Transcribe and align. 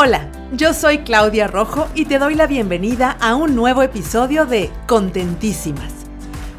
Hola, 0.00 0.30
yo 0.52 0.74
soy 0.74 0.98
Claudia 0.98 1.48
Rojo 1.48 1.88
y 1.92 2.04
te 2.04 2.20
doy 2.20 2.36
la 2.36 2.46
bienvenida 2.46 3.16
a 3.20 3.34
un 3.34 3.56
nuevo 3.56 3.82
episodio 3.82 4.46
de 4.46 4.70
Contentísimas. 4.86 5.92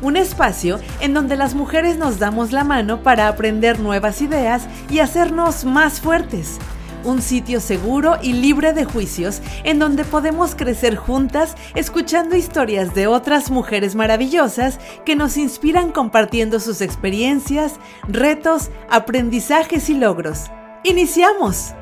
Un 0.02 0.18
espacio 0.18 0.78
en 1.00 1.14
donde 1.14 1.38
las 1.38 1.56
mujeres 1.56 1.96
nos 1.96 2.20
damos 2.20 2.52
la 2.52 2.66
mano 2.66 3.02
para 3.02 3.30
aprender 3.30 3.80
nuevas 3.80 4.22
ideas 4.22 4.68
y 4.90 5.00
hacernos 5.00 5.64
más 5.64 6.02
fuertes. 6.02 6.58
Un 7.06 7.22
sitio 7.22 7.62
seguro 7.62 8.18
y 8.22 8.34
libre 8.34 8.74
de 8.74 8.84
juicios 8.84 9.42
en 9.64 9.80
donde 9.80 10.04
podemos 10.04 10.54
crecer 10.54 10.98
juntas 10.98 11.56
escuchando 11.76 12.36
historias 12.36 12.94
de 12.94 13.08
otras 13.08 13.52
mujeres 13.52 13.96
maravillosas 13.96 14.82
que 15.06 15.16
nos 15.16 15.38
inspiran 15.38 15.94
compartiendo 15.94 16.60
sus 16.60 16.82
experiencias, 16.82 17.80
retos, 18.06 18.70
aprendizajes 18.90 19.90
y 19.90 19.94
logros. 19.94 20.52
¡Iniciamos! 20.84 21.74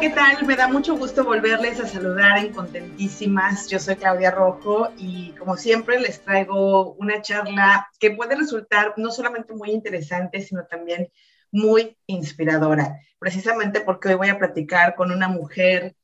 ¿Qué 0.00 0.10
tal? 0.10 0.44
Me 0.46 0.56
da 0.56 0.68
mucho 0.68 0.94
gusto 0.96 1.24
volverles 1.24 1.80
a 1.80 1.86
saludar 1.86 2.36
en 2.38 2.52
Contentísimas. 2.52 3.66
Yo 3.68 3.78
soy 3.78 3.96
Claudia 3.96 4.30
Rojo 4.30 4.90
y 4.98 5.30
como 5.38 5.56
siempre 5.56 5.98
les 5.98 6.20
traigo 6.20 6.92
una 6.94 7.22
charla 7.22 7.88
que 7.98 8.10
puede 8.10 8.36
resultar 8.36 8.92
no 8.98 9.10
solamente 9.10 9.54
muy 9.54 9.70
interesante, 9.70 10.42
sino 10.42 10.66
también 10.66 11.10
muy 11.50 11.96
inspiradora, 12.06 13.00
precisamente 13.18 13.80
porque 13.80 14.08
hoy 14.08 14.14
voy 14.16 14.28
a 14.28 14.38
platicar 14.38 14.96
con 14.96 15.12
una 15.12 15.28
mujer 15.28 15.96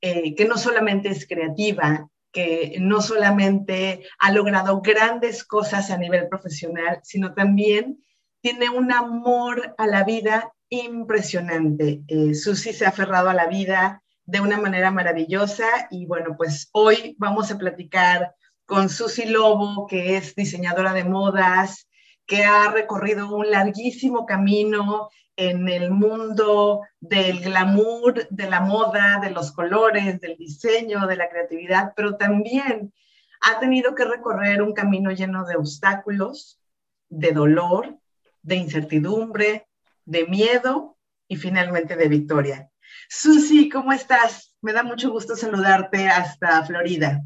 eh, 0.00 0.36
que 0.36 0.44
no 0.44 0.56
solamente 0.56 1.08
es 1.08 1.26
creativa, 1.26 2.08
que 2.30 2.76
no 2.78 3.02
solamente 3.02 4.06
ha 4.20 4.30
logrado 4.30 4.80
grandes 4.80 5.42
cosas 5.42 5.90
a 5.90 5.98
nivel 5.98 6.28
profesional, 6.28 7.00
sino 7.02 7.34
también 7.34 8.04
tiene 8.42 8.70
un 8.70 8.92
amor 8.92 9.74
a 9.76 9.88
la 9.88 10.04
vida 10.04 10.52
impresionante. 10.70 12.02
Eh, 12.08 12.34
Susi 12.34 12.72
se 12.72 12.86
ha 12.86 12.88
aferrado 12.88 13.28
a 13.28 13.34
la 13.34 13.46
vida 13.46 14.02
de 14.24 14.40
una 14.40 14.58
manera 14.58 14.90
maravillosa 14.90 15.66
y 15.90 16.06
bueno, 16.06 16.36
pues 16.36 16.70
hoy 16.72 17.16
vamos 17.18 17.50
a 17.50 17.58
platicar 17.58 18.34
con 18.64 18.88
Susi 18.88 19.26
Lobo, 19.26 19.86
que 19.88 20.16
es 20.16 20.34
diseñadora 20.36 20.92
de 20.92 21.04
modas, 21.04 21.88
que 22.24 22.44
ha 22.44 22.70
recorrido 22.70 23.34
un 23.34 23.50
larguísimo 23.50 24.24
camino 24.24 25.10
en 25.34 25.68
el 25.68 25.90
mundo 25.90 26.82
del 27.00 27.40
glamour, 27.40 28.28
de 28.28 28.48
la 28.48 28.60
moda, 28.60 29.18
de 29.20 29.30
los 29.30 29.50
colores, 29.52 30.20
del 30.20 30.36
diseño, 30.36 31.08
de 31.08 31.16
la 31.16 31.28
creatividad, 31.28 31.92
pero 31.96 32.16
también 32.16 32.92
ha 33.40 33.58
tenido 33.58 33.94
que 33.94 34.04
recorrer 34.04 34.62
un 34.62 34.74
camino 34.74 35.10
lleno 35.10 35.44
de 35.44 35.56
obstáculos, 35.56 36.60
de 37.08 37.32
dolor, 37.32 37.98
de 38.42 38.56
incertidumbre, 38.56 39.66
de 40.10 40.26
miedo 40.26 40.98
y 41.28 41.36
finalmente 41.36 41.96
de 41.96 42.08
victoria. 42.08 42.68
Susi, 43.08 43.68
¿cómo 43.68 43.92
estás? 43.92 44.56
Me 44.60 44.72
da 44.72 44.82
mucho 44.82 45.10
gusto 45.10 45.36
saludarte 45.36 46.08
hasta 46.08 46.64
Florida. 46.66 47.22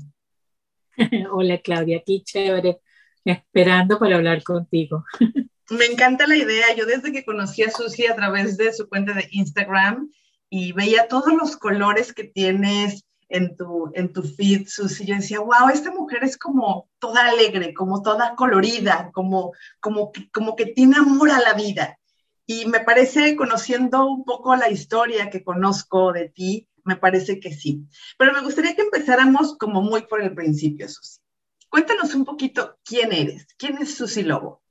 Hola 1.32 1.58
Claudia, 1.58 1.98
aquí 1.98 2.22
chévere, 2.22 2.80
esperando 3.24 3.98
para 3.98 4.16
hablar 4.16 4.42
contigo. 4.42 5.04
Me 5.70 5.86
encanta 5.86 6.26
la 6.26 6.36
idea. 6.36 6.74
Yo 6.76 6.84
desde 6.84 7.10
que 7.10 7.24
conocí 7.24 7.62
a 7.62 7.70
Susi 7.70 8.06
a 8.06 8.14
través 8.14 8.58
de 8.58 8.70
su 8.74 8.86
cuenta 8.86 9.14
de 9.14 9.28
Instagram 9.30 10.10
y 10.50 10.72
veía 10.72 11.08
todos 11.08 11.32
los 11.32 11.56
colores 11.56 12.12
que 12.12 12.24
tienes 12.24 13.06
en 13.30 13.56
tu, 13.56 13.90
en 13.94 14.12
tu 14.12 14.22
feed, 14.22 14.68
Susi, 14.68 15.06
yo 15.06 15.14
decía, 15.14 15.40
wow, 15.40 15.70
esta 15.72 15.90
mujer 15.90 16.22
es 16.22 16.36
como 16.36 16.90
toda 16.98 17.28
alegre, 17.28 17.72
como 17.72 18.02
toda 18.02 18.34
colorida, 18.36 19.10
como, 19.14 19.52
como, 19.80 20.12
como 20.30 20.54
que 20.54 20.66
tiene 20.66 20.98
amor 20.98 21.30
a 21.30 21.40
la 21.40 21.54
vida. 21.54 21.98
Y 22.46 22.66
me 22.66 22.80
parece, 22.80 23.36
conociendo 23.36 24.06
un 24.06 24.24
poco 24.24 24.54
la 24.56 24.70
historia 24.70 25.30
que 25.30 25.42
conozco 25.42 26.12
de 26.12 26.28
ti, 26.28 26.68
me 26.84 26.96
parece 26.96 27.40
que 27.40 27.52
sí. 27.52 27.86
Pero 28.18 28.32
me 28.32 28.42
gustaría 28.42 28.74
que 28.76 28.82
empezáramos 28.82 29.56
como 29.56 29.80
muy 29.80 30.02
por 30.02 30.22
el 30.22 30.34
principio, 30.34 30.88
Susi. 30.88 31.20
Cuéntanos 31.68 32.14
un 32.14 32.24
poquito 32.24 32.76
quién 32.84 33.12
eres, 33.12 33.46
quién 33.56 33.78
es 33.78 33.94
Susi 33.94 34.22
Lobo. 34.22 34.62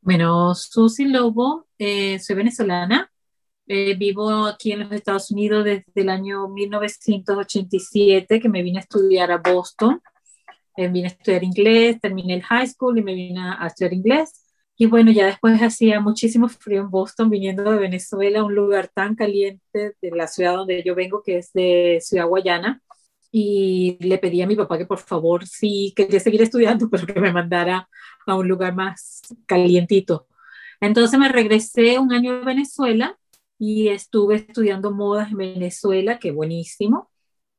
Bueno, 0.00 0.54
Susi 0.54 1.04
Lobo, 1.04 1.66
eh, 1.78 2.18
soy 2.20 2.36
venezolana, 2.36 3.10
eh, 3.66 3.94
vivo 3.96 4.46
aquí 4.46 4.70
en 4.72 4.80
los 4.80 4.92
Estados 4.92 5.30
Unidos 5.32 5.64
desde 5.64 5.84
el 5.96 6.08
año 6.08 6.48
1987, 6.48 8.40
que 8.40 8.48
me 8.48 8.62
vine 8.62 8.78
a 8.78 8.82
estudiar 8.82 9.32
a 9.32 9.38
Boston. 9.38 10.00
Eh, 10.76 10.88
vine 10.88 11.08
a 11.08 11.10
estudiar 11.10 11.42
inglés, 11.42 12.00
terminé 12.00 12.34
el 12.34 12.42
high 12.42 12.66
school 12.68 12.98
y 12.98 13.02
me 13.02 13.14
vine 13.14 13.40
a 13.40 13.66
estudiar 13.66 13.94
inglés. 13.94 14.45
Y 14.78 14.86
bueno, 14.86 15.10
ya 15.10 15.26
después 15.26 15.60
hacía 15.62 16.00
muchísimo 16.00 16.48
frío 16.48 16.82
en 16.82 16.90
Boston, 16.90 17.30
viniendo 17.30 17.62
de 17.70 17.78
Venezuela, 17.78 18.44
un 18.44 18.54
lugar 18.54 18.88
tan 18.88 19.14
caliente 19.14 19.94
de 20.00 20.10
la 20.10 20.26
ciudad 20.28 20.54
donde 20.56 20.82
yo 20.84 20.94
vengo, 20.94 21.22
que 21.24 21.38
es 21.38 21.52
de 21.54 21.98
Ciudad 22.02 22.26
Guayana. 22.26 22.82
Y 23.32 23.98
le 24.00 24.18
pedí 24.18 24.42
a 24.42 24.46
mi 24.46 24.56
papá 24.56 24.78
que 24.78 24.86
por 24.86 24.98
favor, 24.98 25.46
sí 25.46 25.92
quería 25.96 26.20
seguir 26.20 26.42
estudiando, 26.42 26.88
pero 26.90 27.06
que 27.06 27.20
me 27.20 27.32
mandara 27.32 27.88
a 28.26 28.34
un 28.36 28.48
lugar 28.48 28.74
más 28.74 29.22
calientito. 29.46 30.26
Entonces 30.80 31.18
me 31.18 31.28
regresé 31.30 31.98
un 31.98 32.12
año 32.12 32.32
a 32.34 32.44
Venezuela 32.44 33.18
y 33.58 33.88
estuve 33.88 34.36
estudiando 34.36 34.92
modas 34.92 35.30
en 35.30 35.38
Venezuela, 35.38 36.18
que 36.18 36.32
buenísimo, 36.32 37.10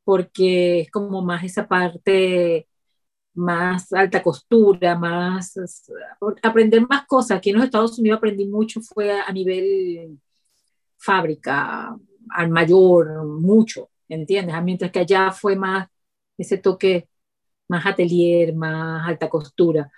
porque 0.03 0.81
es 0.81 0.91
como 0.91 1.21
más 1.23 1.43
esa 1.43 1.67
parte 1.67 2.67
más 3.37 3.93
alta 3.93 4.21
costura, 4.23 4.97
más 4.97 5.53
aprender 6.43 6.85
más 6.87 7.05
cosas. 7.05 7.37
Aquí 7.37 7.51
en 7.51 7.57
los 7.57 7.65
Estados 7.65 7.97
Unidos 7.99 8.17
aprendí 8.17 8.45
mucho, 8.47 8.81
fue 8.81 9.19
a 9.19 9.31
nivel 9.31 10.19
fábrica, 10.97 11.95
al 12.29 12.49
mayor, 12.49 13.25
mucho, 13.25 13.89
¿entiendes? 14.09 14.55
Ah, 14.55 14.61
mientras 14.61 14.91
que 14.91 14.99
allá 14.99 15.31
fue 15.31 15.55
más 15.55 15.87
ese 16.37 16.57
toque 16.57 17.07
más 17.67 17.85
atelier, 17.85 18.55
más 18.55 19.07
alta 19.07 19.29
costura. 19.29 19.91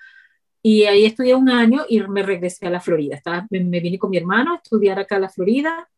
Y 0.61 0.83
ahí 0.83 1.05
estudié 1.05 1.35
un 1.35 1.49
año 1.49 1.85
y 1.87 2.01
me 2.01 2.23
regresé 2.23 2.67
a 2.67 2.69
la 2.71 2.81
Florida. 2.81 3.21
Me, 3.49 3.79
vine 3.79 3.97
con 3.97 4.09
mi 4.09 4.17
hermano 4.17 4.53
a 4.53 4.57
estudiar 4.57 4.99
acá 4.99 5.15
a 5.17 5.19
la 5.19 5.29
Florida. 5.29 5.89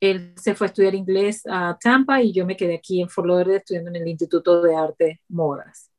Él 0.00 0.32
se 0.36 0.54
fue 0.54 0.66
a 0.66 0.68
estudiar 0.68 0.94
inglés 0.94 1.42
a 1.46 1.78
Tampa 1.80 2.22
y 2.22 2.32
yo 2.32 2.46
me 2.46 2.56
quedé 2.56 2.76
aquí 2.76 3.00
en 3.00 3.08
Fort 3.08 3.26
Lauderdale 3.28 3.58
estudiando 3.58 3.90
en 3.90 3.96
el 3.96 4.08
Instituto 4.08 4.62
de 4.62 4.74
Arte 4.74 5.20
Modas. 5.28 5.89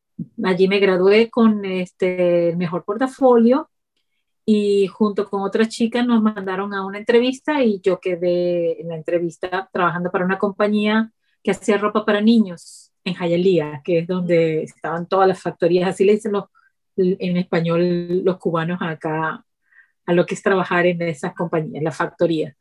Allí 0.43 0.67
me 0.67 0.79
gradué 0.79 1.29
con 1.29 1.63
este, 1.65 2.49
el 2.49 2.57
mejor 2.57 2.83
portafolio 2.83 3.69
y 4.45 4.87
junto 4.87 5.29
con 5.29 5.41
otras 5.43 5.69
chicas 5.69 6.05
nos 6.05 6.21
mandaron 6.21 6.73
a 6.73 6.85
una 6.85 6.97
entrevista 6.97 7.63
y 7.63 7.79
yo 7.81 7.99
quedé 7.99 8.81
en 8.81 8.89
la 8.89 8.95
entrevista 8.95 9.69
trabajando 9.71 10.11
para 10.11 10.25
una 10.25 10.37
compañía 10.37 11.11
que 11.43 11.51
hacía 11.51 11.77
ropa 11.77 12.05
para 12.05 12.21
niños 12.21 12.91
en 13.03 13.15
Hialeah, 13.15 13.81
que 13.83 13.99
es 13.99 14.07
donde 14.07 14.63
estaban 14.63 15.07
todas 15.07 15.27
las 15.27 15.41
factorías, 15.41 15.89
así 15.89 16.05
le 16.05 16.13
dicen 16.13 16.33
los, 16.33 16.45
en 16.97 17.38
español 17.38 18.23
los 18.23 18.38
cubanos 18.38 18.79
acá 18.81 19.43
a 20.05 20.13
lo 20.13 20.25
que 20.25 20.35
es 20.35 20.41
trabajar 20.41 20.85
en 20.85 21.01
esas 21.01 21.33
compañías, 21.33 21.83
las 21.83 21.95
factorías. 21.95 22.55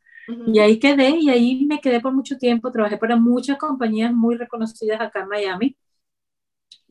Y 0.47 0.59
ahí 0.59 0.79
quedé 0.79 1.09
y 1.09 1.29
ahí 1.29 1.65
me 1.65 1.81
quedé 1.81 1.99
por 1.99 2.13
mucho 2.13 2.37
tiempo, 2.37 2.71
trabajé 2.71 2.97
para 2.97 3.17
muchas 3.17 3.57
compañías 3.57 4.13
muy 4.13 4.35
reconocidas 4.37 5.01
acá 5.01 5.21
en 5.21 5.27
Miami 5.27 5.77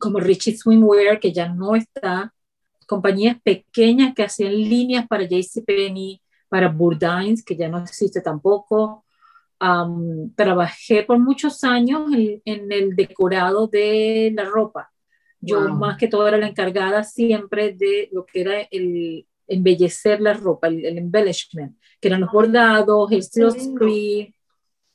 como 0.01 0.19
Richie 0.19 0.57
Swimwear, 0.57 1.19
que 1.19 1.31
ya 1.31 1.47
no 1.47 1.75
está, 1.75 2.33
compañías 2.87 3.39
pequeñas 3.41 4.13
que 4.13 4.23
hacían 4.23 4.53
líneas 4.53 5.07
para 5.07 5.23
JCPenney, 5.23 6.21
para 6.49 6.67
Burdines, 6.67 7.45
que 7.45 7.55
ya 7.55 7.69
no 7.69 7.79
existe 7.79 8.19
tampoco. 8.19 9.05
trabajé 10.35 11.03
por 11.03 11.19
muchos 11.19 11.63
años 11.63 12.11
en, 12.13 12.71
el 12.71 12.95
decorado 12.95 13.67
de 13.67 14.33
la 14.35 14.43
ropa. 14.43 14.91
Yo 15.39 15.61
más 15.69 15.97
que 15.97 16.07
todo 16.07 16.27
era 16.27 16.37
la 16.37 16.47
encargada 16.47 17.03
siempre 17.03 17.73
de 17.73 18.09
lo 18.11 18.25
que 18.25 18.41
era 18.41 18.61
el 18.69 19.25
embellecer 19.47 20.19
la 20.21 20.33
ropa, 20.33 20.67
el, 20.67 20.97
embellishment, 20.97 21.77
que 21.99 22.07
eran 22.07 22.21
los 22.21 22.31
bordados, 22.31 23.11
el 23.11 23.23
silk 23.23 24.33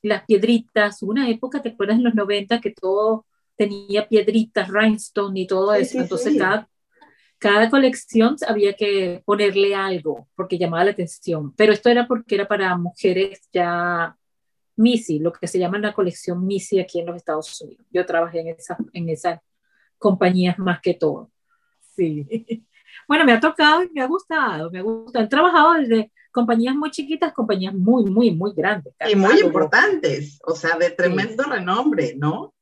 las 0.03 0.25
piedritas. 0.25 1.03
Una 1.03 1.29
época, 1.29 1.63
¿te 1.63 1.71
acuerdas 1.71 1.97
en 1.99 2.05
los 2.05 2.15
90 2.15 2.61
que 2.61 2.71
todo 2.71 3.27
tenía 3.57 4.09
piedritas, 4.09 4.69
rhinestone 4.69 5.41
y 5.41 5.47
todo 5.47 5.75
eso. 5.75 5.99
Entonces 5.99 6.37
Cada, 6.39 6.69
cada 7.39 7.71
colección 7.71 8.37
había 8.47 8.75
que 8.75 9.23
ponerle 9.25 9.75
algo 9.75 10.29
porque 10.35 10.59
llamaba 10.59 10.85
la 10.85 10.91
atención. 10.93 11.53
Pero 11.55 11.73
esto 11.73 11.89
era 11.89 12.07
porque 12.07 12.35
era 12.35 12.47
para 12.47 12.77
mujeres 12.77 13.49
ya 13.53 14.17
Missy, 14.77 15.19
lo 15.19 15.33
que 15.33 15.47
se 15.47 15.59
llama 15.59 15.79
la 15.79 15.95
colección 15.95 16.47
Missy 16.47 16.81
aquí 16.81 17.01
en 17.01 17.07
los 17.07 17.17
Estados 17.17 17.61
Unidos. 17.61 17.85
Yo 17.91 18.05
trabajé 18.05 18.41
en, 18.41 18.49
esa, 18.49 18.77
en 18.93 19.09
esas 19.09 19.41
compañías 19.99 20.59
más 20.59 20.81
que 20.81 20.95
todo. 20.95 21.31
Sí. 21.97 22.27
Bueno, 23.09 23.25
me 23.25 23.33
ha 23.33 23.39
tocado 23.39 23.85
y 23.85 23.91
me 23.93 24.01
ha 24.01 24.07
gustado, 24.07 24.71
me 24.71 24.81
ha 24.81 24.83
gustado. 24.83 25.25
He 25.25 25.29
trabajado 25.29 25.75
desde 25.75 26.11
compañías 26.33 26.75
muy 26.75 26.91
chiquitas, 26.91 27.33
compañías 27.33 27.73
muy, 27.73 28.05
muy, 28.05 28.33
muy 28.33 28.53
grandes. 28.53 28.95
Y 29.09 29.15
muy 29.15 29.39
importantes, 29.39 30.41
o 30.45 30.57
sea, 30.57 30.77
de 30.77 30.91
tremendo 30.91 31.45
renombre, 31.45 32.15
¿no? 32.17 32.56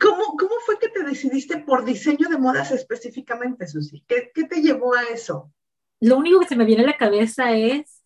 ¿Cómo, 0.00 0.36
¿Cómo 0.38 0.54
fue 0.64 0.78
que 0.78 0.88
te 0.88 1.02
decidiste 1.02 1.58
por 1.58 1.84
diseño 1.84 2.28
de 2.28 2.38
modas 2.38 2.70
específicamente, 2.70 3.66
Susi? 3.66 4.04
¿Qué, 4.06 4.30
¿Qué, 4.34 4.44
te 4.44 4.62
llevó 4.62 4.94
a 4.94 5.02
eso? 5.04 5.52
lo 6.02 6.16
único 6.18 6.40
que 6.40 6.48
se 6.48 6.56
me 6.56 6.64
viene 6.64 6.82
a 6.82 6.86
la 6.86 6.96
cabeza 6.96 7.56
es, 7.56 8.02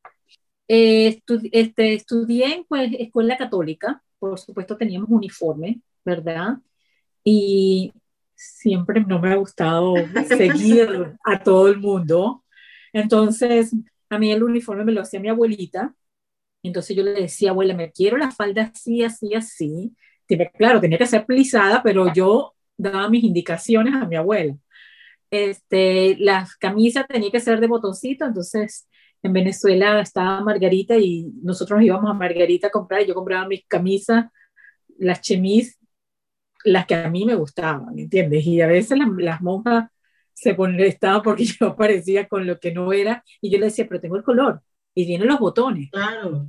eh, 0.69 1.23
este, 1.51 1.95
estudié 1.95 2.57
en 2.57 2.65
pues, 2.65 2.91
escuela 2.99 3.39
católica, 3.39 4.03
por 4.19 4.39
supuesto 4.39 4.77
teníamos 4.77 5.09
uniforme, 5.09 5.81
¿verdad? 6.05 6.59
Y 7.25 7.95
siempre 8.35 9.01
no 9.01 9.19
me 9.19 9.33
ha 9.33 9.37
gustado 9.37 9.95
seguir 10.29 11.17
a 11.25 11.43
todo 11.43 11.69
el 11.69 11.79
mundo. 11.79 12.45
Entonces, 12.93 13.75
a 14.11 14.19
mí 14.19 14.31
el 14.31 14.43
uniforme 14.43 14.85
me 14.85 14.93
lo 14.93 15.01
hacía 15.01 15.19
mi 15.19 15.31
abuelita. 15.31 15.95
Entonces 16.63 16.95
yo 16.95 17.03
le 17.03 17.13
decía, 17.13 17.51
abuela, 17.51 17.73
me 17.73 17.93
quiero 17.93 18.19
la 18.19 18.31
falda 18.31 18.73
así, 18.75 19.03
así, 19.05 19.35
así. 19.35 19.97
Claro, 20.55 20.81
tenía 20.81 20.99
que 20.99 21.07
ser 21.07 21.25
plisada, 21.25 21.83
pero 21.83 22.13
yo 22.13 22.55
daba 22.77 23.09
mis 23.09 23.25
indicaciones 23.25 23.95
a 23.95 24.07
mi 24.07 24.17
abuela. 24.17 24.57
Este, 25.31 26.17
las 26.19 26.57
camisas 26.57 27.07
tenía 27.09 27.31
que 27.31 27.41
ser 27.41 27.61
de 27.61 27.67
botoncito, 27.67 28.25
entonces 28.25 28.89
en 29.23 29.33
Venezuela 29.33 30.01
estaba 30.01 30.41
Margarita 30.41 30.97
y 30.97 31.33
nosotros 31.43 31.83
íbamos 31.83 32.11
a 32.11 32.15
Margarita 32.15 32.69
a 32.69 32.71
comprar, 32.71 33.05
yo 33.05 33.15
compraba 33.15 33.47
mis 33.49 33.67
camisas, 33.67 34.27
las 34.99 35.21
chemis, 35.21 35.79
las 36.65 36.87
que 36.87 36.95
a 36.95 37.11
mí 37.11 37.25
me 37.25 37.35
gustaban, 37.35 37.99
¿entiendes? 37.99 38.47
Y 38.47 38.61
a 38.61 38.67
veces 38.67 38.99
las, 39.19 39.41
monjas 39.41 39.91
se 40.33 40.55
molestaban 40.55 41.23
porque 41.23 41.45
yo 41.61 41.69
aparecía 41.69 42.29
con 42.29 42.47
lo 42.47 42.59
que 42.59 42.73
no 42.73 42.93
era 42.93 43.25
y 43.41 43.51
yo 43.51 43.59
le 43.59 43.67
decía, 43.67 43.87
pero 43.89 44.01
tengo 44.01 44.17
el 44.17 44.25
color 44.25 44.63
y 44.95 45.07
vienen 45.07 45.29
los 45.29 45.39
botones. 45.39 45.91
Claro. 45.91 46.49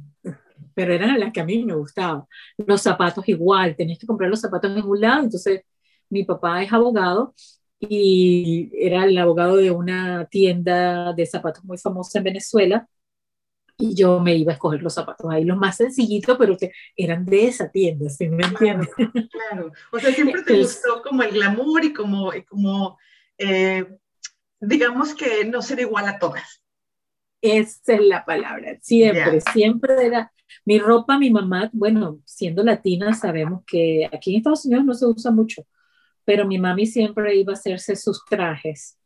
Pero 0.78 0.94
eran 0.94 1.20
las 1.20 1.34
que 1.34 1.42
a 1.42 1.46
mí 1.46 1.66
me 1.66 1.74
gustaban. 1.74 2.26
Los 2.56 2.84
zapatos 2.84 3.28
igual, 3.28 3.76
tenías 3.76 3.98
que 3.98 4.06
comprar 4.06 4.30
los 4.30 4.42
zapatos 4.42 4.70
en 4.78 4.86
un 4.86 5.02
lado, 5.02 5.24
entonces 5.24 5.62
mi 6.08 6.24
papá 6.24 6.62
es 6.62 6.72
abogado 6.72 7.34
y 7.80 8.70
era 8.74 9.06
el 9.06 9.18
abogado 9.18 9.56
de 9.58 9.72
una 9.72 10.26
tienda 10.26 11.14
de 11.14 11.26
zapatos 11.26 11.64
muy 11.64 11.80
famosa 11.80 12.20
en 12.20 12.26
Venezuela 12.26 12.88
y 13.76 13.96
yo 13.96 14.20
me 14.20 14.36
iba 14.36 14.52
a 14.52 14.54
escoger 14.54 14.84
los 14.84 14.94
zapatos 14.94 15.28
ahí, 15.32 15.46
los 15.46 15.58
más 15.58 15.78
sencillitos, 15.78 16.38
pero 16.38 16.56
que 16.56 16.72
eran 16.96 17.26
de 17.26 17.48
esa 17.48 17.72
tienda, 17.72 18.08
¿sí 18.10 18.30
me 18.30 18.46
entiendes? 18.46 18.90
Claro, 19.32 19.72
o 19.92 20.00
sea, 20.00 20.12
siempre 20.14 20.44
te 20.44 20.60
gustó 20.60 21.02
como 21.02 21.24
el 21.24 21.32
glamour 21.32 21.86
y 21.86 21.94
como, 21.94 22.32
como 22.48 23.00
eh, 23.40 23.84
digamos 24.60 25.16
que 25.16 25.44
no 25.46 25.64
ser 25.64 25.80
igual 25.80 26.08
a 26.08 26.20
todas. 26.20 26.64
Esa 27.42 27.96
es 27.96 28.02
la 28.02 28.26
palabra, 28.26 28.78
siempre, 28.82 29.42
siempre 29.42 30.06
era 30.06 30.32
mi 30.66 30.80
ropa, 30.80 31.18
mi 31.18 31.30
mamá, 31.30 31.70
bueno, 31.74 32.20
siendo 32.26 32.64
latina 32.64 33.14
sabemos 33.14 33.64
que 33.66 34.10
aquí 34.12 34.32
en 34.32 34.38
Estados 34.38 34.66
Unidos 34.66 34.86
no 34.86 34.94
se 34.94 35.06
usa 35.06 35.32
mucho, 35.32 35.64
pero 36.26 36.46
mi 36.46 36.60
mami 36.60 36.86
siempre 36.86 37.36
iba 37.36 37.54
a 37.54 37.56
hacerse 37.56 37.96
sus 37.96 38.24
trajes. 38.26 38.98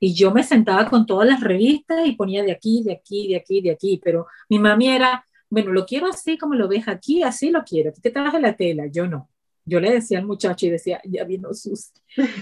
Y 0.00 0.14
yo 0.14 0.32
me 0.32 0.44
sentaba 0.44 0.88
con 0.88 1.06
todas 1.06 1.26
las 1.26 1.40
revistas 1.40 2.06
y 2.06 2.12
ponía 2.12 2.42
de 2.44 2.52
aquí, 2.52 2.82
de 2.84 2.92
aquí, 2.92 3.28
de 3.28 3.36
aquí, 3.36 3.60
de 3.60 3.72
aquí, 3.72 4.00
pero 4.02 4.26
mi 4.48 4.58
mami 4.58 4.88
era, 4.88 5.24
bueno, 5.50 5.72
lo 5.72 5.84
quiero 5.86 6.06
así 6.06 6.38
como 6.38 6.54
lo 6.54 6.68
ves 6.68 6.86
aquí, 6.86 7.22
así 7.22 7.50
lo 7.50 7.64
quiero, 7.64 7.90
aquí 7.90 8.00
te 8.00 8.10
traje 8.10 8.40
la 8.40 8.54
tela, 8.54 8.86
yo 8.86 9.08
no. 9.08 9.28
Yo 9.64 9.80
le 9.80 9.92
decía 9.92 10.18
al 10.18 10.24
muchacho 10.24 10.64
y 10.64 10.70
decía, 10.70 10.98
ya 11.04 11.24
vino 11.24 11.52
sus, 11.52 11.92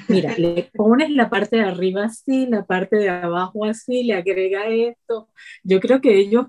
mira, 0.08 0.36
le 0.38 0.70
pones 0.72 1.10
la 1.10 1.28
parte 1.28 1.56
de 1.56 1.62
arriba 1.62 2.04
así, 2.04 2.46
la 2.46 2.64
parte 2.64 2.96
de 2.96 3.08
abajo 3.08 3.64
así, 3.64 4.04
le 4.04 4.14
agrega 4.14 4.68
esto. 4.68 5.28
Yo 5.64 5.80
creo 5.80 6.00
que 6.00 6.16
ellos 6.20 6.46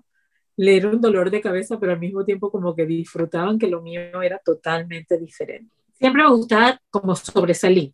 le 0.58 0.78
era 0.78 0.90
un 0.90 1.00
dolor 1.00 1.32
de 1.32 1.42
cabeza, 1.42 1.80
pero 1.80 1.94
al 1.94 2.00
mismo 2.00 2.26
tiempo 2.26 2.52
como 2.52 2.76
que 2.76 2.86
disfrutaban 2.86 3.58
que 3.58 3.68
lo 3.68 3.82
mío 3.82 4.22
era 4.22 4.40
totalmente 4.40 5.18
diferente 5.18 5.78
siempre 5.98 6.24
me 6.24 6.30
gustaba 6.30 6.82
como 6.90 7.16
sobresalir. 7.16 7.94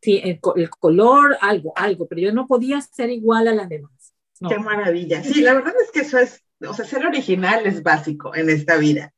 Sí, 0.00 0.20
el, 0.22 0.70
color, 0.70 1.36
algo, 1.40 1.72
algo, 1.74 2.06
pero 2.06 2.20
yo 2.20 2.32
no 2.32 2.46
podía 2.46 2.80
ser 2.80 3.10
igual 3.10 3.48
a 3.48 3.54
las 3.54 3.68
demás. 3.68 4.14
Qué 4.46 4.58
maravilla. 4.58 5.22
Sí, 5.22 5.40
la 5.40 5.54
verdad 5.54 5.74
es 5.82 5.90
que 5.90 6.00
eso 6.00 6.18
es, 6.18 6.44
o 6.66 6.74
sea, 6.74 6.84
ser 6.84 7.06
original 7.06 7.66
es 7.66 7.82
básico 7.82 8.34
en 8.34 8.50
esta 8.50 8.76
vida. 8.76 9.12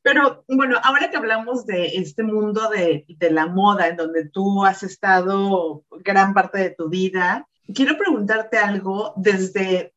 Pero 0.00 0.44
bueno, 0.48 0.78
ahora 0.82 1.10
que 1.10 1.16
hablamos 1.16 1.66
de 1.66 1.86
este 1.96 2.22
mundo 2.22 2.70
de, 2.70 3.04
de, 3.08 3.30
la 3.30 3.46
moda, 3.46 3.88
en 3.88 3.96
donde 3.96 4.28
tú 4.28 4.64
has 4.64 4.82
estado 4.82 5.84
gran 6.00 6.32
parte 6.32 6.58
de 6.58 6.70
tu 6.70 6.88
vida, 6.88 7.46
quiero 7.74 7.98
preguntarte 7.98 8.58
algo 8.58 9.12
desde, 9.16 9.91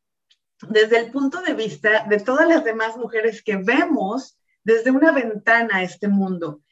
desde 0.62 0.98
el 0.98 1.10
punto 1.10 1.42
de 1.42 1.54
vista 1.54 2.06
de 2.08 2.18
todas 2.20 2.48
las 2.48 2.64
demás 2.64 2.96
mujeres 2.96 3.42
que 3.42 3.56
vemos 3.56 4.38
desde 4.64 4.90
una 4.90 5.12
ventana 5.12 5.76
a 5.76 5.82
este 5.82 6.08
mundo. 6.08 6.62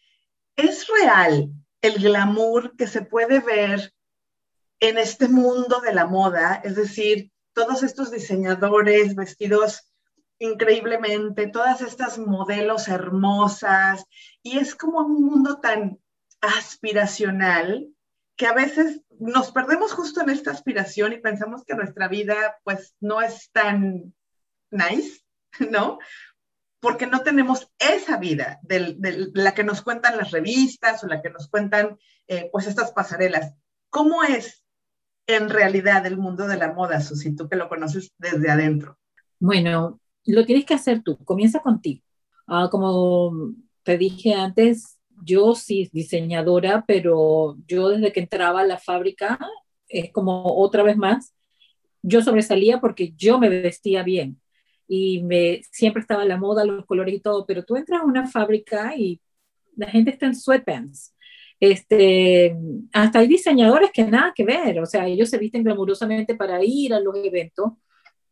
¿Es 0.56 0.86
real 0.86 1.50
el 1.82 2.02
glamour 2.02 2.76
que 2.76 2.86
se 2.86 3.02
puede 3.02 3.40
ver 3.40 3.92
en 4.80 4.98
este 4.98 5.28
mundo 5.28 5.80
de 5.80 5.94
la 5.94 6.06
moda? 6.06 6.60
Es 6.64 6.76
decir, 6.76 7.30
todos 7.52 7.82
estos 7.82 8.10
diseñadores 8.10 9.14
vestidos 9.14 9.90
increíblemente, 10.38 11.46
todas 11.46 11.80
estas 11.80 12.18
modelos 12.18 12.88
hermosas, 12.88 14.04
y 14.42 14.58
es 14.58 14.74
como 14.74 15.00
un 15.00 15.24
mundo 15.24 15.60
tan 15.60 16.00
aspiracional 16.40 17.88
que 18.36 18.46
a 18.46 18.52
veces 18.52 19.00
nos 19.20 19.52
perdemos 19.52 19.92
justo 19.92 20.20
en 20.20 20.30
esta 20.30 20.50
aspiración 20.50 21.12
y 21.12 21.18
pensamos 21.18 21.64
que 21.64 21.74
nuestra 21.74 22.08
vida 22.08 22.58
pues 22.64 22.94
no 23.00 23.22
es 23.22 23.50
tan 23.52 24.14
nice, 24.70 25.20
¿no? 25.70 25.98
porque 26.84 27.06
no 27.06 27.22
tenemos 27.22 27.72
esa 27.78 28.18
vida 28.18 28.60
de, 28.60 29.30
la 29.32 29.54
que 29.54 29.64
nos 29.64 29.80
cuentan 29.80 30.18
las 30.18 30.32
revistas 30.32 31.02
o 31.02 31.06
la 31.06 31.22
que 31.22 31.30
nos 31.30 31.48
cuentan 31.48 31.96
eh, 32.28 32.50
pues 32.52 32.66
estas 32.66 32.92
pasarelas. 32.92 33.54
¿Cómo 33.88 34.22
es 34.22 34.62
en 35.26 35.48
realidad 35.48 36.04
el 36.04 36.18
mundo 36.18 36.46
de 36.46 36.58
la 36.58 36.74
moda, 36.74 37.00
Susi, 37.00 37.34
tú 37.34 37.48
que 37.48 37.56
lo 37.56 37.70
conoces 37.70 38.12
desde 38.18 38.50
adentro? 38.50 38.98
Bueno, 39.40 39.98
lo 40.26 40.44
tienes 40.44 40.66
que 40.66 40.74
hacer 40.74 41.02
tú, 41.02 41.16
comienza 41.24 41.60
contigo. 41.60 42.04
Ah, 42.46 42.68
como 42.70 43.32
te 43.82 43.96
dije 43.96 44.34
antes, 44.34 44.98
yo 45.22 45.54
sí 45.54 45.90
diseñadora, 45.92 46.84
pero 46.86 47.56
yo 47.66 47.88
desde 47.90 48.12
que 48.12 48.20
entraba 48.20 48.60
a 48.60 48.66
la 48.66 48.78
fábrica, 48.78 49.38
es 49.88 50.10
como 50.12 50.44
otra 50.56 50.82
vez 50.82 50.96
más, 50.96 51.34
yo 52.02 52.22
sobresalía 52.22 52.80
porque 52.80 53.12
yo 53.16 53.38
me 53.38 53.48
vestía 53.48 54.02
bien 54.02 54.40
y 54.88 55.22
me, 55.22 55.62
siempre 55.70 56.00
estaba 56.02 56.24
la 56.24 56.36
moda, 56.36 56.64
los 56.64 56.84
colores 56.86 57.14
y 57.14 57.20
todo, 57.20 57.46
pero 57.46 57.64
tú 57.64 57.76
entras 57.76 58.02
a 58.02 58.04
una 58.04 58.26
fábrica 58.26 58.94
y 58.96 59.20
la 59.76 59.88
gente 59.88 60.10
está 60.10 60.26
en 60.26 60.34
sweatpants. 60.34 61.14
Este, 61.60 62.56
hasta 62.92 63.20
hay 63.20 63.28
diseñadores 63.28 63.90
que 63.92 64.04
nada 64.04 64.32
que 64.34 64.44
ver, 64.44 64.80
o 64.80 64.86
sea, 64.86 65.06
ellos 65.06 65.30
se 65.30 65.38
visten 65.38 65.64
glamurosamente 65.64 66.34
para 66.34 66.62
ir 66.62 66.92
a 66.92 67.00
los 67.00 67.16
eventos, 67.16 67.72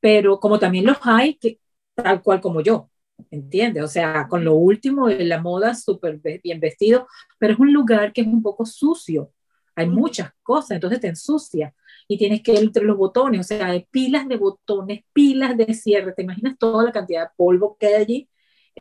pero 0.00 0.38
como 0.40 0.58
también 0.58 0.84
los 0.86 0.98
hay 1.02 1.34
que 1.36 1.58
tal 1.94 2.22
cual 2.22 2.40
como 2.40 2.60
yo, 2.60 2.90
¿entiendes? 3.30 3.82
O 3.84 3.88
sea, 3.88 4.26
con 4.28 4.44
lo 4.44 4.54
último 4.54 5.08
de 5.08 5.24
la 5.24 5.40
moda, 5.40 5.74
súper 5.74 6.20
bien 6.42 6.60
vestido, 6.60 7.06
pero 7.38 7.54
es 7.54 7.58
un 7.58 7.72
lugar 7.72 8.12
que 8.12 8.22
es 8.22 8.26
un 8.26 8.42
poco 8.42 8.66
sucio, 8.66 9.30
hay 9.74 9.88
muchas 9.88 10.32
cosas, 10.42 10.72
entonces 10.72 11.00
te 11.00 11.08
ensucia 11.08 11.74
y 12.08 12.18
tienes 12.18 12.42
que 12.42 12.52
ir 12.52 12.58
entre 12.58 12.84
los 12.84 12.96
botones, 12.96 13.40
o 13.40 13.42
sea, 13.42 13.68
hay 13.68 13.86
pilas 13.90 14.28
de 14.28 14.36
botones, 14.36 15.04
pilas 15.12 15.56
de 15.56 15.72
cierre, 15.74 16.12
te 16.12 16.22
imaginas 16.22 16.58
toda 16.58 16.84
la 16.84 16.92
cantidad 16.92 17.22
de 17.22 17.34
polvo 17.36 17.76
que 17.78 17.86
hay 17.86 17.94
allí, 17.94 18.28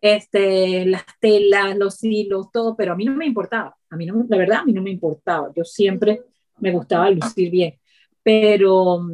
este, 0.02 0.86
las 0.86 1.04
telas, 1.20 1.78
los 1.78 2.04
hilos, 2.04 2.52
todo, 2.52 2.76
pero 2.76 2.94
a 2.94 2.96
mí 2.96 3.06
no 3.06 3.16
me 3.16 3.26
importaba, 3.26 3.78
a 3.90 3.96
mí 3.96 4.06
no, 4.06 4.26
la 4.28 4.38
verdad, 4.38 4.60
a 4.60 4.66
mí 4.66 4.74
no 4.74 4.82
me 4.82 4.92
importaba, 4.92 5.52
yo 5.56 5.64
siempre 5.64 6.24
me 6.60 6.72
gustaba 6.72 7.10
lucir 7.10 7.50
bien, 7.50 7.80
pero 8.24 9.06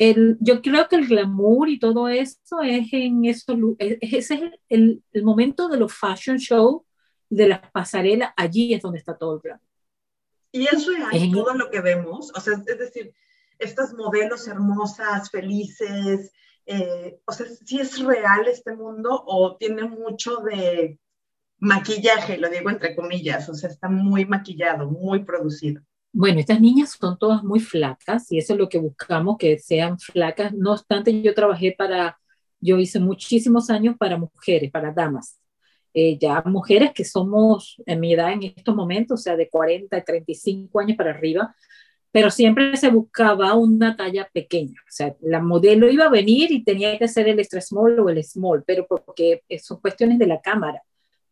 el, 0.00 0.38
yo 0.40 0.62
creo 0.62 0.88
que 0.88 0.96
el 0.96 1.06
glamour 1.06 1.68
y 1.68 1.78
todo 1.78 2.08
eso 2.08 2.62
es 2.64 2.90
en 2.90 3.26
eso, 3.26 3.54
ese 3.78 4.18
es 4.18 4.30
el, 4.70 5.04
el 5.12 5.22
momento 5.22 5.68
de 5.68 5.76
los 5.76 5.92
fashion 5.92 6.38
show, 6.38 6.86
de 7.28 7.48
las 7.48 7.70
pasarelas, 7.70 8.32
allí 8.34 8.72
es 8.72 8.80
donde 8.80 8.98
está 8.98 9.18
todo 9.18 9.34
el 9.34 9.40
glamour. 9.40 9.68
Y 10.52 10.64
es 10.64 10.86
real 10.86 11.30
todo 11.32 11.52
lo 11.52 11.70
que 11.70 11.82
vemos, 11.82 12.32
o 12.34 12.40
sea, 12.40 12.54
es 12.54 12.78
decir, 12.78 13.12
estas 13.58 13.92
modelos 13.92 14.48
hermosas, 14.48 15.30
felices, 15.30 16.32
eh, 16.64 17.20
o 17.26 17.32
sea, 17.32 17.46
si 17.46 17.80
es 17.80 18.02
real 18.02 18.48
este 18.48 18.74
mundo 18.74 19.22
o 19.26 19.58
tiene 19.58 19.84
mucho 19.84 20.38
de 20.38 20.98
maquillaje, 21.58 22.38
lo 22.38 22.48
digo 22.48 22.70
entre 22.70 22.96
comillas, 22.96 23.50
o 23.50 23.54
sea, 23.54 23.68
está 23.68 23.90
muy 23.90 24.24
maquillado, 24.24 24.88
muy 24.88 25.24
producido. 25.24 25.82
Bueno, 26.12 26.40
estas 26.40 26.60
niñas 26.60 26.96
son 26.98 27.18
todas 27.18 27.44
muy 27.44 27.60
flacas 27.60 28.30
y 28.32 28.38
eso 28.38 28.54
es 28.54 28.58
lo 28.58 28.68
que 28.68 28.78
buscamos, 28.78 29.36
que 29.38 29.58
sean 29.58 29.98
flacas. 29.98 30.52
No 30.52 30.72
obstante, 30.72 31.22
yo 31.22 31.34
trabajé 31.34 31.74
para, 31.76 32.18
yo 32.60 32.78
hice 32.78 32.98
muchísimos 32.98 33.70
años 33.70 33.96
para 33.98 34.18
mujeres, 34.18 34.70
para 34.72 34.92
damas. 34.92 35.38
Eh, 35.94 36.18
ya 36.18 36.42
mujeres 36.46 36.92
que 36.94 37.04
somos 37.04 37.80
en 37.86 38.00
mi 38.00 38.12
edad 38.14 38.32
en 38.32 38.42
estos 38.44 38.74
momentos, 38.74 39.20
o 39.20 39.22
sea, 39.22 39.36
de 39.36 39.48
40, 39.48 40.02
35 40.04 40.80
años 40.80 40.96
para 40.96 41.10
arriba, 41.10 41.54
pero 42.12 42.30
siempre 42.30 42.76
se 42.76 42.90
buscaba 42.90 43.54
una 43.54 43.96
talla 43.96 44.28
pequeña. 44.32 44.80
O 44.88 44.90
sea, 44.90 45.14
la 45.20 45.40
modelo 45.40 45.88
iba 45.90 46.06
a 46.06 46.10
venir 46.10 46.50
y 46.52 46.64
tenía 46.64 46.98
que 46.98 47.08
ser 47.08 47.28
el 47.28 47.38
extra 47.38 47.60
small 47.60 48.00
o 48.00 48.08
el 48.10 48.22
small, 48.24 48.64
pero 48.66 48.86
porque 48.86 49.42
son 49.62 49.80
cuestiones 49.80 50.18
de 50.18 50.26
la 50.26 50.40
cámara. 50.40 50.82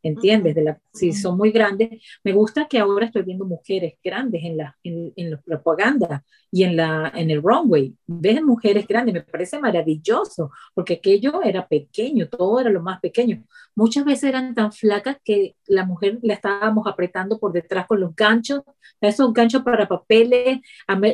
¿Entiendes? 0.03 0.55
De 0.55 0.63
la, 0.63 0.81
si 0.93 1.13
son 1.13 1.37
muy 1.37 1.51
grandes. 1.51 2.03
Me 2.25 2.33
gusta 2.33 2.67
que 2.69 2.79
ahora 2.79 3.07
estoy 3.07 3.23
viendo 3.23 3.45
mujeres 3.45 3.95
grandes 4.03 4.45
en 4.45 4.57
la, 4.57 4.77
en, 4.83 5.13
en 5.17 5.31
la 5.31 5.41
propaganda 5.41 6.25
y 6.51 6.65
en, 6.65 6.77
la, 6.77 7.13
en 7.15 7.31
el 7.31 7.43
runway. 7.43 7.95
Ves 8.07 8.43
mujeres 8.43 8.87
grandes, 8.87 9.15
me 9.15 9.23
parece 9.23 9.59
maravilloso, 9.59 10.51
porque 10.75 10.95
aquello 10.95 11.43
era 11.43 11.67
pequeño, 11.67 12.29
todo 12.29 12.61
era 12.61 12.71
lo 12.71 12.83
más 12.83 13.01
pequeño. 13.01 13.45
Muchas 13.75 14.05
veces 14.05 14.25
eran 14.25 14.55
tan 14.55 14.73
flacas 14.73 15.19
que 15.25 15.57
la 15.67 15.85
mujer 15.85 16.19
la 16.23 16.35
estábamos 16.35 16.87
apretando 16.87 17.39
por 17.39 17.53
detrás 17.53 17.87
con 17.87 18.01
los 18.01 18.15
ganchos, 18.15 18.63
esos 19.01 19.33
ganchos 19.33 19.63
para 19.63 19.87
papeles, 19.87 20.61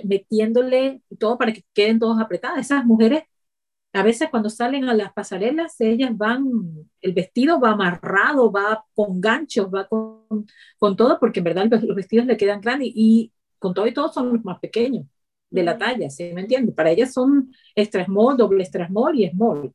metiéndole 0.04 1.02
todo 1.18 1.36
para 1.36 1.52
que 1.52 1.64
queden 1.74 1.98
todos 1.98 2.20
apretadas. 2.20 2.60
Esas 2.60 2.84
mujeres 2.84 3.24
a 3.94 4.02
veces 4.02 4.28
cuando 4.28 4.50
salen 4.50 4.88
a 4.88 4.94
las 4.94 5.12
pasarelas, 5.12 5.80
ellas 5.80 6.10
van, 6.16 6.44
el 7.00 7.12
vestido 7.12 7.60
va 7.60 7.70
amarrado, 7.70 8.50
va 8.50 8.84
con 8.92 9.20
ganchos, 9.20 9.68
va 9.72 9.86
con, 9.86 10.46
con 10.78 10.96
todo, 10.96 11.20
porque 11.20 11.38
en 11.38 11.44
verdad 11.44 11.70
los 11.70 11.94
vestidos 11.94 12.26
le 12.26 12.36
quedan 12.36 12.60
grandes 12.60 12.90
y 12.92 13.32
con 13.60 13.72
todo 13.72 13.86
y 13.86 13.94
todo 13.94 14.12
son 14.12 14.32
los 14.32 14.44
más 14.44 14.58
pequeños 14.58 15.06
de 15.48 15.62
la 15.62 15.78
talla, 15.78 16.10
¿sí 16.10 16.32
me 16.34 16.40
entiendes? 16.40 16.74
Para 16.74 16.90
ellas 16.90 17.12
son 17.12 17.52
extra 17.76 18.04
small, 18.04 18.36
doble 18.36 18.64
extra 18.64 18.88
small 18.88 19.20
y 19.20 19.30
small. 19.30 19.72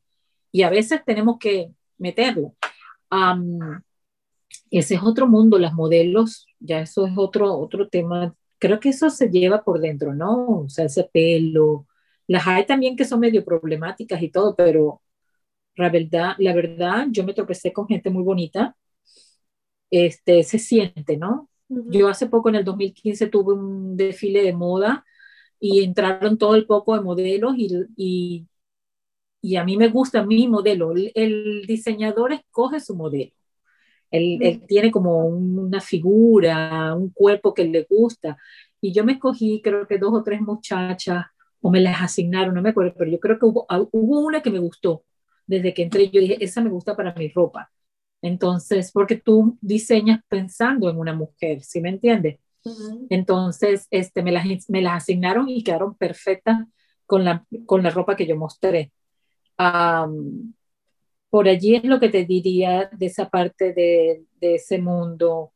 Y 0.52 0.62
a 0.62 0.70
veces 0.70 1.00
tenemos 1.06 1.38
que 1.38 1.72
meterlo. 1.96 2.54
ese 4.70 4.94
es 4.96 5.02
otro 5.02 5.26
mundo, 5.26 5.58
las 5.58 5.72
modelos, 5.72 6.46
ya 6.58 6.80
eso 6.80 7.06
es 7.06 7.14
otro, 7.16 7.58
otro 7.58 7.88
tema. 7.88 8.34
Creo 8.58 8.80
que 8.80 8.90
eso 8.90 9.08
se 9.08 9.30
lleva 9.30 9.64
por 9.64 9.80
dentro, 9.80 10.14
¿no? 10.14 10.60
O 10.64 10.68
sea, 10.68 10.84
ese 10.84 11.04
pelo, 11.04 11.86
las 12.30 12.46
hay 12.46 12.64
también 12.64 12.96
que 12.96 13.04
son 13.04 13.18
medio 13.20 13.44
problemáticas 13.44 14.22
y 14.22 14.30
todo, 14.30 14.54
pero 14.54 15.02
la 15.76 15.90
verdad, 15.90 16.34
la 16.38 16.54
verdad, 16.54 17.06
yo 17.10 17.24
me 17.24 17.34
tropecé 17.34 17.72
con 17.72 17.88
gente 17.88 18.08
muy 18.10 18.22
bonita. 18.22 18.76
Este, 19.90 20.44
se 20.44 20.60
siente, 20.60 21.16
¿no? 21.16 21.48
Yo 21.68 22.08
hace 22.08 22.26
poco, 22.28 22.48
en 22.48 22.56
el 22.56 22.64
2015, 22.64 23.26
tuve 23.28 23.54
un 23.54 23.96
desfile 23.96 24.42
de 24.44 24.52
moda 24.52 25.04
y 25.58 25.82
entraron 25.82 26.38
todo 26.38 26.54
el 26.54 26.66
poco 26.66 26.94
de 26.94 27.00
modelos 27.02 27.54
y, 27.56 27.68
y, 27.96 28.46
y 29.42 29.56
a 29.56 29.64
mí 29.64 29.76
me 29.76 29.88
gusta 29.88 30.24
mi 30.24 30.46
modelo. 30.48 30.92
El, 31.14 31.64
diseñador 31.66 32.32
escoge 32.32 32.80
su 32.80 32.94
modelo. 32.96 33.32
Él, 34.10 34.38
él, 34.42 34.66
tiene 34.68 34.92
como 34.92 35.26
una 35.26 35.80
figura, 35.80 36.94
un 36.94 37.10
cuerpo 37.10 37.54
que 37.54 37.64
le 37.64 37.86
gusta. 37.90 38.38
Y 38.80 38.92
yo 38.92 39.04
me 39.04 39.14
escogí, 39.14 39.60
creo 39.62 39.86
que 39.88 39.98
dos 39.98 40.12
o 40.14 40.22
tres 40.22 40.40
muchachas 40.40 41.26
o 41.60 41.70
me 41.70 41.80
las 41.80 42.00
asignaron, 42.02 42.54
no 42.54 42.62
me 42.62 42.70
acuerdo, 42.70 42.94
pero 42.96 43.10
yo 43.10 43.20
creo 43.20 43.38
que 43.38 43.46
hubo, 43.46 43.66
hubo 43.92 44.20
una 44.20 44.42
que 44.42 44.50
me 44.50 44.58
gustó. 44.58 45.04
Desde 45.46 45.74
que 45.74 45.82
entré, 45.82 46.10
yo 46.10 46.20
dije, 46.20 46.42
esa 46.42 46.60
me 46.60 46.70
gusta 46.70 46.96
para 46.96 47.14
mi 47.14 47.28
ropa. 47.28 47.70
Entonces, 48.22 48.92
porque 48.92 49.16
tú 49.16 49.58
diseñas 49.60 50.20
pensando 50.28 50.90
en 50.90 50.98
una 50.98 51.14
mujer, 51.14 51.62
¿sí 51.62 51.80
me 51.80 51.90
entiendes? 51.90 52.38
Entonces, 53.08 53.86
este, 53.90 54.22
me, 54.22 54.32
las, 54.32 54.44
me 54.68 54.82
las 54.82 55.02
asignaron 55.02 55.48
y 55.48 55.64
quedaron 55.64 55.94
perfectas 55.96 56.58
con 57.06 57.24
la, 57.24 57.44
con 57.66 57.82
la 57.82 57.90
ropa 57.90 58.16
que 58.16 58.26
yo 58.26 58.36
mostré. 58.36 58.92
por 61.30 61.48
allí 61.48 61.76
es 61.76 61.84
lo 61.84 62.00
que 62.00 62.08
te 62.08 62.24
diría 62.24 62.90
de 62.92 63.06
esa 63.06 63.28
parte 63.28 63.72
de, 63.72 64.24
de 64.40 64.56
ese 64.56 64.78
mundo 64.80 65.52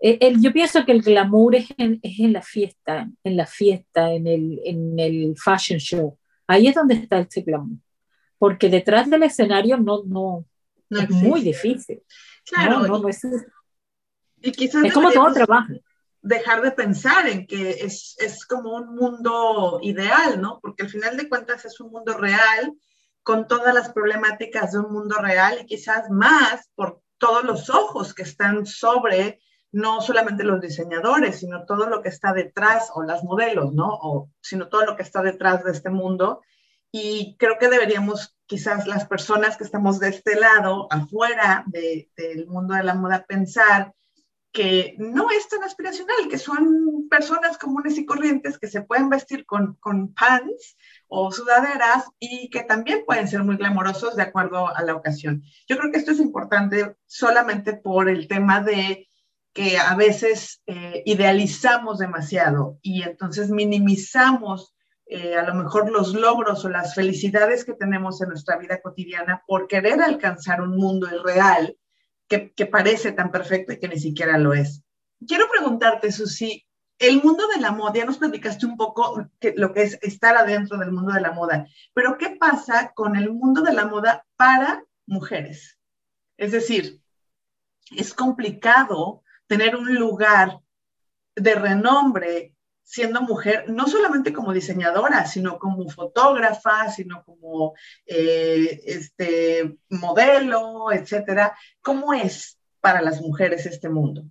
eh, 0.00 0.34
yo 0.40 0.52
pienso 0.52 0.84
que 0.84 0.92
el 0.92 1.02
glamour 1.02 1.54
es 1.54 1.66
en, 1.78 1.98
es 2.02 2.18
en, 2.20 2.32
la 2.32 2.42
fiesta, 2.42 3.08
en 3.22 3.36
la 3.36 3.46
fiesta, 3.46 4.12
en 4.12 4.26
el, 4.26 4.60
en 4.64 4.98
el 4.98 5.34
fashion 5.36 5.78
show. 5.78 6.18
Ahí 6.46 6.66
es 6.66 6.74
donde 6.74 6.94
está 6.94 7.20
ese 7.20 7.42
glamour. 7.42 7.78
Porque 8.38 8.68
detrás 8.68 9.08
del 9.08 9.22
escenario 9.22 9.76
no, 9.76 10.02
no, 10.04 10.44
no 10.90 11.00
es 11.00 11.10
muy 11.10 11.40
difícil. 11.40 12.02
Claro. 12.44 12.80
No, 12.80 12.98
no, 12.98 13.08
es, 13.08 13.22
y 14.44 14.52
quizás 14.52 14.84
es 14.84 14.92
como 14.92 15.10
todo 15.10 15.32
trabajo. 15.32 15.72
Dejar 16.20 16.62
de 16.62 16.72
pensar 16.72 17.26
en 17.28 17.46
que 17.46 17.70
es, 17.70 18.16
es 18.18 18.44
como 18.44 18.76
un 18.76 18.94
mundo 18.94 19.78
ideal, 19.82 20.40
¿no? 20.40 20.58
Porque 20.60 20.82
al 20.82 20.90
final 20.90 21.16
de 21.16 21.28
cuentas 21.28 21.64
es 21.64 21.80
un 21.80 21.90
mundo 21.90 22.16
real 22.16 22.74
con 23.22 23.46
todas 23.46 23.74
las 23.74 23.90
problemáticas 23.92 24.72
de 24.72 24.80
un 24.80 24.92
mundo 24.92 25.16
real 25.16 25.58
y 25.60 25.66
quizás 25.66 26.10
más 26.10 26.68
por 26.74 27.00
todos 27.16 27.44
los 27.44 27.70
ojos 27.70 28.12
que 28.12 28.22
están 28.22 28.66
sobre 28.66 29.40
no 29.74 30.00
solamente 30.00 30.44
los 30.44 30.60
diseñadores, 30.60 31.40
sino 31.40 31.66
todo 31.66 31.88
lo 31.88 32.00
que 32.00 32.08
está 32.08 32.32
detrás, 32.32 32.92
o 32.94 33.02
las 33.02 33.24
modelos, 33.24 33.74
¿no? 33.74 33.88
O, 33.88 34.30
sino 34.40 34.68
todo 34.68 34.86
lo 34.86 34.96
que 34.96 35.02
está 35.02 35.20
detrás 35.20 35.64
de 35.64 35.72
este 35.72 35.90
mundo. 35.90 36.42
Y 36.92 37.36
creo 37.38 37.58
que 37.58 37.68
deberíamos, 37.68 38.36
quizás 38.46 38.86
las 38.86 39.04
personas 39.06 39.56
que 39.56 39.64
estamos 39.64 39.98
de 39.98 40.10
este 40.10 40.36
lado, 40.36 40.86
afuera 40.92 41.64
del 41.66 42.46
mundo 42.46 42.74
de 42.74 42.84
la 42.84 42.94
moda, 42.94 43.24
pensar 43.26 43.92
que 44.52 44.94
no 44.98 45.28
es 45.32 45.48
tan 45.48 45.64
aspiracional, 45.64 46.28
que 46.30 46.38
son 46.38 47.08
personas 47.10 47.58
comunes 47.58 47.98
y 47.98 48.06
corrientes 48.06 48.56
que 48.56 48.68
se 48.68 48.82
pueden 48.82 49.08
vestir 49.10 49.44
con, 49.44 49.74
con 49.80 50.14
pants 50.14 50.76
o 51.08 51.32
sudaderas 51.32 52.04
y 52.20 52.48
que 52.50 52.62
también 52.62 53.02
pueden 53.04 53.26
ser 53.26 53.42
muy 53.42 53.56
glamorosos 53.56 54.14
de 54.14 54.22
acuerdo 54.22 54.68
a 54.68 54.80
la 54.84 54.94
ocasión. 54.94 55.42
Yo 55.66 55.76
creo 55.76 55.90
que 55.90 55.98
esto 55.98 56.12
es 56.12 56.20
importante 56.20 56.94
solamente 57.06 57.72
por 57.72 58.08
el 58.08 58.28
tema 58.28 58.60
de 58.60 59.08
que 59.54 59.78
a 59.78 59.94
veces 59.94 60.62
eh, 60.66 61.02
idealizamos 61.06 61.98
demasiado 61.98 62.78
y 62.82 63.02
entonces 63.02 63.50
minimizamos 63.50 64.74
eh, 65.06 65.36
a 65.36 65.44
lo 65.44 65.54
mejor 65.54 65.90
los 65.90 66.12
logros 66.12 66.64
o 66.64 66.68
las 66.68 66.94
felicidades 66.94 67.64
que 67.64 67.74
tenemos 67.74 68.20
en 68.20 68.30
nuestra 68.30 68.58
vida 68.58 68.80
cotidiana 68.82 69.42
por 69.46 69.68
querer 69.68 70.02
alcanzar 70.02 70.60
un 70.60 70.76
mundo 70.76 71.06
irreal 71.06 71.78
que, 72.28 72.52
que 72.52 72.66
parece 72.66 73.12
tan 73.12 73.30
perfecto 73.30 73.72
y 73.72 73.78
que 73.78 73.88
ni 73.88 73.98
siquiera 73.98 74.38
lo 74.38 74.54
es. 74.54 74.82
Quiero 75.26 75.48
preguntarte, 75.48 76.10
Susi, 76.10 76.66
el 76.98 77.22
mundo 77.22 77.46
de 77.48 77.60
la 77.60 77.72
moda, 77.72 77.94
ya 77.94 78.04
nos 78.04 78.18
platicaste 78.18 78.66
un 78.66 78.76
poco 78.76 79.28
que, 79.40 79.54
lo 79.56 79.72
que 79.72 79.82
es 79.82 79.98
estar 80.02 80.36
adentro 80.36 80.78
del 80.78 80.92
mundo 80.92 81.12
de 81.12 81.20
la 81.20 81.32
moda, 81.32 81.66
pero 81.92 82.18
¿qué 82.18 82.30
pasa 82.30 82.92
con 82.94 83.16
el 83.16 83.32
mundo 83.32 83.62
de 83.62 83.72
la 83.72 83.86
moda 83.86 84.26
para 84.36 84.84
mujeres? 85.06 85.78
Es 86.36 86.52
decir, 86.52 87.00
es 87.90 88.14
complicado 88.14 89.23
tener 89.46 89.76
un 89.76 89.94
lugar 89.94 90.58
de 91.36 91.54
renombre 91.54 92.54
siendo 92.84 93.22
mujer, 93.22 93.64
no 93.68 93.86
solamente 93.88 94.32
como 94.32 94.52
diseñadora, 94.52 95.26
sino 95.26 95.58
como 95.58 95.88
fotógrafa, 95.88 96.90
sino 96.90 97.24
como 97.24 97.74
eh, 98.06 98.80
este, 98.84 99.78
modelo, 99.88 100.92
etcétera. 100.92 101.56
¿Cómo 101.80 102.12
es 102.12 102.58
para 102.80 103.00
las 103.00 103.20
mujeres 103.20 103.66
este 103.66 103.88
mundo? 103.88 104.24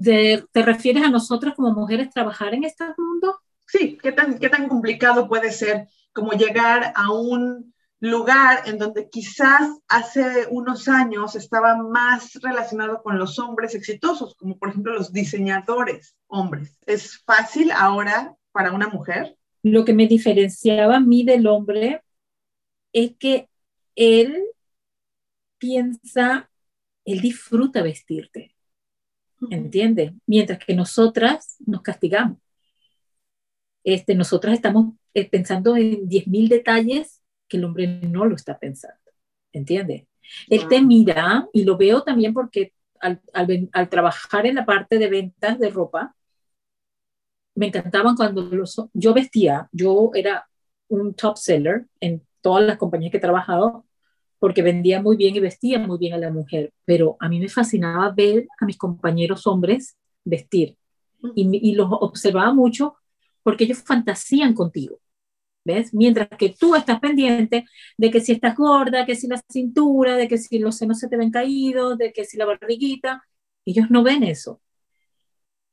¿Te, 0.00 0.44
refieres 0.54 1.02
a 1.02 1.10
nosotras 1.10 1.54
como 1.54 1.72
mujeres 1.72 2.10
trabajar 2.10 2.54
en 2.54 2.64
este 2.64 2.84
mundo? 2.96 3.40
Sí, 3.66 3.98
¿qué 4.02 4.12
tan, 4.12 4.38
qué 4.38 4.48
tan 4.48 4.68
complicado 4.68 5.28
puede 5.28 5.50
ser 5.50 5.88
como 6.12 6.32
llegar 6.32 6.92
a 6.94 7.12
un 7.12 7.74
lugar 8.00 8.62
en 8.66 8.78
donde 8.78 9.10
quizás 9.10 9.78
hace 9.86 10.46
unos 10.50 10.88
años 10.88 11.36
estaba 11.36 11.76
más 11.76 12.32
relacionado 12.42 13.02
con 13.02 13.18
los 13.18 13.38
hombres 13.38 13.74
exitosos, 13.74 14.34
como 14.36 14.58
por 14.58 14.70
ejemplo 14.70 14.94
los 14.94 15.12
diseñadores 15.12 16.16
hombres. 16.26 16.78
¿Es 16.86 17.22
fácil 17.24 17.70
ahora 17.70 18.34
para 18.52 18.72
una 18.72 18.88
mujer? 18.88 19.36
Lo 19.62 19.84
que 19.84 19.92
me 19.92 20.06
diferenciaba 20.06 20.96
a 20.96 21.00
mí 21.00 21.24
del 21.24 21.46
hombre 21.46 22.02
es 22.92 23.16
que 23.18 23.48
él 23.94 24.44
piensa, 25.58 26.50
él 27.04 27.20
disfruta 27.20 27.82
vestirte, 27.82 28.54
¿entiendes? 29.50 30.12
Mientras 30.26 30.58
que 30.58 30.74
nosotras 30.74 31.56
nos 31.66 31.82
castigamos. 31.82 32.38
Este, 33.84 34.14
nosotras 34.14 34.54
estamos 34.54 34.94
eh, 35.12 35.28
pensando 35.28 35.76
en 35.76 36.08
10.000 36.08 36.48
detalles 36.48 37.19
que 37.50 37.58
el 37.58 37.64
hombre 37.64 37.86
no 37.86 38.24
lo 38.24 38.36
está 38.36 38.58
pensando, 38.58 39.10
¿entiendes? 39.52 40.06
Él 40.48 40.68
te 40.68 40.80
mira 40.80 41.48
y 41.52 41.64
lo 41.64 41.76
veo 41.76 42.02
también 42.02 42.32
porque 42.32 42.72
al, 43.00 43.20
al, 43.32 43.88
trabajar 43.88 44.46
en 44.46 44.54
la 44.54 44.64
parte 44.64 44.98
de 44.98 45.08
ventas 45.08 45.58
de 45.58 45.70
ropa, 45.70 46.14
me 47.54 47.66
encantaban 47.66 48.16
cuando 48.16 48.42
los, 48.42 48.80
yo 48.94 49.12
vestía, 49.12 49.68
yo 49.72 50.12
era 50.14 50.46
un 50.88 51.14
top 51.14 51.36
seller 51.36 51.86
en 51.98 52.22
todas 52.40 52.64
las 52.64 52.78
compañías 52.78 53.10
que 53.10 53.18
he 53.18 53.20
trabajado 53.20 53.84
porque 54.38 54.62
vendía 54.62 55.02
muy 55.02 55.16
bien 55.16 55.36
y 55.36 55.40
vestía 55.40 55.78
muy 55.78 55.98
bien 55.98 56.14
a 56.14 56.18
la 56.18 56.30
mujer, 56.30 56.72
pero 56.84 57.16
a 57.20 57.28
mí 57.28 57.40
me 57.40 57.48
fascinaba 57.48 58.10
ver 58.10 58.46
a 58.58 58.64
mis 58.64 58.78
compañeros 58.78 59.46
hombres 59.46 59.96
vestir 60.24 60.76
y, 61.34 61.70
y 61.70 61.74
los 61.74 61.88
observaba 61.90 62.54
mucho 62.54 62.96
porque 63.42 63.64
ellos 63.64 63.82
fantasían 63.82 64.54
contigo. 64.54 64.99
¿Ves? 65.64 65.92
Mientras 65.94 66.28
que 66.38 66.50
tú 66.50 66.74
estás 66.74 67.00
pendiente 67.00 67.66
de 67.96 68.10
que 68.10 68.20
si 68.20 68.32
estás 68.32 68.56
gorda, 68.56 69.06
que 69.06 69.14
si 69.14 69.26
la 69.26 69.42
cintura, 69.50 70.16
de 70.16 70.28
que 70.28 70.38
si 70.38 70.58
los 70.58 70.76
senos 70.76 70.98
se 70.98 71.08
te 71.08 71.16
ven 71.16 71.30
caídos, 71.30 71.98
de 71.98 72.12
que 72.12 72.24
si 72.24 72.36
la 72.36 72.46
barriguita, 72.46 73.22
ellos 73.64 73.90
no 73.90 74.02
ven 74.02 74.22
eso. 74.22 74.60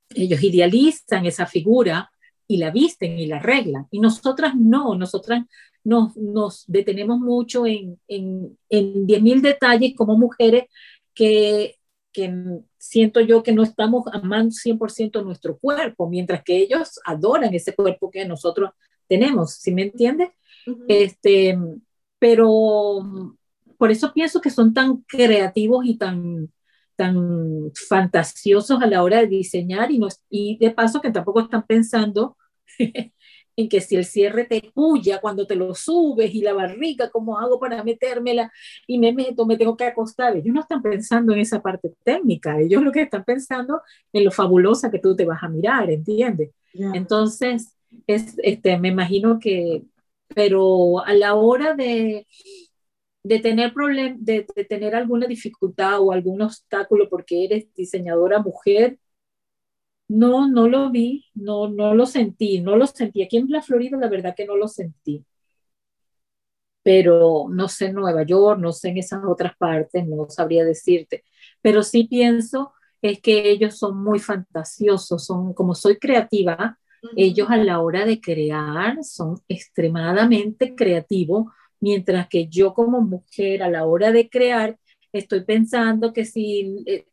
Ellos 0.10 0.42
idealizan 0.44 1.26
esa 1.26 1.46
figura 1.46 2.12
y 2.48 2.58
la 2.58 2.72
visten 2.72 3.20
y 3.20 3.28
la 3.28 3.38
arreglan. 3.38 3.88
Y 3.92 4.00
nosotras 4.00 4.56
no, 4.56 4.96
nosotras 4.96 5.46
nos, 5.84 6.16
nos 6.18 6.66
detenemos 6.68 7.20
mucho 7.20 7.66
en, 7.66 8.00
en, 8.08 8.58
en 8.70 9.08
10.000 9.08 9.42
detalles 9.42 9.94
como 9.96 10.18
mujeres 10.18 10.66
que 11.14 11.78
que 12.18 12.34
siento 12.80 13.22
yo 13.22 13.44
que 13.44 13.52
no 13.52 13.62
estamos 13.62 14.06
amando 14.12 14.50
100% 14.50 15.24
nuestro 15.24 15.56
cuerpo, 15.60 16.10
mientras 16.10 16.44
que 16.44 16.58
ellos 16.58 17.00
adoran 17.06 17.54
ese 17.54 17.76
cuerpo 17.76 18.10
que 18.10 18.26
nosotros 18.26 18.72
tenemos, 19.08 19.54
¿sí 19.54 19.74
me 19.74 19.84
entiendes? 19.84 20.30
este, 20.88 21.58
pero 22.20 23.36
por 23.78 23.92
eso 23.92 24.14
pienso 24.14 24.42
que 24.42 24.50
son 24.50 24.74
tan 24.74 24.98
creativos 25.08 25.86
y 25.86 25.98
tan, 25.98 26.52
tan 26.96 27.72
fantasiosos 27.88 28.82
a 28.82 28.88
la 28.88 29.04
hora 29.04 29.20
de 29.20 29.28
diseñar 29.28 29.92
y, 29.92 30.00
no, 30.00 30.08
y 30.30 30.58
de 30.58 30.72
paso 30.72 31.02
que 31.02 31.12
tampoco 31.12 31.42
están 31.42 31.66
pensando 31.66 32.38
en 33.58 33.70
que 33.70 33.82
si 33.82 33.96
el 33.96 34.06
cierre 34.06 34.46
te 34.46 34.72
puya 34.74 35.20
cuando 35.20 35.48
te 35.48 35.56
lo 35.56 35.74
subes 35.74 36.34
y 36.34 36.42
la 36.42 36.54
barriga, 36.54 37.10
¿cómo 37.10 37.40
hago 37.40 37.60
para 37.60 37.84
metérmela? 37.84 38.52
Y 38.86 39.00
me 39.00 39.14
meto, 39.14 39.46
me 39.46 39.58
tengo 39.58 39.76
que 39.76 39.86
acostar. 39.86 40.38
Ellos 40.38 40.54
no 40.54 40.62
están 40.62 40.82
pensando 40.82 41.34
en 41.34 41.40
esa 41.40 41.62
parte 41.62 41.94
técnica, 42.04 42.60
ellos 42.60 42.84
lo 42.84 42.92
que 42.92 43.02
están 43.02 43.24
pensando 43.24 43.82
en 44.14 44.26
lo 44.26 44.32
fabulosa 44.32 44.92
que 44.92 45.00
tú 45.00 45.16
te 45.16 45.26
vas 45.26 45.42
a 45.42 45.50
mirar, 45.50 45.90
¿entiendes? 45.90 46.52
Entonces, 46.94 47.77
es, 48.08 48.36
este, 48.44 48.78
me 48.80 48.90
imagino 48.90 49.40
que, 49.40 49.84
pero 50.36 51.00
a 51.06 51.14
la 51.14 51.36
hora 51.36 51.74
de, 51.76 52.28
de 53.24 53.40
tener 53.40 53.74
problem, 53.74 54.18
de, 54.20 54.46
de 54.56 54.66
tener 54.66 54.96
alguna 54.96 55.28
dificultad 55.28 56.02
o 56.02 56.12
algún 56.12 56.42
obstáculo 56.42 57.10
porque 57.10 57.46
eres 57.46 57.74
diseñadora 57.76 58.40
mujer, 58.40 59.00
no, 60.10 60.48
no 60.50 60.68
lo 60.68 60.90
vi, 60.92 61.26
no, 61.36 61.70
no 61.70 61.94
lo 61.96 62.06
sentí, 62.06 62.62
no 62.62 62.76
lo 62.78 62.88
sentí. 62.88 63.24
Aquí 63.24 63.38
en 63.38 63.50
la 63.50 63.62
Florida, 63.62 63.98
la 63.98 64.10
verdad 64.10 64.36
que 64.36 64.46
no 64.46 64.56
lo 64.58 64.68
sentí. 64.68 65.26
Pero 66.84 67.48
no 67.50 67.68
sé 67.68 67.88
en 67.88 67.96
Nueva 67.96 68.24
York, 68.24 68.60
no 68.60 68.72
sé 68.72 68.90
en 68.90 68.98
esas 68.98 69.22
otras 69.28 69.56
partes, 69.58 70.08
no 70.08 70.30
sabría 70.30 70.64
decirte. 70.66 71.24
Pero 71.62 71.84
sí 71.84 72.06
pienso 72.06 72.74
es 73.02 73.22
que 73.22 73.50
ellos 73.52 73.78
son 73.78 74.02
muy 74.04 74.20
fantasiosos, 74.20 75.26
son 75.26 75.54
como 75.54 75.76
soy 75.76 75.98
creativa, 76.00 76.80
ellos 77.16 77.50
a 77.50 77.58
la 77.58 77.80
hora 77.80 78.06
de 78.06 78.20
crear 78.20 79.04
son 79.04 79.40
extremadamente 79.48 80.76
creativos, 80.76 81.46
mientras 81.80 82.28
que 82.28 82.48
yo 82.48 82.74
como 82.74 83.02
mujer 83.02 83.64
a 83.64 83.70
la 83.70 83.86
hora 83.86 84.12
de 84.12 84.30
crear 84.30 84.78
estoy 85.14 85.44
pensando 85.46 86.14
que 86.14 86.26
si 86.26 86.84
eh, 86.86 87.06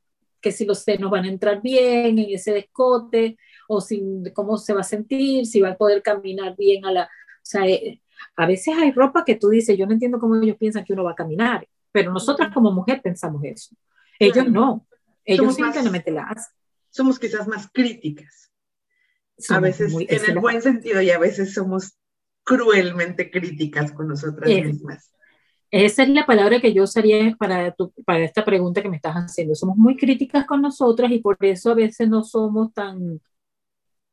que 0.44 0.52
si 0.52 0.66
los 0.66 0.80
senos 0.80 1.10
van 1.10 1.24
a 1.24 1.28
entrar 1.28 1.62
bien 1.62 2.18
en 2.18 2.26
ese 2.28 2.52
descote, 2.52 3.38
o 3.66 3.80
si, 3.80 4.02
cómo 4.34 4.58
se 4.58 4.74
va 4.74 4.82
a 4.82 4.84
sentir, 4.84 5.46
si 5.46 5.62
va 5.62 5.70
a 5.70 5.76
poder 5.76 6.02
caminar 6.02 6.54
bien 6.54 6.84
a 6.84 6.92
la... 6.92 7.04
O 7.04 7.06
sea, 7.40 7.66
eh, 7.66 8.02
a 8.36 8.46
veces 8.46 8.74
hay 8.76 8.92
ropa 8.92 9.24
que 9.24 9.36
tú 9.36 9.48
dices, 9.48 9.78
yo 9.78 9.86
no 9.86 9.94
entiendo 9.94 10.18
cómo 10.18 10.36
ellos 10.36 10.58
piensan 10.58 10.84
que 10.84 10.92
uno 10.92 11.02
va 11.02 11.12
a 11.12 11.16
caminar, 11.16 11.66
pero 11.90 12.12
nosotras 12.12 12.52
como 12.52 12.70
mujer 12.72 13.00
pensamos 13.02 13.42
eso. 13.42 13.74
Ellos 14.18 14.46
no, 14.46 14.86
ellos 15.24 15.54
simplemente 15.54 16.10
la 16.10 16.24
hacen. 16.24 16.54
Somos 16.90 17.18
quizás 17.18 17.48
más 17.48 17.70
críticas. 17.72 18.52
A 19.48 19.60
veces 19.60 19.94
en 19.98 20.30
el 20.30 20.38
buen 20.38 20.62
sentido 20.62 21.00
y 21.00 21.10
a 21.10 21.18
veces 21.18 21.54
somos 21.54 21.96
cruelmente 22.44 23.30
críticas 23.30 23.92
con 23.92 24.08
nosotras 24.08 24.48
mismas. 24.48 25.10
Esa 25.70 26.04
es 26.04 26.08
la 26.10 26.24
palabra 26.24 26.60
que 26.60 26.72
yo 26.72 26.84
usaría 26.84 27.34
para, 27.36 27.74
para 28.06 28.24
esta 28.24 28.44
pregunta 28.44 28.80
que 28.80 28.88
me 28.88 28.96
estás 28.96 29.16
haciendo. 29.16 29.56
Somos 29.56 29.76
muy 29.76 29.96
críticas 29.96 30.46
con 30.46 30.62
nosotras 30.62 31.10
y 31.10 31.18
por 31.18 31.36
eso 31.40 31.72
a 31.72 31.74
veces 31.74 32.08
no 32.08 32.22
somos 32.22 32.72
tan, 32.72 33.20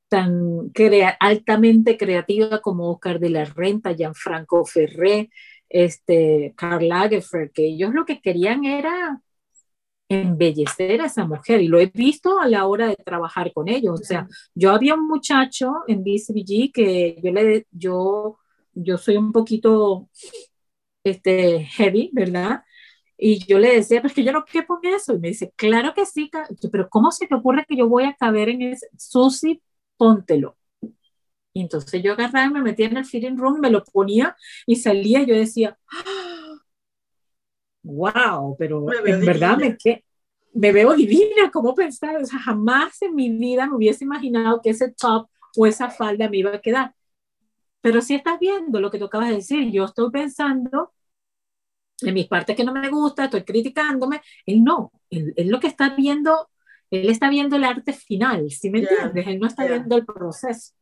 tan 0.08 0.72
altamente 1.20 1.98
creativas 1.98 2.62
como 2.62 2.90
Oscar 2.90 3.20
de 3.20 3.30
la 3.30 3.46
Renta, 3.46 3.94
Gianfranco 3.94 4.66
Ferré, 4.66 5.30
este, 5.70 6.54
Karl 6.58 6.88
Lagerfeld, 6.88 7.52
que 7.52 7.66
ellos 7.66 7.94
lo 7.94 8.06
que 8.06 8.22
querían 8.22 8.66
era 8.66 9.22
embellecer 10.12 11.02
a 11.02 11.06
esa 11.06 11.26
mujer 11.26 11.62
y 11.62 11.68
lo 11.68 11.80
he 11.80 11.88
visto 11.88 12.40
a 12.40 12.48
la 12.48 12.66
hora 12.68 12.88
de 12.88 12.96
trabajar 12.98 13.54
con 13.54 13.70
ellos. 13.70 14.00
O 14.02 14.04
sea, 14.04 14.28
yo 14.56 14.72
había 14.72 14.96
un 14.96 15.08
muchacho 15.08 15.74
en 15.88 16.04
BCBG 16.04 16.72
que 16.74 17.20
yo 17.24 17.32
le, 17.32 17.68
yo, 17.72 18.38
yo 18.74 18.98
soy 18.98 19.18
un 19.18 19.32
poquito 19.32 20.10
este, 21.04 21.66
heavy, 21.66 22.10
¿verdad? 22.14 22.64
Y 23.18 23.46
yo 23.46 23.60
le 23.60 23.76
decía, 23.76 24.02
pues 24.02 24.14
que 24.14 24.24
yo 24.24 24.32
no 24.32 24.46
quepo 24.46 24.80
en 24.84 24.96
eso. 24.96 25.14
Y 25.16 25.20
me 25.20 25.30
dice, 25.30 25.54
claro 25.56 25.94
que 25.94 26.06
sí, 26.06 26.30
pero 26.72 26.90
¿cómo 26.90 27.12
se 27.12 27.28
te 27.28 27.36
ocurre 27.36 27.66
que 27.68 27.78
yo 27.78 27.88
voy 27.90 28.06
a 28.06 28.16
caber 28.16 28.50
en 28.50 28.64
ese? 28.64 28.88
Susi, 28.98 29.62
póntelo. 29.98 30.58
Y 31.54 31.62
entonces 31.62 32.02
yo 32.02 32.14
agarraba, 32.14 32.50
me 32.50 32.62
metía 32.62 32.88
en 32.88 32.98
el 32.98 33.06
fitting 33.06 33.38
room, 33.38 33.60
me 33.60 33.70
lo 33.70 33.84
ponía 33.84 34.36
y 34.66 34.78
salía. 34.78 35.22
Y 35.22 35.28
yo 35.28 35.36
decía, 35.36 35.78
wow, 37.84 38.56
pero 38.58 38.86
en 39.06 39.26
verdad 39.26 39.58
me, 39.58 39.78
que, 39.78 40.04
me 40.54 40.72
veo 40.72 40.94
divina. 40.94 41.50
¿Cómo 41.52 41.74
pensar? 41.76 42.18
O 42.18 42.26
sea, 42.26 42.40
jamás 42.40 43.02
en 43.02 43.16
mi 43.16 43.30
vida 43.30 43.68
me 43.68 43.76
hubiese 43.76 44.04
imaginado 44.04 44.62
que 44.62 44.72
ese 44.72 44.92
top 44.92 45.30
o 45.58 45.66
esa 45.66 45.90
falda 45.90 46.30
me 46.30 46.38
iba 46.38 46.56
a 46.56 46.62
quedar. 46.62 46.94
Pero 47.82 48.02
si 48.02 48.16
estás 48.16 48.40
viendo 48.40 48.80
lo 48.80 48.92
que 48.92 49.00
tú 49.00 49.06
acabas 49.06 49.30
de 49.30 49.36
decir, 49.36 49.72
yo 49.72 49.86
estoy 49.86 50.12
pensando 50.12 50.94
en 52.02 52.14
mis 52.14 52.28
partes 52.28 52.56
que 52.56 52.64
no 52.64 52.74
me 52.74 52.90
gusta, 52.90 53.26
estoy 53.26 53.44
criticándome, 53.44 54.22
él 54.46 54.64
no, 54.64 54.92
él, 55.10 55.34
lo 55.46 55.60
que 55.60 55.68
está 55.68 55.96
viendo, 55.96 56.50
él 56.90 57.10
está 57.10 57.30
viendo 57.30 57.56
el 57.56 57.64
arte 57.64 57.94
final, 57.94 58.50
¿sí 58.50 58.70
me 58.70 58.80
entiendes? 58.80 59.28
Él 59.28 59.40
no 59.40 59.48
está 59.48 59.66
viendo 59.66 59.96
el 59.96 60.06
proceso. 60.06 60.74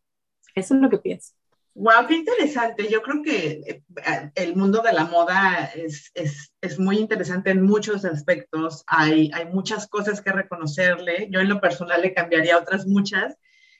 Eso 0.55 0.75
es 0.75 0.81
lo 0.81 0.89
que 0.89 0.97
pienso. 0.97 1.33
Wow, 1.75 2.07
qué 2.07 2.15
interesante. 2.15 2.87
Yo 2.89 3.01
creo 3.01 3.21
que 3.23 3.61
eh, 3.65 4.31
el 4.35 4.55
mundo 4.55 4.81
de 4.81 4.91
la 4.91 5.05
moda 5.05 5.71
es, 5.75 6.11
es, 6.13 6.51
es, 6.61 6.79
muy 6.79 6.97
interesante 6.97 7.51
en 7.51 7.61
muchos 7.61 8.03
aspectos. 8.05 8.83
Hay, 8.87 9.31
hay 9.33 9.45
muchas 9.45 9.87
cosas 9.87 10.21
que 10.21 10.31
reconocerle. 10.31 11.27
Yo 11.31 11.39
en 11.39 11.49
lo 11.49 11.61
personal 11.61 12.01
le 12.01 12.13
cambiaría 12.13 12.57
otras 12.57 12.85
muchas, 12.85 13.37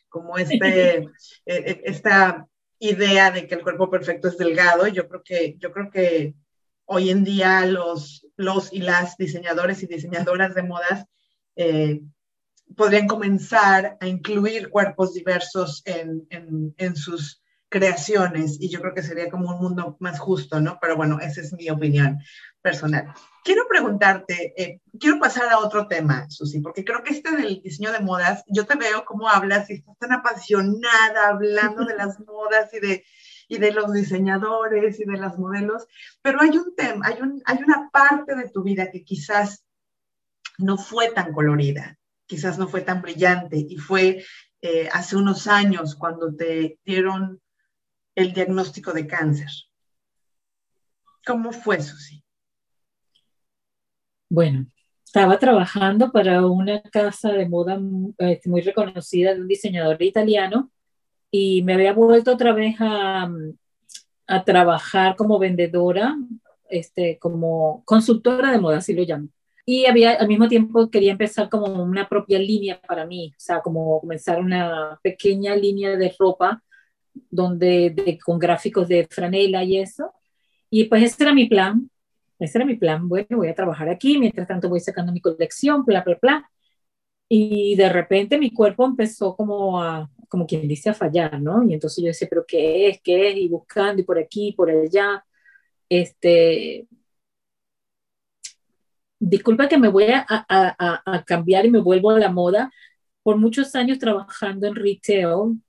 como 0.08 0.38
este, 0.38 0.97
eh, 0.97 1.08
eh, 1.45 1.82
esta 1.86 2.47
idea 2.80 3.32
de 3.32 3.47
que 3.47 3.56
el 3.56 3.63
cuerpo 3.63 3.89
perfecto 3.89 4.28
es 4.28 4.38
delgado. 4.38 4.88
Yo 4.88 5.08
creo 5.08 5.21
que, 5.23 5.56
yo 5.60 5.71
creo 5.71 5.89
que 5.91 6.36
hoy 6.86 7.10
en 7.10 7.23
día 7.23 7.65
los, 7.65 8.25
los 8.36 8.73
y 8.73 8.80
las 8.80 9.15
diseñadores 9.17 9.84
y 9.84 9.88
diseñadoras 9.88 10.56
de 10.56 10.63
modas 10.63 11.06
eh, 11.56 12.02
podrían 12.75 13.08
comenzar 13.08 13.97
a 13.99 14.08
incluir 14.08 14.69
cuerpos 14.69 15.13
diversos 15.13 15.82
en, 15.86 16.25
en, 16.30 16.73
en, 16.78 16.95
sus 16.95 17.38
creaciones 17.69 18.58
y 18.60 18.69
yo 18.69 18.82
creo 18.82 18.93
que 18.95 19.03
sería 19.03 19.29
como 19.29 19.55
un 19.55 19.62
mundo 19.62 19.95
más 19.99 20.19
justo, 20.19 20.60
¿no? 20.60 20.79
Pero 20.82 20.95
bueno, 20.97 21.19
esa 21.19 21.41
es 21.41 21.53
mi 21.53 21.69
opinión 21.69 22.19
personal. 22.62 23.13
Quiero 23.43 23.67
preguntarte, 23.69 24.53
eh, 24.58 24.82
quiero 24.99 25.19
pasar 25.19 25.49
a 25.49 25.60
otro 25.60 25.88
tema, 25.88 26.29
Susi, 26.29 26.60
porque 26.60 26.84
creo 26.84 27.03
que 27.03 27.13
este 27.13 27.32
del 27.36 27.62
diseño 27.62 27.91
de 27.91 27.99
modas, 27.99 28.43
yo 28.47 28.65
te 28.65 28.75
veo 28.75 29.05
cómo 29.05 29.29
hablas 29.29 29.69
y 29.69 29.73
estás 29.73 29.97
tan 29.97 30.12
apasionada 30.12 31.29
hablando 31.29 31.86
de 31.86 31.95
las 31.95 32.19
modas 32.19 32.73
y 32.73 32.79
de, 32.79 33.05
y 33.47 33.58
de 33.60 33.71
los 33.71 33.93
diseñadores 33.93 34.99
y 34.99 35.05
de 35.05 35.17
las 35.17 35.38
modelos, 35.38 35.88
pero 36.21 36.41
hay 36.41 36.58
un 36.58 36.75
tema, 36.75 37.08
hay, 37.08 37.21
un, 37.21 37.41
hay 37.45 37.58
una 37.63 37.89
parte 37.91 38.36
de 38.36 38.49
tu 38.49 38.63
vida 38.63 38.91
que 38.91 39.03
quizás 39.03 39.63
no 40.58 40.77
fue 40.77 41.12
tan 41.12 41.32
colorida, 41.34 41.97
quizás 42.25 42.58
no 42.58 42.67
fue 42.67 42.82
tan 42.82 43.01
brillante 43.01 43.58
y 43.58 43.77
fue 43.77 44.25
eh, 44.62 44.89
hace 44.91 45.15
unos 45.15 45.47
años 45.47 45.95
cuando 45.95 46.36
te 46.36 46.79
dieron 46.84 47.39
el 48.19 48.34
diagnóstico 48.34 48.91
de 48.93 49.08
cáncer. 49.08 49.49
¿Cómo 51.25 51.51
fue, 51.51 51.82
Susi? 51.82 52.23
Bueno, 54.29 54.67
estaba 55.05 55.39
trabajando 55.39 56.12
para 56.12 56.45
una 56.45 56.82
casa 56.82 57.32
de 57.32 57.47
moda 57.47 57.79
este, 58.17 58.49
muy 58.49 58.62
reconocida 58.62 59.34
de 59.34 59.41
un 59.41 59.47
diseñador 59.47 60.01
italiano 60.01 60.69
y 61.32 61.63
me 61.63 61.73
había 61.73 61.93
vuelto 61.93 62.34
otra 62.34 62.53
vez 62.53 62.75
a, 62.79 63.29
a 64.27 64.43
trabajar 64.43 65.15
como 65.15 65.39
vendedora, 65.39 66.15
este, 66.69 67.17
como 67.19 67.84
consultora 67.86 68.51
de 68.51 68.60
moda, 68.60 68.77
así 68.77 68.93
lo 68.93 69.03
llamo. 69.03 69.29
Y 69.65 69.86
había, 69.86 70.13
al 70.13 70.27
mismo 70.27 70.47
tiempo 70.47 70.89
quería 70.89 71.12
empezar 71.12 71.49
como 71.49 71.84
una 71.84 72.10
propia 72.10 72.39
línea 72.39 72.82
para 72.82 73.05
mí, 73.05 73.34
o 73.38 73.39
sea, 73.39 73.62
como 73.62 73.99
comenzar 73.99 74.39
una 74.39 74.99
pequeña 75.03 75.55
línea 75.55 75.95
de 75.95 76.13
ropa 76.17 76.63
donde 77.29 77.91
de, 77.91 78.19
con 78.19 78.39
gráficos 78.39 78.88
de 78.88 79.08
franela 79.10 79.63
y 79.63 79.77
eso. 79.79 80.13
Y 80.69 80.86
pues 80.86 81.03
ese 81.03 81.23
era 81.23 81.34
mi 81.34 81.47
plan, 81.47 81.89
ese 82.39 82.58
era 82.60 82.65
mi 82.65 82.75
plan. 82.75 83.08
Bueno, 83.10 83.38
voy 83.38 83.47
a 83.49 83.55
trabajar 83.55 83.89
aquí, 83.89 84.17
mientras 84.17 84.47
tanto 84.47 84.69
voy 84.69 84.79
sacando 84.79 85.12
mi 85.12 85.21
colección, 85.21 85.86
bla, 85.86 86.03
bla, 86.03 86.17
bla. 86.21 86.51
Y 87.29 87.75
de 87.75 87.89
repente 87.89 88.38
mi 88.39 88.51
cuerpo 88.51 88.86
empezó 88.86 89.36
como 89.36 89.82
a, 89.82 90.10
como 90.29 90.47
quien 90.47 90.67
dice, 90.67 90.89
a 90.89 90.93
fallar, 90.93 91.41
¿no? 91.41 91.63
Y 91.63 91.73
entonces 91.73 92.03
yo 92.03 92.08
decía, 92.08 92.27
pero 92.29 92.45
¿qué 92.47 92.89
es? 92.89 93.01
¿Qué 93.01 93.29
es? 93.29 93.38
Y 93.38 93.49
buscando 93.49 94.01
y 94.01 94.05
por 94.05 94.19
aquí, 94.19 94.53
por 94.53 94.69
allá. 94.69 95.25
Este, 95.89 96.88
disculpa 99.19 99.67
que 99.67 99.77
me 99.77 99.89
voy 99.89 100.05
a, 100.05 100.25
a, 100.27 101.01
a, 101.05 101.23
cambiar 101.25 101.65
y 101.65 101.71
me 101.71 101.79
vuelvo 101.79 102.12
a 102.12 102.19
la 102.19 102.32
moda. 102.32 102.71
Por 103.23 103.38
muchos 103.38 103.75
años 103.75 103.99
trabajando 103.99 104.67
en 104.67 104.75
retail, 104.75 105.62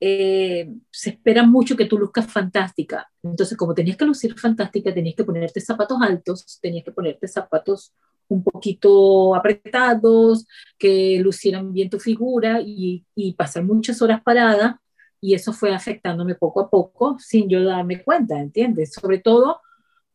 eh, 0.00 0.72
se 0.90 1.10
espera 1.10 1.44
mucho 1.44 1.76
que 1.76 1.84
tú 1.84 1.98
luzcas 1.98 2.26
fantástica. 2.26 3.10
Entonces, 3.22 3.56
como 3.56 3.74
tenías 3.74 3.96
que 3.96 4.06
lucir 4.06 4.38
fantástica, 4.38 4.94
tenías 4.94 5.14
que 5.14 5.24
ponerte 5.24 5.60
zapatos 5.60 5.98
altos, 6.00 6.58
tenías 6.60 6.84
que 6.84 6.92
ponerte 6.92 7.28
zapatos 7.28 7.92
un 8.28 8.42
poquito 8.42 9.34
apretados, 9.34 10.46
que 10.78 11.18
lucieran 11.20 11.72
bien 11.72 11.90
tu 11.90 11.98
figura 11.98 12.60
y, 12.60 13.04
y 13.14 13.34
pasar 13.34 13.64
muchas 13.64 14.00
horas 14.02 14.22
parada 14.22 14.80
y 15.20 15.34
eso 15.34 15.52
fue 15.52 15.74
afectándome 15.74 16.34
poco 16.34 16.60
a 16.60 16.70
poco 16.70 17.16
sin 17.18 17.48
yo 17.48 17.62
darme 17.62 18.02
cuenta, 18.02 18.40
¿entiendes? 18.40 18.92
Sobre 18.94 19.18
todo 19.18 19.60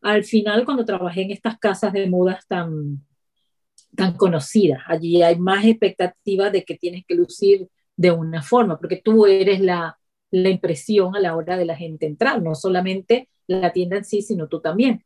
al 0.02 0.24
final 0.24 0.64
cuando 0.64 0.84
trabajé 0.84 1.22
en 1.22 1.30
estas 1.30 1.58
casas 1.58 1.92
de 1.92 2.08
modas 2.08 2.46
tan, 2.46 3.04
tan 3.94 4.16
conocidas. 4.16 4.82
Allí 4.86 5.22
hay 5.22 5.38
más 5.38 5.64
expectativa 5.64 6.50
de 6.50 6.64
que 6.64 6.76
tienes 6.76 7.04
que 7.06 7.14
lucir 7.14 7.68
de 7.96 8.10
una 8.10 8.42
forma, 8.42 8.78
porque 8.78 9.00
tú 9.02 9.26
eres 9.26 9.60
la, 9.60 9.98
la 10.30 10.50
impresión 10.50 11.16
a 11.16 11.20
la 11.20 11.36
hora 11.36 11.56
de 11.56 11.64
la 11.64 11.76
gente 11.76 12.06
entrar, 12.06 12.42
no 12.42 12.54
solamente 12.54 13.28
la 13.46 13.72
tienda 13.72 13.96
en 13.96 14.04
sí, 14.04 14.22
sino 14.22 14.48
tú 14.48 14.60
también. 14.60 15.04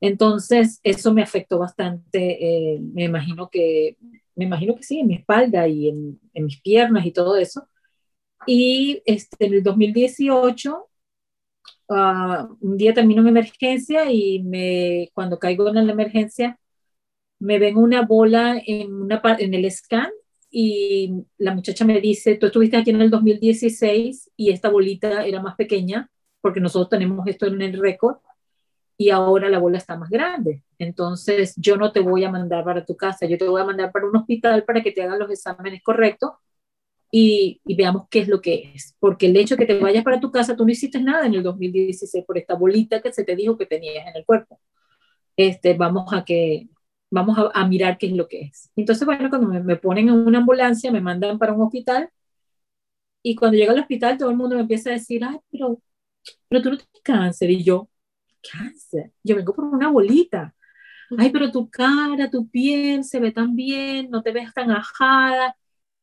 Entonces, 0.00 0.80
eso 0.82 1.12
me 1.12 1.22
afectó 1.22 1.58
bastante, 1.58 2.74
eh, 2.74 2.80
me 2.80 3.04
imagino 3.04 3.48
que, 3.50 3.96
me 4.34 4.44
imagino 4.44 4.76
que 4.76 4.82
sí, 4.82 5.00
en 5.00 5.08
mi 5.08 5.14
espalda 5.16 5.68
y 5.68 5.88
en, 5.88 6.20
en 6.34 6.44
mis 6.44 6.60
piernas 6.60 7.04
y 7.06 7.12
todo 7.12 7.36
eso. 7.36 7.68
Y 8.46 9.02
este, 9.06 9.46
en 9.46 9.54
el 9.54 9.62
2018, 9.62 10.88
ah, 11.90 12.48
un 12.60 12.76
día 12.76 12.94
termino 12.94 13.22
mi 13.22 13.30
emergencia 13.30 14.10
y 14.10 14.42
me, 14.42 15.10
cuando 15.14 15.38
caigo 15.38 15.68
en 15.68 15.86
la 15.86 15.92
emergencia, 15.92 16.58
me 17.38 17.58
ven 17.58 17.76
una 17.76 18.02
bola 18.02 18.60
en, 18.64 18.92
una, 18.94 19.20
en 19.38 19.54
el 19.54 19.70
scan 19.70 20.10
y 20.50 21.24
la 21.38 21.54
muchacha 21.54 21.84
me 21.84 22.00
dice, 22.00 22.36
tú 22.36 22.46
estuviste 22.46 22.76
aquí 22.76 22.90
en 22.90 23.00
el 23.00 23.10
2016 23.10 24.32
y 24.36 24.50
esta 24.50 24.68
bolita 24.68 25.24
era 25.24 25.40
más 25.40 25.56
pequeña, 25.56 26.10
porque 26.40 26.60
nosotros 26.60 26.88
tenemos 26.90 27.26
esto 27.26 27.46
en 27.46 27.62
el 27.62 27.78
récord, 27.78 28.16
y 29.00 29.08
ahora 29.08 29.48
la 29.48 29.58
bola 29.58 29.78
está 29.78 29.96
más 29.96 30.10
grande. 30.10 30.62
Entonces, 30.78 31.54
yo 31.56 31.78
no 31.78 31.90
te 31.90 32.00
voy 32.00 32.22
a 32.24 32.30
mandar 32.30 32.64
para 32.64 32.84
tu 32.84 32.98
casa, 32.98 33.24
yo 33.24 33.38
te 33.38 33.48
voy 33.48 33.62
a 33.62 33.64
mandar 33.64 33.92
para 33.92 34.06
un 34.06 34.14
hospital 34.14 34.64
para 34.64 34.82
que 34.82 34.92
te 34.92 35.02
hagan 35.02 35.18
los 35.18 35.30
exámenes 35.30 35.82
correctos 35.82 36.32
y, 37.10 37.62
y, 37.64 37.76
veamos 37.76 38.08
qué 38.10 38.20
es 38.20 38.28
lo 38.28 38.42
que 38.42 38.72
es. 38.74 38.94
Porque 39.00 39.26
el 39.26 39.36
hecho 39.38 39.56
de 39.56 39.66
que 39.66 39.72
te 39.72 39.80
vayas 39.80 40.04
para 40.04 40.20
tu 40.20 40.30
casa, 40.30 40.54
tú 40.54 40.66
no 40.66 40.72
hiciste 40.72 41.00
nada 41.00 41.24
en 41.24 41.34
el 41.34 41.42
2016 41.42 42.26
por 42.26 42.36
esta 42.36 42.54
bolita 42.54 43.00
que 43.00 43.10
se 43.10 43.24
te 43.24 43.34
dijo 43.36 43.56
que 43.56 43.64
tenías 43.64 44.06
en 44.06 44.16
el 44.16 44.24
cuerpo. 44.26 44.60
Este, 45.34 45.72
vamos 45.72 46.12
a 46.12 46.22
que 46.22 46.68
vamos 47.10 47.36
a, 47.54 47.66
mirar 47.66 47.98
qué 47.98 48.06
es 48.06 48.12
lo 48.12 48.28
que 48.28 48.42
es. 48.42 48.70
Entonces, 48.76 49.04
bueno, 49.04 49.28
cuando 49.30 49.48
me, 49.48 49.76
ponen 49.76 50.08
en 50.08 50.14
una 50.14 50.38
ambulancia, 50.38 50.92
me 50.92 51.00
mandan 51.00 51.38
para 51.38 51.52
un 51.52 51.62
hospital 51.62 52.10
y 53.22 53.34
cuando 53.36 53.58
llega 53.58 53.72
al 53.72 53.80
hospital 53.80 54.16
todo 54.18 54.30
el 54.30 54.36
mundo 54.36 54.56
me 54.56 54.62
empieza 54.62 54.90
a 54.90 54.94
decir, 54.94 55.22
ay, 55.24 55.38
pero, 55.50 55.80
pero 56.48 56.62
tú 56.62 56.70
no 56.70 56.76
tienes 56.78 57.02
cáncer. 57.02 57.50
Y 57.50 57.64
yo, 57.64 57.90
cáncer, 58.52 59.12
yo 59.22 59.36
vengo 59.36 59.54
por 59.54 59.64
una 59.64 59.88
bolita. 59.88 60.54
Ay, 61.18 61.30
pero 61.30 61.50
tu 61.50 61.68
cara, 61.70 62.30
tu 62.30 62.48
piel 62.48 63.04
se 63.04 63.20
ve 63.20 63.32
tan 63.32 63.56
bien, 63.56 64.10
no 64.10 64.22
te 64.22 64.32
ves 64.32 64.52
tan 64.54 64.70
ajada, 64.70 65.56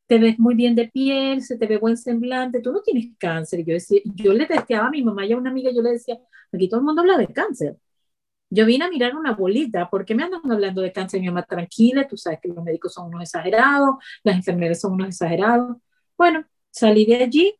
te 0.07 0.19
ves 0.19 0.39
muy 0.39 0.55
bien 0.55 0.75
de 0.75 0.89
piel, 0.89 1.41
se 1.43 1.57
te 1.57 1.67
ve 1.67 1.77
buen 1.77 1.97
semblante, 1.97 2.61
tú 2.61 2.71
no 2.73 2.81
tienes 2.81 3.09
cáncer. 3.17 3.61
Y 3.61 3.65
yo, 3.65 3.73
decía, 3.73 4.01
yo 4.15 4.33
le 4.33 4.45
testeaba 4.47 4.87
a 4.87 4.91
mi 4.91 5.03
mamá 5.03 5.25
y 5.25 5.33
a 5.33 5.37
una 5.37 5.51
amiga, 5.51 5.71
yo 5.71 5.81
le 5.81 5.91
decía, 5.91 6.19
aquí 6.51 6.69
todo 6.69 6.79
el 6.81 6.85
mundo 6.85 7.01
habla 7.01 7.17
de 7.17 7.27
cáncer. 7.27 7.77
Yo 8.49 8.65
vine 8.65 8.85
a 8.85 8.89
mirar 8.89 9.15
una 9.15 9.33
bolita, 9.33 9.89
¿por 9.89 10.05
qué 10.05 10.15
me 10.15 10.23
andan 10.23 10.41
hablando 10.49 10.81
de 10.81 10.93
cáncer? 10.93 11.19
Mi 11.21 11.27
mamá, 11.27 11.43
tranquila, 11.43 12.07
tú 12.07 12.17
sabes 12.17 12.39
que 12.41 12.47
los 12.49 12.63
médicos 12.63 12.93
son 12.93 13.07
unos 13.07 13.23
exagerados, 13.23 13.95
las 14.23 14.37
enfermeras 14.37 14.79
son 14.81 14.93
unos 14.93 15.09
exagerados. 15.09 15.77
Bueno, 16.17 16.45
salí 16.71 17.05
de 17.05 17.23
allí 17.23 17.55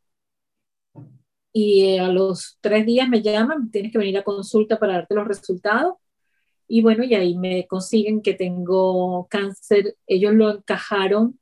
y 1.54 1.98
a 1.98 2.08
los 2.10 2.58
tres 2.62 2.86
días 2.86 3.10
me 3.10 3.22
llaman, 3.22 3.72
tienes 3.72 3.92
que 3.92 3.98
venir 3.98 4.18
a 4.18 4.24
consulta 4.24 4.80
para 4.80 4.94
darte 4.94 5.16
los 5.16 5.28
resultados. 5.28 5.96
Y 6.68 6.82
bueno, 6.82 7.04
y 7.04 7.16
ahí 7.16 7.38
me 7.38 7.68
consiguen 7.68 8.22
que 8.22 8.34
tengo 8.34 9.28
cáncer, 9.30 9.96
ellos 10.08 10.34
lo 10.34 10.52
encajaron 10.52 11.40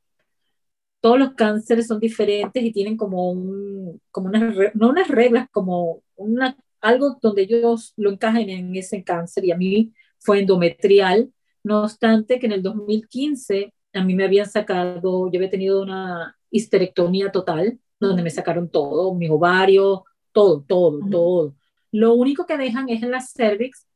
todos 1.05 1.19
los 1.19 1.33
cánceres 1.35 1.85
son 1.85 1.99
diferentes 1.99 2.63
y 2.63 2.71
tienen 2.71 2.97
como, 2.97 3.29
un, 3.29 4.01
como 4.09 4.27
unas, 4.27 4.55
no 4.73 4.89
unas 4.89 5.07
reglas, 5.07 5.47
como 5.51 6.01
una 6.15 6.57
algo 6.85 7.17
donde 7.21 7.43
ellos 7.43 7.93
lo 7.97 8.11
encajen 8.11 8.49
en 8.49 8.75
ese 8.75 9.03
cáncer 9.03 9.43
y 9.45 9.51
a 9.51 9.57
mí 9.57 9.91
fue 10.19 10.39
endometrial. 10.39 11.31
No 11.63 11.83
obstante 11.83 12.39
que 12.39 12.45
en 12.45 12.51
el 12.53 12.61
2015 12.61 13.73
a 13.93 14.03
mí 14.03 14.13
me 14.13 14.25
habían 14.25 14.47
sacado, 14.49 15.31
yo 15.31 15.39
había 15.39 15.49
tenido 15.49 15.81
una 15.81 16.37
histerectomía 16.51 17.31
total, 17.31 17.79
donde 17.99 18.21
me 18.21 18.29
sacaron 18.29 18.69
todo, 18.69 19.15
mis 19.15 19.29
ovarios, 19.31 20.01
todo, 20.31 20.63
todo, 20.67 20.99
todo. 21.09 21.55
Lo 21.91 22.13
único 22.13 22.45
que 22.45 22.57
dejan 22.57 22.89
es 22.89 23.01
en 23.01 23.11
la 23.11 23.21
cervix, 23.21 23.87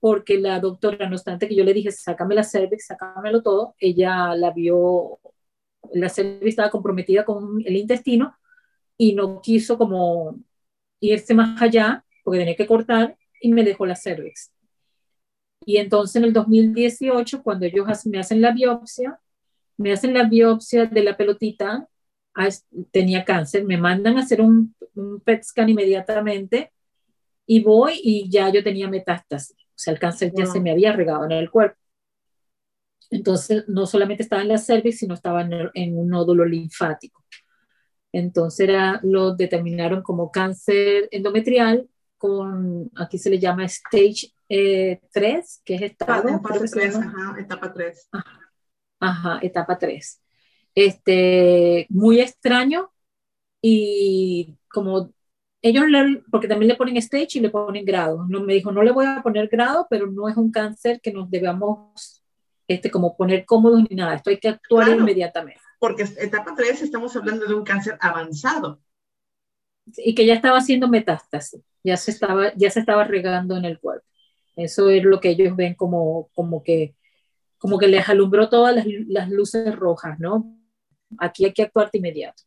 porque 0.00 0.38
la 0.38 0.60
doctora, 0.60 1.08
no 1.08 1.16
obstante 1.16 1.48
que 1.48 1.56
yo 1.56 1.64
le 1.64 1.74
dije, 1.74 1.90
sácame 1.90 2.34
la 2.36 2.44
cervix, 2.44 2.86
sácamelo 2.86 3.42
todo, 3.42 3.74
ella 3.80 4.34
la 4.36 4.52
vio, 4.52 5.18
la 5.92 6.08
cervix 6.08 6.50
estaba 6.50 6.70
comprometida 6.70 7.24
con 7.24 7.60
el 7.64 7.76
intestino 7.76 8.36
y 8.96 9.14
no 9.14 9.40
quiso 9.40 9.76
como 9.76 10.38
irse 11.00 11.34
más 11.34 11.60
allá 11.60 12.04
porque 12.28 12.40
tenía 12.40 12.56
que 12.56 12.66
cortar 12.66 13.16
y 13.40 13.54
me 13.54 13.64
dejó 13.64 13.86
la 13.86 13.96
cervix. 13.96 14.52
Y 15.64 15.78
entonces 15.78 16.16
en 16.16 16.24
el 16.24 16.34
2018, 16.34 17.42
cuando 17.42 17.64
ellos 17.64 17.86
me 18.04 18.18
hacen 18.18 18.42
la 18.42 18.52
biopsia, 18.52 19.18
me 19.78 19.92
hacen 19.92 20.12
la 20.12 20.24
biopsia 20.24 20.84
de 20.84 21.02
la 21.02 21.16
pelotita, 21.16 21.88
ah, 22.34 22.48
tenía 22.90 23.24
cáncer, 23.24 23.64
me 23.64 23.78
mandan 23.78 24.18
a 24.18 24.20
hacer 24.20 24.42
un, 24.42 24.76
un 24.94 25.20
PET 25.20 25.42
scan 25.42 25.70
inmediatamente 25.70 26.70
y 27.46 27.62
voy 27.62 27.98
y 28.02 28.28
ya 28.28 28.52
yo 28.52 28.62
tenía 28.62 28.88
metástasis. 28.88 29.56
O 29.56 29.72
sea, 29.74 29.94
el 29.94 29.98
cáncer 29.98 30.30
ya 30.36 30.44
se 30.44 30.60
me 30.60 30.70
había 30.70 30.92
regado 30.92 31.24
en 31.24 31.32
el 31.32 31.50
cuerpo. 31.50 31.78
Entonces, 33.08 33.64
no 33.68 33.86
solamente 33.86 34.22
estaba 34.22 34.42
en 34.42 34.48
la 34.48 34.58
cervix, 34.58 34.98
sino 34.98 35.14
estaba 35.14 35.40
en, 35.40 35.70
en 35.72 35.96
un 35.96 36.10
nódulo 36.10 36.44
linfático. 36.44 37.24
Entonces, 38.12 38.68
era, 38.68 39.00
lo 39.02 39.34
determinaron 39.34 40.02
como 40.02 40.30
cáncer 40.30 41.08
endometrial 41.10 41.88
con, 42.18 42.90
aquí 42.96 43.16
se 43.16 43.30
le 43.30 43.38
llama 43.38 43.64
stage 43.64 44.32
3, 44.48 44.48
eh, 44.48 45.00
que 45.64 45.74
es 45.74 45.82
estado. 45.82 46.28
Etapa 46.28 46.54
3, 46.70 46.96
ajá, 46.96 47.36
etapa 47.38 47.72
3. 47.72 48.08
Ajá, 49.00 49.38
etapa 49.42 49.78
3. 49.78 50.22
Este, 50.74 51.86
muy 51.88 52.20
extraño 52.20 52.90
y 53.62 54.56
como 54.68 55.12
ellos, 55.62 55.88
le, 55.88 56.22
porque 56.30 56.48
también 56.48 56.68
le 56.68 56.76
ponen 56.76 56.96
stage 56.98 57.38
y 57.38 57.40
le 57.40 57.50
ponen 57.50 57.84
grado. 57.84 58.26
No, 58.28 58.40
me 58.40 58.54
dijo, 58.54 58.72
no 58.72 58.82
le 58.82 58.92
voy 58.92 59.06
a 59.06 59.22
poner 59.22 59.48
grado, 59.48 59.86
pero 59.88 60.06
no 60.06 60.28
es 60.28 60.36
un 60.36 60.50
cáncer 60.50 61.00
que 61.00 61.12
nos 61.12 61.30
debamos 61.30 62.22
este, 62.66 62.90
como 62.90 63.16
poner 63.16 63.44
cómodos 63.44 63.84
ni 63.88 63.96
nada. 63.96 64.14
Esto 64.14 64.30
hay 64.30 64.38
que 64.38 64.48
actuar 64.48 64.88
inmediatamente. 64.90 65.60
Porque 65.80 66.02
etapa 66.18 66.54
3 66.56 66.82
estamos 66.82 67.14
hablando 67.16 67.46
de 67.46 67.54
un 67.54 67.64
cáncer 67.64 67.96
avanzado. 68.00 68.80
Y 69.96 70.14
que 70.14 70.26
ya 70.26 70.34
estaba 70.34 70.58
haciendo 70.58 70.86
metástasis 70.86 71.62
ya 71.88 71.96
se 71.96 72.10
estaba, 72.10 72.54
ya 72.54 72.70
se 72.70 72.80
estaba 72.80 73.04
regando 73.04 73.56
en 73.56 73.64
el 73.64 73.78
cuerpo. 73.80 74.06
Eso 74.56 74.90
es 74.90 75.02
lo 75.02 75.20
que 75.20 75.30
ellos 75.30 75.56
ven 75.56 75.74
como, 75.74 76.28
como, 76.34 76.62
que, 76.62 76.94
como 77.58 77.78
que 77.78 77.88
les 77.88 78.08
alumbró 78.08 78.48
todas 78.48 78.74
las, 78.74 78.86
las 79.06 79.30
luces 79.30 79.74
rojas, 79.74 80.18
¿no? 80.20 80.54
Aquí 81.18 81.46
hay 81.46 81.52
que 81.52 81.62
actuar 81.62 81.90
de 81.90 81.98
inmediato. 81.98 82.42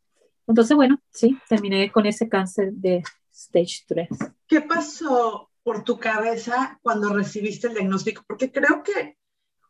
Entonces, 0.47 0.75
bueno, 0.75 1.01
sí, 1.10 1.38
terminé 1.49 1.91
con 1.91 2.06
ese 2.06 2.30
cáncer 2.30 2.73
de 2.73 3.01
stage 3.34 3.86
3. 3.88 4.10
¿Qué 4.47 4.62
pasó 4.62 5.49
por 5.63 5.84
tu 5.84 5.97
cabeza 5.97 6.80
cuando 6.84 7.13
recibiste 7.13 7.67
el 7.67 7.73
diagnóstico? 7.73 8.23
Porque 8.27 8.51
creo 8.51 8.84
que 8.84 9.17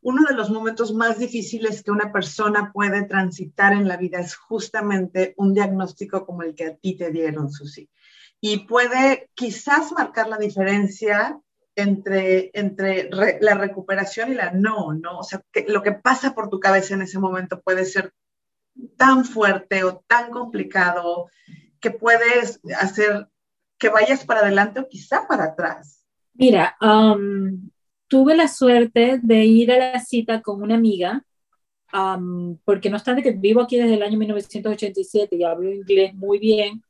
uno 0.01 0.23
de 0.27 0.35
los 0.35 0.49
momentos 0.49 0.93
más 0.93 1.19
difíciles 1.19 1.83
que 1.83 1.91
una 1.91 2.11
persona 2.11 2.71
puede 2.73 3.03
transitar 3.03 3.71
en 3.73 3.87
la 3.87 3.97
vida 3.97 4.19
es 4.19 4.35
justamente 4.35 5.35
un 5.37 5.53
diagnóstico 5.53 6.25
como 6.25 6.41
el 6.41 6.55
que 6.55 6.65
a 6.65 6.75
ti 6.75 6.97
te 6.97 7.11
dieron, 7.11 7.51
Susi 7.51 7.87
y 8.41 8.65
puede 8.65 9.29
quizás 9.35 9.91
marcar 9.91 10.27
la 10.27 10.37
diferencia 10.37 11.39
entre, 11.75 12.49
entre 12.53 13.09
la 13.39 13.53
recuperación 13.53 14.31
y 14.31 14.35
la 14.35 14.51
no, 14.51 14.93
¿no? 14.93 15.19
O 15.19 15.23
sea, 15.23 15.41
que 15.53 15.65
lo 15.67 15.83
que 15.83 15.93
pasa 15.93 16.33
por 16.33 16.49
tu 16.49 16.59
cabeza 16.59 16.95
en 16.95 17.03
ese 17.03 17.19
momento 17.19 17.61
puede 17.61 17.85
ser 17.85 18.13
tan 18.97 19.25
fuerte 19.25 19.83
o 19.83 20.03
tan 20.07 20.31
complicado 20.31 21.29
que 21.79 21.91
puedes 21.91 22.59
hacer 22.79 23.27
que 23.77 23.89
vayas 23.89 24.25
para 24.25 24.41
adelante 24.41 24.79
o 24.79 24.87
quizá 24.87 25.27
para 25.27 25.45
atrás. 25.45 26.03
Mira, 26.33 26.75
um, 26.81 27.69
tuve 28.07 28.35
la 28.35 28.47
suerte 28.47 29.19
de 29.21 29.45
ir 29.45 29.71
a 29.71 29.93
la 29.93 29.99
cita 29.99 30.41
con 30.41 30.61
una 30.63 30.75
amiga, 30.75 31.23
um, 31.93 32.57
porque 32.65 32.89
no 32.89 32.97
obstante 32.97 33.21
que 33.21 33.31
vivo 33.31 33.61
aquí 33.61 33.77
desde 33.77 33.95
el 33.95 34.03
año 34.03 34.17
1987 34.17 35.35
y 35.35 35.43
hablo 35.43 35.71
inglés 35.71 36.13
muy 36.15 36.39
bien, 36.39 36.83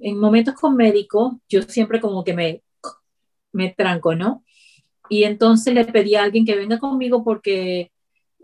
en 0.00 0.18
momentos 0.18 0.54
con 0.54 0.76
médicos, 0.76 1.34
yo 1.48 1.62
siempre 1.62 2.00
como 2.00 2.24
que 2.24 2.34
me, 2.34 2.62
me 3.52 3.70
tranco, 3.70 4.14
¿no? 4.14 4.44
Y 5.08 5.24
entonces 5.24 5.72
le 5.74 5.84
pedí 5.84 6.16
a 6.16 6.24
alguien 6.24 6.44
que 6.44 6.56
venga 6.56 6.78
conmigo 6.78 7.22
porque, 7.22 7.92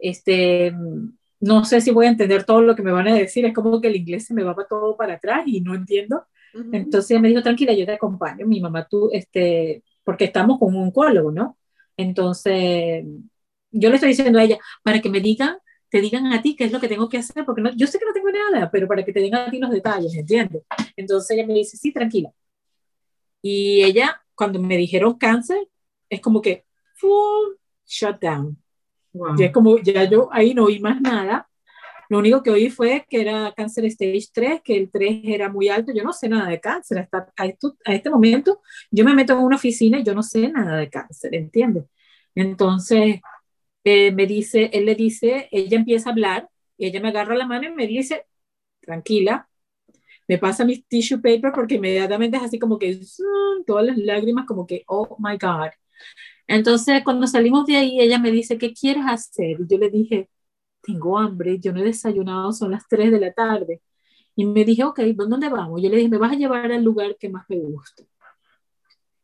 este, 0.00 0.72
no 1.40 1.64
sé 1.64 1.80
si 1.80 1.90
voy 1.90 2.06
a 2.06 2.10
entender 2.10 2.44
todo 2.44 2.62
lo 2.62 2.76
que 2.76 2.82
me 2.82 2.92
van 2.92 3.08
a 3.08 3.14
decir, 3.14 3.44
es 3.44 3.54
como 3.54 3.80
que 3.80 3.88
el 3.88 3.96
inglés 3.96 4.26
se 4.26 4.34
me 4.34 4.44
va 4.44 4.54
todo 4.68 4.96
para 4.96 5.14
atrás 5.14 5.42
y 5.46 5.60
no 5.60 5.74
entiendo. 5.74 6.24
Entonces 6.72 7.18
me 7.20 7.28
dijo, 7.28 7.42
tranquila, 7.42 7.72
yo 7.72 7.86
te 7.86 7.92
acompaño, 7.92 8.46
mi 8.46 8.60
mamá, 8.60 8.86
tú, 8.88 9.08
este, 9.12 9.82
porque 10.04 10.26
estamos 10.26 10.58
con 10.58 10.76
un 10.76 10.84
oncólogo, 10.84 11.32
¿no? 11.32 11.56
Entonces, 11.96 13.04
yo 13.70 13.88
le 13.88 13.94
estoy 13.96 14.10
diciendo 14.10 14.38
a 14.38 14.44
ella, 14.44 14.58
para 14.82 15.00
que 15.00 15.08
me 15.08 15.20
digan, 15.20 15.56
te 15.92 16.00
digan 16.00 16.32
a 16.32 16.40
ti 16.40 16.56
qué 16.56 16.64
es 16.64 16.72
lo 16.72 16.80
que 16.80 16.88
tengo 16.88 17.06
que 17.06 17.18
hacer, 17.18 17.44
porque 17.44 17.60
no, 17.60 17.70
yo 17.76 17.86
sé 17.86 17.98
que 17.98 18.06
no 18.06 18.14
tengo 18.14 18.30
nada, 18.30 18.70
pero 18.70 18.88
para 18.88 19.04
que 19.04 19.12
te 19.12 19.20
digan 19.20 19.46
a 19.46 19.50
ti 19.50 19.58
los 19.58 19.70
detalles, 19.70 20.14
¿entiendes? 20.14 20.62
Entonces 20.96 21.36
ella 21.36 21.46
me 21.46 21.52
dice, 21.52 21.76
sí, 21.76 21.92
tranquila. 21.92 22.32
Y 23.42 23.82
ella, 23.82 24.22
cuando 24.34 24.58
me 24.58 24.78
dijeron 24.78 25.18
cáncer, 25.18 25.68
es 26.08 26.22
como 26.22 26.40
que, 26.40 26.64
full 26.94 27.56
shut 27.86 28.18
down. 28.22 28.56
Y 29.36 29.42
es 29.42 29.52
como, 29.52 29.76
ya 29.80 30.04
yo 30.04 30.30
ahí 30.32 30.54
no 30.54 30.64
oí 30.64 30.80
más 30.80 30.98
nada. 30.98 31.46
Lo 32.08 32.20
único 32.20 32.42
que 32.42 32.50
oí 32.50 32.70
fue 32.70 33.04
que 33.06 33.20
era 33.20 33.52
cáncer 33.54 33.84
stage 33.84 34.28
3, 34.32 34.62
que 34.64 34.78
el 34.78 34.90
3 34.90 35.20
era 35.24 35.50
muy 35.50 35.68
alto. 35.68 35.92
Yo 35.94 36.04
no 36.04 36.14
sé 36.14 36.26
nada 36.26 36.48
de 36.48 36.58
cáncer. 36.58 37.00
Hasta 37.00 37.30
a, 37.36 37.44
a 37.44 37.94
este 37.94 38.08
momento, 38.08 38.62
yo 38.90 39.04
me 39.04 39.12
meto 39.12 39.34
en 39.34 39.40
una 39.40 39.56
oficina 39.56 39.98
y 39.98 40.04
yo 40.04 40.14
no 40.14 40.22
sé 40.22 40.48
nada 40.48 40.78
de 40.78 40.88
cáncer, 40.88 41.34
¿entiendes? 41.34 41.84
Entonces, 42.34 43.20
eh, 43.84 44.12
me 44.12 44.26
dice, 44.26 44.70
él 44.72 44.86
le 44.86 44.94
dice, 44.94 45.48
ella 45.52 45.78
empieza 45.78 46.10
a 46.10 46.12
hablar 46.12 46.48
y 46.76 46.86
ella 46.86 47.00
me 47.00 47.08
agarra 47.08 47.34
la 47.36 47.46
mano 47.46 47.68
y 47.68 47.72
me 47.72 47.86
dice, 47.86 48.26
tranquila, 48.80 49.48
me 50.28 50.38
pasa 50.38 50.64
mi 50.64 50.82
tissue 50.82 51.20
paper 51.20 51.52
porque 51.54 51.76
inmediatamente 51.76 52.36
es 52.36 52.42
así 52.44 52.58
como 52.58 52.78
que 52.78 53.00
todas 53.66 53.86
las 53.86 53.98
lágrimas 53.98 54.46
como 54.46 54.66
que, 54.66 54.84
oh 54.88 55.16
my 55.18 55.36
God. 55.38 55.70
Entonces, 56.46 57.02
cuando 57.04 57.26
salimos 57.26 57.66
de 57.66 57.76
ahí, 57.76 58.00
ella 58.00 58.18
me 58.18 58.30
dice, 58.30 58.58
¿qué 58.58 58.72
quieres 58.74 59.04
hacer? 59.06 59.58
Y 59.60 59.66
yo 59.68 59.78
le 59.78 59.90
dije, 59.90 60.28
tengo 60.82 61.18
hambre, 61.18 61.58
yo 61.60 61.72
no 61.72 61.80
he 61.80 61.84
desayunado, 61.84 62.52
son 62.52 62.72
las 62.72 62.88
3 62.88 63.12
de 63.12 63.20
la 63.20 63.32
tarde. 63.32 63.82
Y 64.36 64.46
me 64.46 64.64
dije, 64.64 64.84
ok, 64.84 65.00
¿dónde 65.16 65.48
vamos? 65.50 65.82
Yo 65.82 65.90
le 65.90 65.96
dije, 65.98 66.08
me 66.08 66.18
vas 66.18 66.32
a 66.32 66.36
llevar 66.36 66.72
al 66.72 66.84
lugar 66.84 67.16
que 67.18 67.28
más 67.30 67.44
me 67.48 67.58
gusta. 67.58 68.04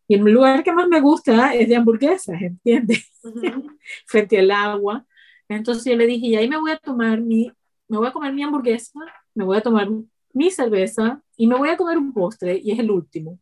Y 0.08 0.14
el 0.14 0.22
lugar 0.22 0.64
que 0.64 0.72
más 0.72 0.88
me 0.88 1.00
gusta 1.00 1.54
es 1.54 1.68
de 1.68 1.76
hamburguesas, 1.76 2.40
¿entiendes? 2.40 3.10
Frente 4.06 4.38
al 4.38 4.50
agua. 4.50 5.06
Entonces 5.48 5.84
yo 5.84 5.96
le 5.96 6.06
dije, 6.06 6.26
y 6.28 6.36
ahí 6.36 6.48
me 6.48 6.58
voy 6.58 6.70
a 6.72 6.78
tomar 6.78 7.20
mi, 7.20 7.52
me 7.88 7.98
voy 7.98 8.08
a 8.08 8.12
comer 8.12 8.32
mi 8.32 8.42
hamburguesa, 8.42 8.98
me 9.34 9.44
voy 9.44 9.58
a 9.58 9.62
tomar 9.62 9.88
mi 10.32 10.50
cerveza 10.50 11.22
y 11.36 11.46
me 11.46 11.56
voy 11.56 11.68
a 11.70 11.76
comer 11.76 11.98
un 11.98 12.12
postre 12.12 12.58
y 12.62 12.72
es 12.72 12.78
el 12.78 12.90
último. 12.90 13.38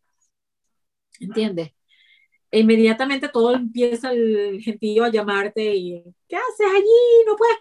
¿Entiendes? 1.20 1.70
E 2.50 2.61
inmediatamente 2.61 3.29
todo 3.29 3.55
empieza 3.55 4.12
el 4.12 4.61
gentío 4.62 5.05
a 5.05 5.11
llamarte 5.11 5.74
y, 5.74 6.02
¿qué 6.29 6.37
haces 6.37 6.66
allí? 6.74 7.26
No 7.26 7.37
puedes 7.37 7.59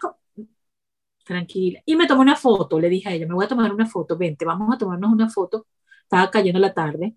Tranquila. 1.24 1.82
Y 1.84 1.96
me 1.96 2.06
tomó 2.06 2.22
una 2.22 2.36
foto, 2.36 2.78
le 2.80 2.88
dije 2.88 3.08
a 3.08 3.12
ella, 3.12 3.26
me 3.26 3.34
voy 3.34 3.44
a 3.44 3.48
tomar 3.48 3.72
una 3.72 3.86
foto, 3.86 4.16
vente, 4.16 4.44
vamos 4.44 4.72
a 4.74 4.78
tomarnos 4.78 5.12
una 5.12 5.28
foto. 5.28 5.66
Estaba 6.02 6.30
cayendo 6.30 6.60
la 6.60 6.72
tarde, 6.72 7.16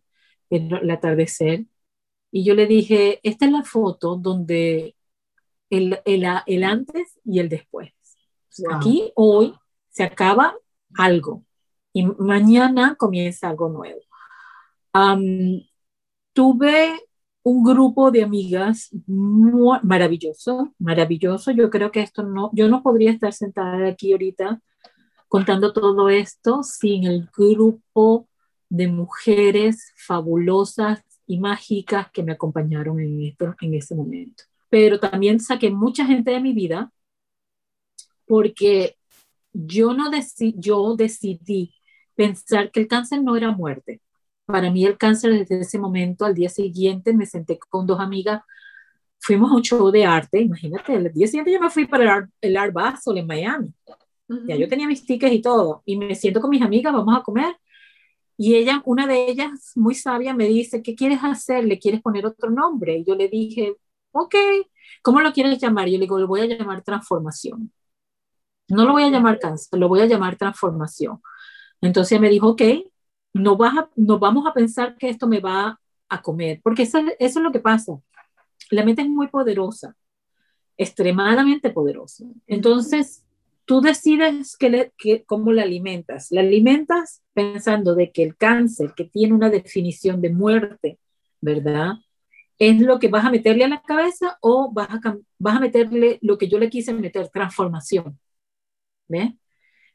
el 0.49 0.89
atardecer. 0.89 1.65
Y 2.31 2.43
yo 2.43 2.53
le 2.53 2.67
dije, 2.67 3.19
esta 3.23 3.45
es 3.45 3.51
la 3.51 3.63
foto 3.63 4.15
donde 4.15 4.95
el, 5.69 5.99
el, 6.05 6.25
el 6.45 6.63
antes 6.63 7.19
y 7.23 7.39
el 7.39 7.49
después. 7.49 7.91
Aquí 8.71 9.11
hoy 9.15 9.53
se 9.89 10.03
acaba 10.03 10.55
algo 10.97 11.43
y 11.93 12.05
mañana 12.05 12.95
comienza 12.95 13.49
algo 13.49 13.69
nuevo. 13.69 13.99
tuve 16.33 16.99
un 17.43 17.63
grupo 17.63 18.11
de 18.11 18.23
amigas 18.23 18.89
maravilloso, 19.07 20.73
maravilloso. 20.77 21.51
Yo 21.51 21.69
creo 21.69 21.91
que 21.91 22.01
esto 22.01 22.23
no, 22.23 22.51
yo 22.53 22.67
no 22.67 22.83
podría 22.83 23.11
estar 23.11 23.33
sentada 23.33 23.87
aquí 23.87 24.11
ahorita 24.11 24.61
contando 25.27 25.73
todo 25.73 26.09
esto 26.09 26.63
sin 26.63 27.05
el 27.05 27.29
grupo 27.35 28.27
de 28.67 28.87
mujeres 28.87 29.93
fabulosas, 29.95 31.03
y 31.29 31.37
mágicas 31.37 32.09
que 32.11 32.23
me 32.23 32.31
acompañaron 32.31 32.99
en, 32.99 33.21
esto, 33.21 33.55
en 33.61 33.75
ese 33.75 33.93
momento. 33.93 34.45
Pero 34.67 34.99
también 34.99 35.39
saqué 35.39 35.69
mucha 35.69 36.03
gente 36.03 36.31
de 36.31 36.41
mi 36.41 36.53
vida 36.53 36.91
porque 38.25 38.97
yo, 39.53 39.93
no 39.93 40.09
decidí, 40.09 40.55
yo 40.57 40.95
decidí 40.95 41.75
pensar 42.15 42.71
que 42.71 42.79
el 42.79 42.87
cáncer 42.87 43.21
no 43.21 43.35
era 43.35 43.51
muerte. 43.51 44.01
Para 44.45 44.71
mí 44.71 44.83
el 44.85 44.97
cáncer 44.97 45.31
desde 45.33 45.59
ese 45.59 45.77
momento, 45.77 46.25
al 46.25 46.33
día 46.33 46.49
siguiente, 46.49 47.13
me 47.13 47.27
senté 47.27 47.59
con 47.59 47.85
dos 47.85 47.99
amigas, 47.99 48.41
fuimos 49.19 49.51
a 49.51 49.55
un 49.55 49.61
show 49.61 49.91
de 49.91 50.05
arte, 50.05 50.41
imagínate, 50.41 50.95
el 50.95 51.13
día 51.13 51.27
siguiente 51.27 51.51
yo 51.51 51.59
me 51.59 51.69
fui 51.69 51.85
para 51.85 52.03
el 52.03 52.09
Art, 52.09 52.29
el 52.41 52.57
Art 52.57 52.73
Basel 52.73 53.19
en 53.19 53.27
Miami. 53.27 53.71
Ya 54.47 54.55
yo 54.55 54.67
tenía 54.67 54.87
mis 54.87 55.05
tickets 55.05 55.33
y 55.33 55.41
todo, 55.43 55.83
y 55.85 55.95
me 55.95 56.15
siento 56.15 56.41
con 56.41 56.49
mis 56.49 56.61
amigas, 56.63 56.91
vamos 56.91 57.15
a 57.15 57.21
comer, 57.21 57.55
y 58.41 58.55
ella, 58.55 58.81
una 58.85 59.05
de 59.05 59.29
ellas, 59.29 59.73
muy 59.75 59.95
sabia, 59.95 60.33
me 60.33 60.47
dice, 60.47 60.81
¿qué 60.81 60.95
quieres 60.95 61.19
hacer? 61.23 61.65
¿Le 61.65 61.77
quieres 61.77 62.01
poner 62.01 62.25
otro 62.25 62.49
nombre? 62.49 62.95
Y 62.97 63.03
yo 63.03 63.13
le 63.15 63.27
dije, 63.27 63.75
ok, 64.13 64.33
¿cómo 65.01 65.19
lo 65.19 65.33
quieres 65.33 65.59
llamar? 65.59 65.89
Yo 65.89 65.95
le 65.97 66.05
digo, 66.05 66.17
lo 66.19 66.27
voy 66.27 66.39
a 66.41 66.45
llamar 66.45 66.81
transformación. 66.81 67.73
No 68.69 68.85
lo 68.85 68.93
voy 68.93 69.03
a 69.03 69.09
llamar 69.09 69.39
cáncer, 69.39 69.77
lo 69.77 69.89
voy 69.89 69.99
a 69.99 70.05
llamar 70.05 70.37
transformación. 70.37 71.21
Entonces 71.81 72.21
me 72.21 72.29
dijo, 72.29 72.47
ok, 72.51 72.61
no, 73.33 73.57
vas 73.57 73.73
no 73.97 74.19
vamos 74.19 74.47
a 74.47 74.53
pensar 74.53 74.95
que 74.95 75.09
esto 75.09 75.27
me 75.27 75.41
va 75.41 75.77
a 76.07 76.21
comer, 76.21 76.61
porque 76.63 76.83
eso, 76.83 76.99
eso 77.19 77.39
es 77.39 77.43
lo 77.43 77.51
que 77.51 77.59
pasa. 77.59 77.99
La 78.71 78.85
mente 78.85 79.01
es 79.01 79.09
muy 79.09 79.27
poderosa, 79.27 79.97
extremadamente 80.77 81.71
poderosa. 81.71 82.23
Entonces, 82.47 83.25
tú 83.69 83.81
decides 83.81 84.57
que 84.57 85.23
cómo 85.27 85.51
la 85.51 85.61
alimentas. 85.61 86.31
La 86.31 86.41
alimentas 86.41 87.21
pensando 87.33 87.93
de 87.93 88.11
que 88.11 88.23
el 88.23 88.35
cáncer, 88.35 88.95
que 88.95 89.05
tiene 89.05 89.35
una 89.35 89.51
definición 89.51 90.21
de 90.21 90.31
muerte, 90.31 90.97
¿verdad? 91.39 91.93
Es 92.57 92.81
lo 92.81 92.97
que 92.97 93.09
vas 93.09 93.25
a 93.25 93.29
meterle 93.29 93.65
a 93.65 93.67
la 93.67 93.83
cabeza 93.83 94.39
o 94.41 94.71
vas 94.73 94.89
a, 94.89 95.17
vas 95.37 95.57
a 95.57 95.59
meterle 95.59 96.17
lo 96.23 96.39
que 96.39 96.47
yo 96.47 96.57
le 96.57 96.71
quise 96.71 96.93
meter, 96.93 97.29
transformación. 97.29 98.19
¿Ves? 99.07 99.33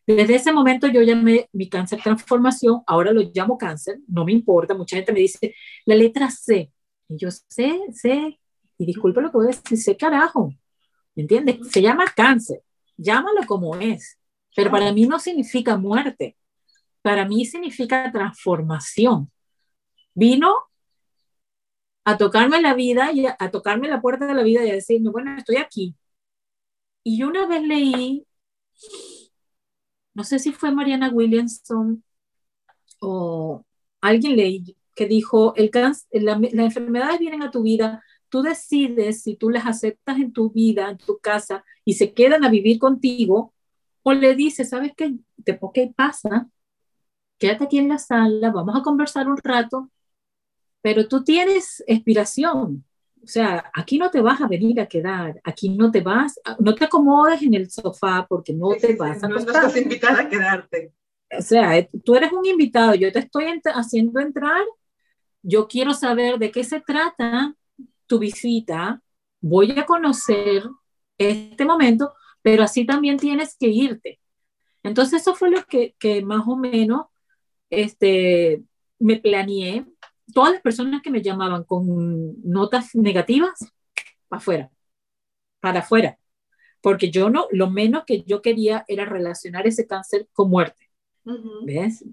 Desde 0.07 0.37
ese 0.37 0.53
momento 0.53 0.87
yo 0.87 1.03
llamé 1.03 1.49
mi 1.53 1.69
cáncer 1.69 2.01
transformación, 2.01 2.83
ahora 2.87 3.11
lo 3.11 3.23
llamo 3.35 3.59
cáncer, 3.59 3.99
no 4.07 4.25
me 4.25 4.31
importa, 4.31 4.75
mucha 4.75 4.95
gente 4.95 5.13
me 5.13 5.19
dice 5.19 5.53
la 5.85 5.97
letra 5.97 6.31
C, 6.31 6.71
y 7.09 7.17
yo 7.17 7.29
sé, 7.33 7.81
sé, 7.93 8.39
y 8.79 8.87
disculpe 8.87 9.21
lo 9.21 9.33
que 9.33 9.37
voy 9.39 9.47
a 9.47 9.49
decir, 9.49 9.79
sé 9.79 9.97
carajo, 9.97 10.53
¿me 11.17 11.23
entiendes? 11.23 11.57
Se 11.73 11.83
llama 11.83 12.05
cáncer, 12.15 12.63
llámalo 12.97 13.47
como 13.47 13.77
es, 13.77 14.19
pero 14.55 14.71
para 14.71 14.93
mí 14.93 15.07
no 15.07 15.19
significa 15.19 15.77
muerte, 15.77 16.37
para 17.03 17.27
mí 17.27 17.45
significa 17.45 18.11
transformación. 18.13 19.31
Vino 20.15 20.55
a 22.05 22.17
tocarme 22.19 22.61
la 22.61 22.75
vida 22.75 23.13
y 23.13 23.27
a, 23.27 23.37
tocarme 23.51 23.89
la 23.89 24.01
puerta 24.01 24.27
de 24.27 24.35
la 24.35 24.43
vida 24.43 24.65
y 24.65 24.71
a 24.71 24.75
decirme, 24.75 25.11
bueno, 25.11 25.37
estoy 25.37 25.57
aquí. 25.57 25.97
Y 27.03 27.19
yo 27.19 27.29
una 27.29 27.47
vez 27.47 27.63
leí, 27.63 28.27
no 30.15 30.25
sé 30.25 30.39
si 30.39 30.53
fue 30.53 30.71
Mariana 30.71 31.11
Williamson 31.11 32.05
o 33.01 33.65
alguien 34.01 34.37
leí 34.37 34.77
que 34.95 35.07
dijo, 35.07 35.55
el 35.57 35.71
cáncer, 35.71 36.23
las 36.23 36.43
enfermedades 36.43 37.19
vienen 37.19 37.43
a 37.43 37.51
tu 37.51 37.63
vida 37.63 38.03
tú 38.29 38.43
decides 38.43 39.23
si 39.23 39.37
tú 39.37 39.51
las 39.51 39.67
aceptas 39.67 40.19
en 40.19 40.33
tu 40.33 40.51
vida, 40.51 40.91
en 40.91 40.99
tu 40.99 41.19
casa, 41.19 41.65
y 41.85 41.95
se 41.95 42.13
quedan 42.13 42.45
a 42.45 42.51
vivir 42.51 42.79
contigo, 42.79 43.55
o 44.03 44.13
le 44.13 44.35
dices, 44.35 44.69
¿sabes 44.69 44.93
qué? 44.97 45.15
¿Qué 45.45 45.93
pasa? 45.95 46.49
Quédate 47.39 47.65
aquí 47.65 47.79
en 47.79 47.89
la 47.89 47.99
sala, 47.99 48.51
vamos 48.51 48.77
a 48.77 48.83
conversar 48.83 49.29
un 49.29 49.37
rato, 49.39 49.91
pero 50.83 51.09
tú 51.09 51.25
tienes 51.25 51.83
inspiración. 51.87 52.85
O 53.23 53.27
sea, 53.27 53.71
aquí 53.73 53.97
no 53.99 54.11
te 54.11 54.21
vas 54.21 54.43
a 54.43 54.47
venir 54.47 54.79
a 54.81 54.87
quedar, 54.87 55.41
aquí 55.45 55.71
no 55.71 55.91
te 55.91 56.03
vas, 56.03 56.39
no 56.59 56.75
te 56.75 56.85
acomodes 56.85 57.41
en 57.41 57.55
el 57.55 57.71
sofá 57.71 58.27
porque 58.29 58.53
no 58.53 58.69
te 58.79 58.95
vas 58.95 59.25
a 59.25 59.29
No 59.29 59.39
estás 59.39 59.75
invitada 59.79 60.21
a 60.21 60.29
quedarte. 60.29 60.93
O 61.37 61.41
sea, 61.41 61.89
tú 62.05 62.15
eres 62.15 62.33
un 62.33 62.45
invitado, 62.45 62.95
yo 62.95 63.11
te 63.11 63.21
estoy 63.21 63.47
haciendo 63.65 64.21
entrar, 64.21 64.63
yo 65.43 65.67
quiero 65.69 65.95
saber 65.95 66.39
de 66.39 66.51
qué 66.51 66.65
se 66.65 66.83
trata, 66.83 67.55
tu 68.07 68.19
visita, 68.19 69.03
voy 69.41 69.73
a 69.79 69.85
conocer 69.85 70.65
este 71.19 71.65
momento, 71.65 72.15
pero 72.43 72.63
así 72.63 72.87
también 72.87 73.19
tienes 73.19 73.57
que 73.59 73.69
irte. 73.69 74.21
Entonces 74.83 75.23
eso 75.23 75.35
fue 75.35 75.51
lo 75.51 75.65
que, 75.65 75.95
que 75.99 76.23
más 76.23 76.47
o 76.47 76.57
menos 76.57 77.07
este, 77.71 78.63
me 78.99 79.17
planeé. 79.17 79.87
Todas 80.33 80.55
las 80.55 80.63
personas 80.63 81.03
que 81.03 81.11
me 81.11 81.23
llamaban 81.23 81.65
con 81.65 82.43
notas 82.43 82.95
negativas, 82.95 83.53
para 84.29 84.41
afuera, 84.41 84.71
para 85.61 85.81
afuera, 85.81 86.19
porque 86.81 87.11
yo 87.11 87.31
no, 87.31 87.47
lo 87.51 87.71
menos 87.71 88.05
que 88.07 88.23
yo 88.23 88.41
quería 88.43 88.85
era 88.89 89.05
relacionar 89.05 89.67
ese 89.67 89.87
cáncer 89.87 90.29
con 90.33 90.51
muerte. 90.51 90.91
¿Ves? 91.65 92.05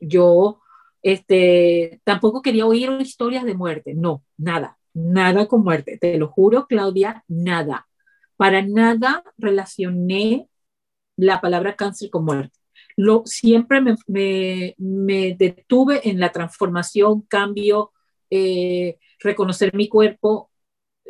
Yo 0.00 0.60
este, 1.02 2.00
tampoco 2.04 2.42
quería 2.42 2.66
oír 2.66 2.90
historias 3.00 3.44
de 3.44 3.54
muerte, 3.54 3.94
no, 3.94 4.22
nada 4.36 4.79
nada 4.94 5.46
con 5.46 5.62
muerte, 5.62 5.98
te 5.98 6.18
lo 6.18 6.28
juro, 6.28 6.66
Claudia, 6.66 7.24
nada. 7.28 7.88
Para 8.36 8.62
nada 8.62 9.22
relacioné 9.38 10.48
la 11.16 11.40
palabra 11.40 11.76
cáncer 11.76 12.10
con 12.10 12.24
muerte. 12.24 12.58
Lo, 12.96 13.22
siempre 13.26 13.80
me, 13.80 13.96
me, 14.78 15.34
detuve 15.34 16.08
en 16.08 16.20
la 16.20 16.32
transformación, 16.32 17.22
cambio, 17.22 17.92
eh, 18.30 18.98
reconocer 19.20 19.74
mi 19.74 19.88
cuerpo. 19.88 20.50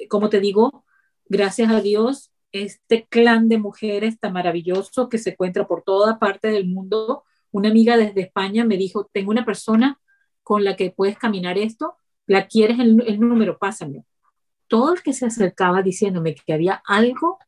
Como 0.09 0.29
te 0.29 0.40
digo, 0.40 0.85
gracias 1.27 1.71
a 1.71 1.81
Dios, 1.81 2.33
este 2.53 3.07
clan 3.09 3.49
de 3.49 3.59
mujeres 3.59 4.19
tan 4.19 4.33
maravilloso 4.33 5.09
que 5.09 5.19
se 5.19 5.31
encuentra 5.31 5.66
por 5.66 5.83
toda 5.83 6.19
parte 6.19 6.49
del 6.49 6.66
mundo. 6.66 7.25
Una 7.53 7.71
amiga 7.71 7.97
desde 7.97 8.23
España 8.23 8.64
me 8.64 8.77
dijo, 8.77 9.09
tengo 9.12 9.31
una 9.31 9.45
persona 9.45 10.01
con 10.43 10.64
la 10.64 10.77
que 10.77 10.90
puedes 10.90 11.19
caminar 11.19 11.59
esto, 11.59 11.97
¿la 12.31 12.47
quieres 12.47 12.79
el, 12.79 13.03
el 13.09 13.19
número? 13.19 13.59
Pásame. 13.59 14.05
Todo 14.69 14.95
el 14.95 15.03
que 15.03 15.12
se 15.12 15.27
acercaba 15.27 15.83
diciéndome 15.83 16.37
que 16.37 16.53
había 16.53 16.81
algo 16.87 17.40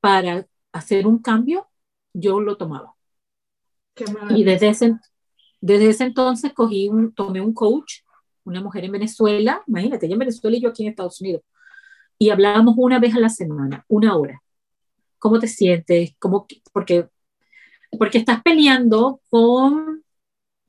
para 0.00 0.44
hacer 0.72 1.06
un 1.06 1.20
cambio, 1.20 1.68
yo 2.12 2.40
lo 2.40 2.56
tomaba. 2.56 2.96
y 4.30 4.42
desde 4.42 4.70
ese, 4.70 4.98
desde 5.60 5.90
ese 5.90 6.04
entonces 6.04 6.52
cogí 6.52 6.88
un, 6.88 7.14
tomé 7.14 7.40
un 7.40 7.54
coach, 7.54 8.00
una 8.42 8.60
mujer 8.60 8.86
en 8.86 8.92
Venezuela, 8.92 9.62
imagínate, 9.68 10.06
ella 10.06 10.14
en 10.14 10.18
Venezuela 10.18 10.56
y 10.56 10.62
yo 10.62 10.70
aquí 10.70 10.82
en 10.82 10.88
Estados 10.90 11.20
Unidos, 11.20 11.42
y 12.18 12.30
hablábamos 12.30 12.74
una 12.76 12.98
vez 12.98 13.14
a 13.14 13.20
la 13.20 13.28
semana, 13.28 13.84
una 13.86 14.16
hora. 14.16 14.42
¿Cómo 15.18 15.38
te 15.38 15.46
sientes? 15.46 16.16
¿Cómo, 16.18 16.46
porque, 16.72 17.08
porque 17.96 18.18
estás 18.18 18.42
peleando 18.42 19.20
con 19.30 20.02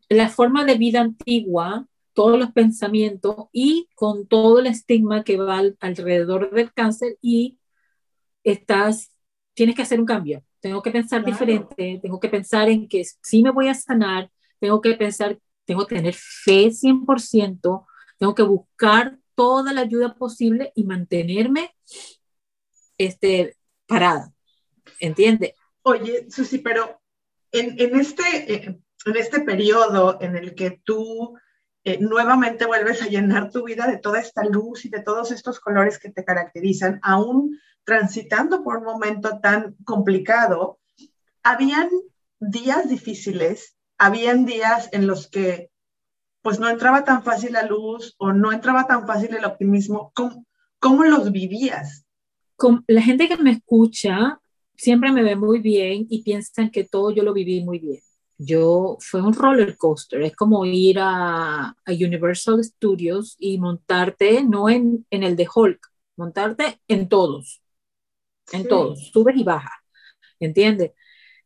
la 0.08 0.30
forma 0.30 0.66
de 0.66 0.78
vida 0.78 1.02
antigua, 1.02 1.88
todos 2.13 2.38
los 2.38 2.52
pensamientos 2.52 3.36
y 3.52 3.88
con 3.95 4.28
todo 4.28 4.60
el 4.60 4.67
estigma 4.67 5.24
que 5.24 5.38
va 5.38 5.62
alrededor 5.80 6.52
del 6.52 6.74
cáncer 6.74 7.17
y 7.21 7.60
estás, 8.43 9.12
tienes 9.54 9.76
que 9.76 9.84
hacer 9.84 10.00
un 10.00 10.06
cambio. 10.06 10.43
Tengo 10.60 10.82
que 10.82 10.91
pensar 10.91 11.26
diferente, 11.26 12.00
tengo 12.02 12.19
que 12.19 12.30
pensar 12.30 12.69
en 12.69 12.88
que 12.88 13.04
sí 13.21 13.41
me 13.41 13.52
voy 13.52 13.67
a 13.67 13.74
sanar, 13.74 14.30
tengo 14.60 14.80
que 14.82 14.93
pensar, 14.93 15.39
tengo 15.65 15.88
que 15.88 15.95
tener 15.95 16.13
fe 16.13 16.71
100%, 16.71 17.86
tengo 18.19 18.36
que 18.36 18.43
buscar 18.43 19.17
toda 19.34 19.74
la 19.74 19.82
ayuda 19.82 20.13
posible 20.13 20.71
y 20.76 20.84
mantenerme 20.84 21.76
este, 22.97 23.58
parada. 23.88 24.32
¿Entiende? 25.00 25.56
Oye, 25.82 26.28
Susi, 26.30 26.60
pero 26.60 27.02
en, 27.52 27.80
en 27.80 28.00
este, 28.00 28.54
eh, 28.54 28.80
en 29.06 29.15
este 29.17 29.41
periodo 29.41 30.19
en 30.21 30.36
el 30.36 30.54
que 30.54 30.80
tú 30.84 31.36
eh, 31.84 31.98
nuevamente 32.00 32.65
vuelves 32.65 33.02
a 33.02 33.08
llenar 33.08 33.50
tu 33.50 33.63
vida 33.63 33.88
de 33.88 33.98
toda 33.98 34.20
esta 34.20 34.44
luz 34.44 34.86
y 34.86 34.89
de 34.89 35.02
todos 35.02 35.32
estos 35.32 35.60
colores 35.60 36.00
que 36.00 36.12
te 36.12 36.24
caracterizan, 36.24 37.00
aún 37.04 37.60
transitando 37.84 38.63
por 38.63 38.78
un 38.78 38.84
momento 38.84 39.39
tan 39.39 39.76
complicado, 39.84 40.80
habían 41.44 41.89
días 42.39 42.88
difíciles 42.89 43.76
habían 44.02 44.46
días 44.48 44.89
en 44.94 45.06
los 45.06 45.28
que 45.28 45.70
pues 46.41 46.60
no 46.60 46.67
entraba 46.67 47.04
tan 47.04 47.22
fácil 47.22 47.54
la 47.54 47.67
luz 47.67 48.15
o 48.17 48.34
no 48.34 48.52
entraba 48.52 48.88
tan 48.88 49.06
fácil 49.06 49.36
el 49.36 49.46
optimismo. 49.46 50.12
¿Cómo, 50.15 50.48
cómo 50.80 51.04
los 51.04 51.32
vivías? 51.32 52.04
Con 52.56 52.84
la 52.88 53.04
gente 53.04 53.28
que 53.28 53.38
me 53.38 53.52
escucha 53.52 54.41
siempre 54.76 55.12
me 55.12 55.22
ve 55.22 55.36
muy 55.36 55.60
bien 55.60 56.08
y 56.10 56.24
piensan 56.24 56.72
que 56.72 56.84
todo 56.84 57.12
yo 57.12 57.22
lo 57.22 57.32
viví 57.32 57.63
muy 57.63 57.78
bien. 57.78 58.00
Yo 58.43 58.97
fue 58.99 59.21
un 59.21 59.34
roller 59.34 59.77
coaster, 59.77 60.23
es 60.23 60.36
como 60.36 60.65
ir 60.65 60.97
a, 60.99 61.67
a 61.69 61.91
Universal 61.91 62.63
Studios 62.63 63.36
y 63.38 63.60
montarte, 63.60 64.43
no 64.43 64.67
en, 64.67 65.06
en, 65.12 65.21
el 65.21 65.36
de 65.36 65.47
Hulk, 65.54 65.80
montarte 66.17 66.82
en 66.88 67.08
todos, 67.08 67.62
en 68.51 68.67
todos, 68.67 69.12
subes 69.12 69.36
y 69.38 69.43
bajas, 69.43 69.73
¿entiendes? 70.39 70.93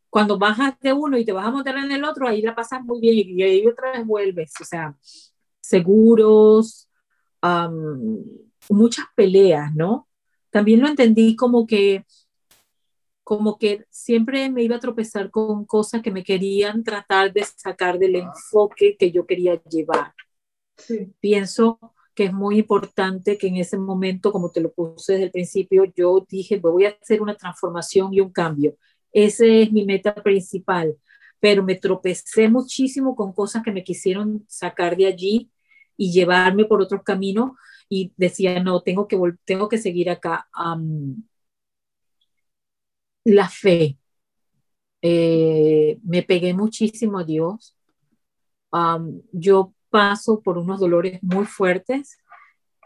Cuando 0.10 0.40
bajas 0.40 0.80
de 0.80 0.94
uno 0.94 1.18
y 1.18 1.26
te 1.26 1.34
vas 1.34 1.46
a 1.46 1.52
montar 1.52 1.78
en 1.78 1.92
el 1.92 2.06
otro, 2.06 2.30
ahí 2.30 2.42
la 2.42 2.56
pasas 2.56 2.82
muy 2.82 3.02
bien 3.02 3.30
y 3.30 3.44
ahí 3.44 3.68
otra 3.68 3.92
vez 3.92 4.06
vuelves. 4.06 4.54
O 4.62 4.64
sea, 4.64 4.96
seguros, 5.60 6.88
muchas 8.70 9.06
peleas, 9.16 9.76
¿no? 9.76 10.08
También 10.50 10.80
lo 10.80 10.88
entendí 10.88 11.36
como 11.36 11.68
que 11.68 12.06
como 13.26 13.58
que 13.58 13.86
siempre 13.90 14.52
me 14.52 14.62
iba 14.62 14.76
a 14.76 14.80
tropezar 14.80 15.32
con 15.32 15.66
cosas 15.66 16.04
que 16.04 16.12
me 16.12 16.24
querían 16.24 16.84
tratar 16.84 17.34
de 17.34 17.44
sacar 17.44 17.98
del 17.98 18.18
enfoque 18.18 18.96
que 19.00 19.12
yo 19.12 19.26
quería 19.26 19.62
llevar. 19.64 20.14
Pienso 21.20 21.80
que 22.14 22.26
es 22.26 22.34
muy 22.34 22.60
importante 22.60 23.38
que 23.40 23.48
en 23.48 23.58
ese 23.58 23.80
momento, 23.80 24.32
como 24.32 24.52
te 24.52 24.62
lo 24.62 24.72
puse 24.72 25.14
desde 25.14 25.26
el 25.26 25.32
principio, 25.32 25.86
yo 25.96 26.24
dije, 26.30 26.60
voy 26.60 26.86
a 26.86 26.98
hacer 27.02 27.20
una 27.24 27.36
transformación 27.36 28.14
y 28.14 28.22
un 28.22 28.32
cambio. 28.32 28.78
Ese 29.12 29.64
es 29.64 29.72
mi 29.72 29.86
meta 29.86 30.14
principal, 30.14 30.96
pero 31.40 31.64
me 31.64 31.76
tropecé 31.76 32.48
muchísimo 32.48 33.16
con 33.16 33.34
cosas 33.34 33.64
que 33.64 33.72
me 33.72 33.84
quisieron 33.84 34.46
sacar 34.48 34.96
de 34.96 35.08
allí 35.08 35.50
y 35.98 36.12
llevarme 36.12 36.66
por 36.66 36.80
otros 36.80 37.02
caminos 37.02 37.54
y 37.90 38.14
decía, 38.18 38.62
no, 38.62 38.82
tengo 38.82 39.08
que, 39.08 39.18
tengo 39.46 39.68
que 39.68 39.80
seguir 39.80 40.12
acá. 40.12 40.48
La 43.26 43.50
fe. 43.50 43.98
Eh, 45.02 46.00
me 46.04 46.24
pegué 46.24 46.54
muchísimo 46.54 47.20
a 47.20 47.24
Dios. 47.26 47.76
yo 49.32 49.74
paso 49.90 50.42
por 50.42 50.58
unos 50.58 50.80
dolores 50.80 51.20
muy 51.24 51.46
fuertes, 51.46 52.18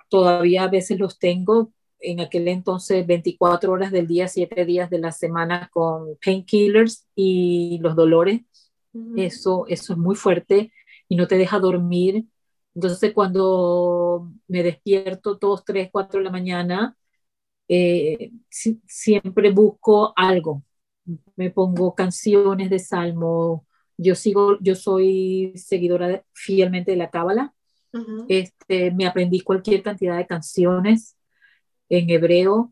todavía 0.10 0.64
a 0.64 0.68
veces 0.68 1.00
los 1.00 1.18
tengo, 1.18 1.72
en 2.00 2.20
aquel 2.22 2.48
entonces 2.48 3.06
24 3.06 3.72
horas 3.72 3.92
del 3.92 4.08
día, 4.08 4.28
7 4.28 4.66
días 4.66 4.90
de 4.90 5.00
la 5.00 5.12
semana 5.12 5.70
con 5.74 6.18
painkillers 6.24 7.08
y 7.16 7.80
los 7.82 7.96
dolores. 7.96 8.42
Eso, 9.16 9.66
eso 9.68 9.94
es 9.94 10.00
muy 10.00 10.16
fuerte 10.16 10.72
y 11.08 11.16
no 11.16 11.28
te 11.28 11.38
deja 11.38 11.60
dormir. 11.60 12.26
Entonces 12.76 13.14
cuando 13.14 14.32
me 14.48 14.64
despierto 14.64 15.36
dos, 15.36 15.66
tres, 15.66 15.90
cuatro 15.92 16.20
de 16.20 16.26
la 16.26 16.32
mañana, 16.32 16.96
eh, 17.70 18.32
siempre 18.50 19.52
busco 19.52 20.12
algo. 20.16 20.64
Me 21.36 21.52
pongo 21.52 21.96
canciones 21.96 22.70
de 22.70 22.80
salmo. 22.80 23.66
Yo 23.98 24.16
sigo, 24.16 24.58
yo 24.60 24.76
soy 24.76 25.54
seguidora 25.56 26.24
fielmente 26.34 26.92
de 26.92 26.98
la 26.98 27.10
cábala. 27.10 27.54
este, 28.28 28.92
me 28.92 29.08
aprendí 29.08 29.42
cualquier 29.42 29.82
cantidad 29.82 30.18
de 30.18 30.28
canciones 30.28 31.18
en 31.90 32.10
hebreo 32.10 32.72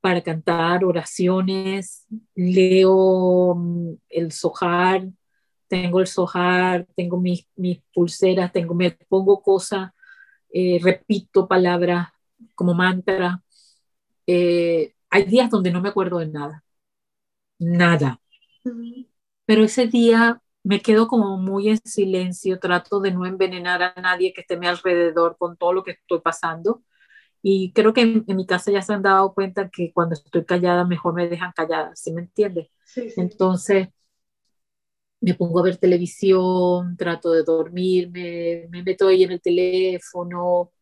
para 0.00 0.22
cantar 0.22 0.84
oraciones, 0.84 2.06
leo 2.34 3.54
mm, 3.56 3.94
el 4.08 4.32
sojar, 4.32 5.08
tengo 5.68 6.00
el 6.00 6.06
sojar, 6.06 6.86
tengo 6.94 7.20
mis, 7.20 7.48
mis 7.56 7.82
pulseras, 7.92 8.52
tengo, 8.52 8.74
me 8.74 8.92
pongo 9.08 9.42
cosas, 9.42 9.90
eh, 10.52 10.78
repito 10.82 11.48
palabras 11.48 12.08
como 12.54 12.72
mantra. 12.74 13.42
Eh, 14.26 14.94
hay 15.10 15.24
días 15.24 15.50
donde 15.50 15.70
no 15.70 15.80
me 15.80 15.88
acuerdo 15.90 16.18
de 16.18 16.28
nada, 16.28 16.64
nada. 17.58 18.20
Pero 19.44 19.64
ese 19.64 19.86
día 19.86 20.40
me 20.64 20.80
quedo 20.80 21.06
como 21.08 21.38
muy 21.38 21.68
en 21.68 21.78
silencio, 21.84 22.58
trato 22.58 23.00
de 23.00 23.12
no 23.12 23.26
envenenar 23.26 23.82
a 23.82 23.94
nadie 24.00 24.32
que 24.32 24.40
esté 24.40 24.54
a 24.54 24.58
mi 24.58 24.66
alrededor 24.66 25.36
con 25.38 25.56
todo 25.56 25.72
lo 25.72 25.84
que 25.84 25.92
estoy 25.92 26.20
pasando 26.20 26.82
y 27.48 27.72
creo 27.72 27.92
que 27.92 28.00
en, 28.00 28.24
mi 28.36 28.44
casa 28.44 28.72
ya 28.72 28.82
se 28.82 28.92
han 28.92 29.02
dado 29.02 29.32
cuenta 29.32 29.70
que 29.70 29.92
cuando 29.92 30.14
estoy 30.14 30.44
callada, 30.44 30.84
mejor 30.84 31.14
me 31.14 31.28
dejan 31.28 31.52
callada, 31.54 31.94
¿sí 31.94 32.12
me 32.12 32.22
entiendes? 32.22 32.70
Entonces, 33.16 33.88
me 35.20 35.34
pongo 35.34 35.60
a 35.60 35.62
ver 35.62 35.76
televisión, 35.76 36.96
trato 36.96 37.30
de 37.32 37.42
dormir, 37.44 38.10
me, 38.10 38.66
me 38.70 38.82
meto 38.82 39.08
ahí 39.08 39.22
en 39.24 39.32
el 39.32 39.40
teléfono, 39.40 40.72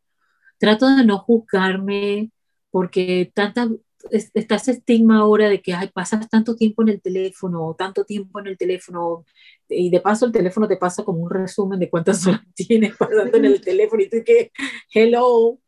trato 0.59 0.87
de 0.89 1.05
no 1.05 1.19
juzgarme, 1.19 2.31
porque 2.75 3.31
tanta, 3.33 3.69
está 4.11 4.57
ese 4.57 4.73
estigma 4.73 5.19
ahora 5.19 5.49
de 5.49 5.63
que 5.63 5.73
ay, 5.73 5.91
pasas 5.95 6.29
tanto 6.29 6.57
tiempo 6.57 6.83
en 6.83 6.89
el 6.89 7.01
teléfono, 7.01 7.73
tanto 7.79 8.05
tiempo 8.05 8.41
en 8.41 8.49
el 8.49 8.59
teléfono, 8.59 9.25
y 9.69 9.91
de 9.91 10.01
paso 10.01 10.27
el 10.27 10.33
teléfono 10.33 10.67
te 10.67 10.77
pasa 10.77 11.05
como 11.05 11.21
un 11.21 11.31
resumen 11.31 11.79
de 11.79 11.89
cuántas 11.89 12.27
horas 12.27 12.41
tienes 12.57 12.97
pasando 12.97 13.37
en 13.37 13.45
el 13.45 13.61
teléfono 13.61 14.03
y 14.03 14.09
tú 14.09 14.17
que, 14.27 14.51
hello, 14.93 15.61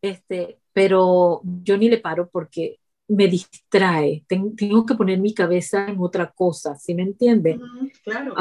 este, 0.00 0.60
pero 0.72 1.40
yo 1.42 1.76
ni 1.76 1.88
le 1.88 1.98
paro 1.98 2.30
porque 2.30 2.78
me 3.08 3.26
distrae, 3.26 4.24
tengo 4.28 4.86
que 4.86 4.94
poner 4.94 5.18
mi 5.18 5.34
cabeza 5.34 5.88
en 5.88 5.96
otra 5.98 6.30
cosa, 6.30 6.76
¿sí 6.76 6.94
me 6.94 7.02
entiende? 7.02 7.58
claro. 8.04 8.32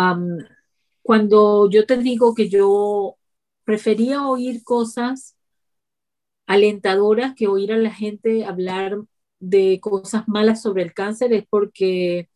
cuando 1.02 1.68
yo 1.68 1.88
te 1.88 1.98
digo 1.98 2.36
que 2.36 2.48
yo 2.48 3.18
prefería 3.66 4.28
oír 4.28 4.64
cosas 4.64 5.33
alentadoras 6.46 7.34
que 7.36 7.48
oír 7.48 7.72
a 7.72 7.78
la 7.78 7.94
gente 7.94 8.46
hablar 8.46 8.98
de 9.40 9.80
cosas 9.82 10.28
malas 10.28 10.62
sobre 10.62 10.84
el 10.84 10.94
cáncer 10.94 11.34
es 11.34 11.46
porque 11.50 12.30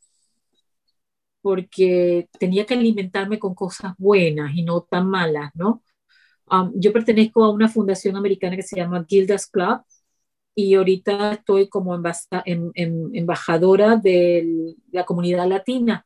porque 1.42 2.28
tenía 2.40 2.66
que 2.66 2.74
alimentarme 2.74 3.40
con 3.40 3.56
cosas 3.56 3.94
buenas 3.98 4.54
y 4.54 4.64
no 4.64 4.82
tan 4.82 5.10
malas, 5.10 5.52
¿no? 5.56 5.82
Um, 6.52 6.74
yo 6.76 6.92
pertenezco 6.92 7.44
a 7.44 7.52
una 7.52 7.70
fundación 7.70 8.18
americana 8.18 8.58
que 8.58 8.64
se 8.64 8.76
llama 8.76 9.06
Gildas 9.08 9.48
Club 9.48 9.82
y 10.56 10.74
ahorita 10.74 11.34
estoy 11.34 11.70
como 11.70 11.96
em, 11.96 12.72
em, 12.74 13.10
embajadora 13.14 13.96
de 13.96 14.76
la 14.92 15.06
comunidad 15.06 15.48
latina. 15.48 16.04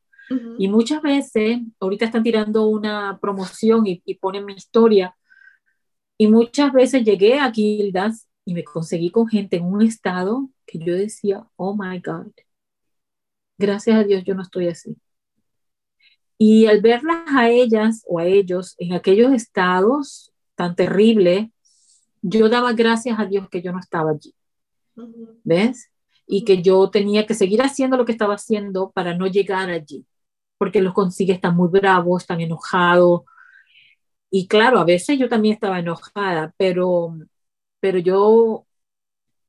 Y 0.58 0.68
muchas 0.70 1.02
veces, 1.02 1.60
ahorita 1.80 2.06
están 2.06 2.24
tirando 2.24 2.68
una 2.68 3.18
promoción 3.22 3.86
y, 3.86 4.02
ponen 4.16 4.46
mi 4.46 4.54
historia. 4.54 5.16
Y 6.22 6.28
muchas 6.28 6.72
veces 6.72 7.04
llegué 7.04 7.40
a 7.40 7.52
Gildas 7.52 8.28
y 8.46 8.54
me 8.54 8.64
conseguí 8.64 9.10
con 9.10 9.28
gente 9.28 9.56
en 9.58 9.66
un 9.66 9.82
estado 9.82 10.52
que 10.68 10.78
yo 10.78 10.94
decía, 10.94 11.48
oh 11.56 11.76
my 11.76 12.00
God, 12.00 12.32
gracias 13.58 13.98
a 13.98 14.04
Dios 14.04 14.24
yo 14.24 14.36
no 14.36 14.44
estoy 14.44 14.68
así. 14.68 14.96
Y 16.38 16.68
al 16.68 16.80
verlas 16.80 17.24
a 17.36 17.50
ellas 17.50 18.04
o 18.06 18.20
a 18.20 18.26
ellos 18.28 18.76
en 18.78 18.94
aquellos 18.94 19.34
estados 19.34 20.32
tan 20.54 20.76
terribles, 20.76 21.50
yo 22.22 22.50
daba 22.50 22.74
gracias 22.74 23.20
a 23.20 23.26
Dios 23.26 23.50
que 23.50 23.64
yo 23.64 23.72
no 23.72 23.80
estaba 23.80 24.12
allí. 24.12 24.36
¿Ves? 25.44 25.90
Y 26.28 26.46
que 26.46 26.62
yo 26.62 26.92
tenía 26.92 27.26
que 27.26 27.34
seguir 27.34 27.64
haciendo 27.64 27.98
lo 27.98 28.06
que 28.06 28.12
estaba 28.12 28.36
haciendo 28.36 28.92
para 28.92 29.18
no 29.18 29.26
llegar 29.26 29.72
allí. 29.72 30.06
Porque 30.60 30.84
los 30.84 30.94
consigue 30.94 31.34
están 31.34 31.56
muy 31.56 31.70
bravos, 31.70 32.22
están 32.22 32.42
enojados. 32.42 33.22
Y 34.32 34.48
claro, 34.48 34.80
a 34.80 34.86
veces 34.86 35.20
yo 35.20 35.30
también 35.30 35.56
estaba 35.56 35.80
enojada, 35.80 36.54
pero, 36.58 37.16
pero 37.82 38.00
yo 38.00 38.66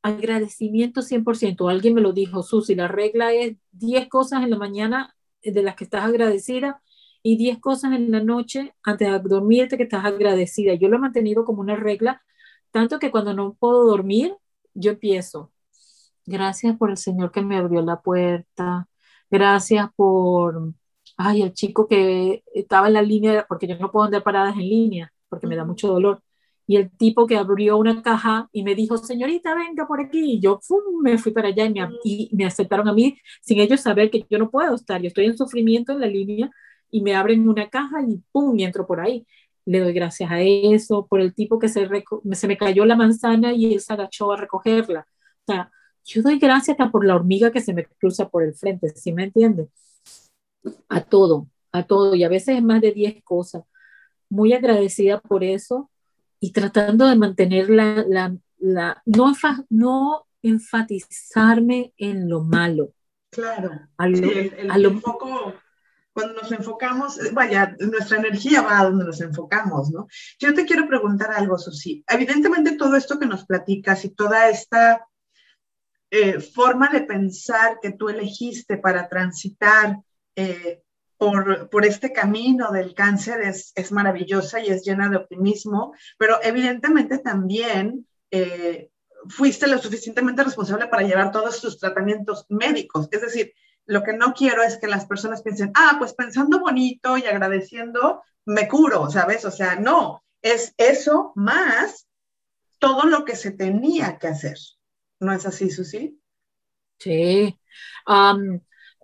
agradecimiento 0.02 1.02
100%. 1.02 1.68
Alguien 1.68 1.94
me 1.94 2.00
lo 2.02 2.12
dijo, 2.12 2.42
Susi, 2.42 2.74
la 2.74 2.88
regla 2.88 3.32
es 3.32 3.56
10 3.72 4.08
cosas 4.08 4.42
en 4.44 4.50
la 4.50 4.58
mañana 4.58 5.16
de 5.42 5.62
las 5.62 5.76
que 5.76 5.84
estás 5.84 6.04
agradecida 6.04 6.82
y 7.22 7.36
10 7.36 7.60
cosas 7.60 7.92
en 7.94 8.10
la 8.10 8.20
noche 8.22 8.74
antes 8.82 9.08
de 9.10 9.20
dormirte 9.20 9.76
que 9.76 9.84
estás 9.84 10.04
agradecida. 10.04 10.74
Yo 10.74 10.88
lo 10.88 10.96
he 10.96 11.00
mantenido 11.00 11.44
como 11.44 11.60
una 11.62 11.76
regla, 11.76 12.22
tanto 12.72 12.98
que 12.98 13.10
cuando 13.12 13.34
no 13.34 13.54
puedo 13.54 13.86
dormir, 13.86 14.36
yo 14.74 14.92
empiezo. 14.92 15.52
Gracias 16.26 16.76
por 16.78 16.90
el 16.90 16.96
Señor 16.98 17.32
que 17.32 17.42
me 17.42 17.56
abrió 17.58 17.82
la 17.82 18.00
puerta. 18.02 18.88
Gracias 19.30 19.88
por, 19.96 20.74
ay, 21.22 21.42
el 21.42 21.52
chico 21.52 21.86
que 21.88 22.42
estaba 22.54 22.88
en 22.88 22.94
la 22.94 23.02
línea, 23.02 23.46
porque 23.48 23.66
yo 23.66 23.76
no 23.78 23.90
puedo 23.90 24.06
andar 24.06 24.22
paradas 24.22 24.54
en 24.54 24.68
línea, 24.68 25.12
porque 25.28 25.46
me 25.46 25.56
da 25.56 25.64
mucho 25.64 25.88
dolor 25.88 26.22
y 26.66 26.76
el 26.76 26.90
tipo 26.90 27.26
que 27.26 27.36
abrió 27.36 27.76
una 27.76 28.02
caja 28.02 28.48
y 28.52 28.62
me 28.62 28.74
dijo, 28.74 28.96
señorita, 28.96 29.54
venga 29.54 29.86
por 29.86 30.00
aquí. 30.00 30.34
Y 30.34 30.40
yo 30.40 30.60
me 31.02 31.18
fui 31.18 31.32
para 31.32 31.48
allá 31.48 31.66
y 31.66 31.72
me, 31.72 31.88
y 32.04 32.30
me, 32.34 32.46
aceptaron 32.46 32.88
a 32.88 32.92
mí 32.92 33.18
sin 33.40 33.60
ellos 33.60 33.80
saber 33.80 34.10
que 34.10 34.24
yo 34.30 34.38
no 34.38 34.50
puedo 34.50 34.74
estar. 34.74 35.00
Yo 35.02 35.08
estoy 35.08 35.26
en 35.26 35.36
sufrimiento 35.36 35.92
en 35.92 36.00
la 36.00 36.06
línea 36.06 36.50
y 36.90 37.02
me 37.02 37.14
abren 37.14 37.48
una 37.48 37.68
caja 37.68 38.02
y 38.08 38.22
pum, 38.32 38.58
y 38.58 38.64
entro 38.64 38.86
por 38.86 39.00
ahí. 39.00 39.26
Le 39.64 39.80
doy 39.80 39.92
gracias 39.92 40.30
a 40.30 40.40
eso, 40.40 41.06
por 41.06 41.20
el 41.20 41.34
tipo 41.34 41.58
que 41.58 41.68
se, 41.68 41.88
se 42.32 42.48
me 42.48 42.56
cayó 42.56 42.84
la 42.84 42.96
manzana 42.96 43.52
y 43.52 43.74
él 43.74 43.80
se 43.80 43.92
agachó 43.92 44.32
a 44.32 44.36
recogerla. 44.36 45.06
O 45.46 45.52
sea, 45.52 45.70
yo 46.04 46.22
doy 46.22 46.38
gracias 46.38 46.76
hasta 46.78 46.90
por 46.90 47.04
la 47.04 47.16
hormiga 47.16 47.50
que 47.52 47.60
se 47.60 47.74
me 47.74 47.84
cruza 47.84 48.28
por 48.28 48.42
el 48.44 48.54
frente, 48.54 48.88
¿sí 48.90 49.12
me 49.12 49.24
entiende? 49.24 49.68
A 50.88 51.00
todo, 51.02 51.48
a 51.72 51.84
todo. 51.84 52.14
Y 52.14 52.24
a 52.24 52.28
veces 52.28 52.56
es 52.56 52.62
más 52.62 52.80
de 52.80 52.92
10 52.92 53.22
cosas. 53.24 53.64
Muy 54.28 54.52
agradecida 54.52 55.20
por 55.20 55.44
eso 55.44 55.90
y 56.40 56.52
tratando 56.52 57.06
de 57.06 57.16
mantener 57.16 57.70
la, 57.70 58.04
la, 58.08 58.36
la 58.58 59.02
no, 59.06 59.32
no 59.70 60.26
enfatizarme 60.42 61.92
en 61.96 62.28
lo 62.28 62.42
malo. 62.42 62.92
Claro. 63.30 63.70
el, 63.98 64.84
enfoco, 64.84 65.54
cuando 66.12 66.34
nos 66.34 66.52
enfocamos, 66.52 67.18
vaya, 67.32 67.74
nuestra 67.80 68.18
energía 68.18 68.60
va 68.60 68.80
a 68.80 68.84
donde 68.84 69.06
nos 69.06 69.20
enfocamos, 69.20 69.90
¿no? 69.90 70.06
Yo 70.38 70.52
te 70.52 70.66
quiero 70.66 70.86
preguntar 70.86 71.32
algo, 71.32 71.56
Susi. 71.56 72.04
Evidentemente 72.06 72.76
todo 72.76 72.96
esto 72.96 73.18
que 73.18 73.26
nos 73.26 73.46
platicas 73.46 74.04
y 74.04 74.10
toda 74.10 74.50
esta 74.50 75.06
eh, 76.10 76.40
forma 76.40 76.90
de 76.90 77.02
pensar 77.02 77.78
que 77.80 77.92
tú 77.92 78.10
elegiste 78.10 78.76
para 78.76 79.08
transitar 79.08 79.98
eh, 80.36 80.82
por, 81.16 81.84
este 81.84 82.12
camino 82.12 82.72
del 82.72 82.94
cáncer 82.94 83.42
es, 83.42 83.92
maravillosa 83.92 84.60
y 84.60 84.68
es 84.68 84.82
llena 84.82 85.08
de 85.08 85.18
optimismo, 85.18 85.94
pero 86.18 86.38
evidentemente 86.42 87.18
también 87.18 88.08
eh, 88.30 88.90
fuiste 89.28 89.68
lo 89.68 89.78
suficientemente 89.78 90.42
responsable 90.42 90.88
para 90.88 91.06
llevar 91.06 91.30
todos 91.30 91.60
tus 91.60 91.78
tratamientos 91.78 92.46
médicos. 92.48 93.08
Es 93.12 93.20
decir, 93.20 93.54
lo 93.86 94.02
que 94.02 94.14
no 94.14 94.32
quiero 94.32 94.64
es 94.64 94.78
que 94.78 94.88
las 94.88 95.06
personas 95.06 95.42
piensen, 95.42 95.70
ah, 95.74 95.94
pues 95.98 96.14
pensando 96.14 96.58
bonito 96.58 97.16
y 97.16 97.24
agradeciendo, 97.24 98.22
me 98.44 98.66
curo, 98.66 99.08
¿sabes? 99.08 99.44
O 99.44 99.50
sea, 99.50 99.76
no, 99.76 100.24
es 100.40 100.74
eso 100.76 101.32
más 101.36 102.08
todo 102.78 103.04
lo 103.04 103.24
que 103.24 103.36
se 103.36 103.52
tenía 103.52 104.18
que 104.18 104.26
hacer. 104.26 104.58
¿No 105.20 105.32
es 105.32 105.46
así, 105.46 105.70
Susi? 105.70 106.20
Sí. 106.98 107.56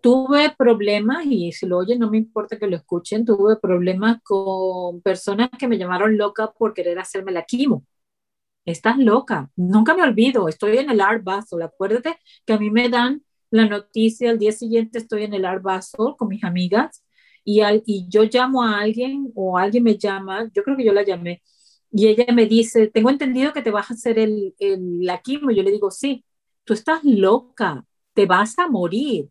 Tuve 0.01 0.55
problemas, 0.57 1.27
y 1.27 1.51
si 1.53 1.67
lo 1.67 1.79
oyen 1.79 1.99
no 1.99 2.11
me 2.11 2.19
importa 2.19 2.59
que 2.59 2.69
lo 2.69 2.77
escuchen, 2.77 3.25
tuve 3.25 3.57
problemas 3.57 4.19
con 4.23 5.01
personas 5.03 5.51
que 5.59 5.67
me 5.67 5.77
llamaron 5.77 6.17
loca 6.17 6.53
por 6.53 6.73
querer 6.73 6.99
hacerme 7.01 7.33
la 7.33 7.43
quimo. 7.45 7.85
Estás 8.65 8.99
loca, 8.99 9.51
nunca 9.57 9.95
me 9.95 10.03
olvido, 10.03 10.49
estoy 10.49 10.79
en 10.79 10.91
el 10.91 11.01
Art 11.01 11.25
Basel, 11.25 11.63
acuérdate 11.63 12.17
que 12.47 12.53
a 12.55 12.59
mí 12.59 12.71
me 12.71 12.89
dan 12.91 13.25
la 13.51 13.67
noticia, 13.67 14.31
al 14.31 14.39
día 14.39 14.53
siguiente 14.53 14.99
estoy 14.99 15.25
en 15.25 15.35
el 15.35 15.45
Art 15.47 15.63
Basel 15.63 16.15
con 16.19 16.29
mis 16.29 16.45
amigas 16.45 17.05
y, 17.45 17.61
al, 17.61 17.83
y 17.87 18.07
yo 18.09 18.25
llamo 18.25 18.63
a 18.65 18.81
alguien 18.81 19.33
o 19.35 19.59
alguien 19.59 19.85
me 19.85 19.99
llama, 19.99 20.51
yo 20.55 20.63
creo 20.65 20.77
que 20.77 20.85
yo 20.85 20.93
la 20.93 21.05
llamé, 21.05 21.43
y 21.91 22.09
ella 22.09 22.27
me 22.35 22.47
dice, 22.47 22.89
tengo 22.89 23.11
entendido 23.11 23.53
que 23.53 23.63
te 23.63 23.71
vas 23.71 23.91
a 23.91 23.95
hacer 23.95 24.19
el, 24.19 24.55
el, 24.59 25.05
la 25.05 25.21
quimo, 25.23 25.51
y 25.51 25.57
yo 25.57 25.63
le 25.63 25.73
digo, 25.73 25.91
sí, 25.91 26.25
tú 26.65 26.75
estás 26.75 27.03
loca, 27.05 27.85
te 28.15 28.27
vas 28.27 28.59
a 28.59 28.69
morir 28.69 29.31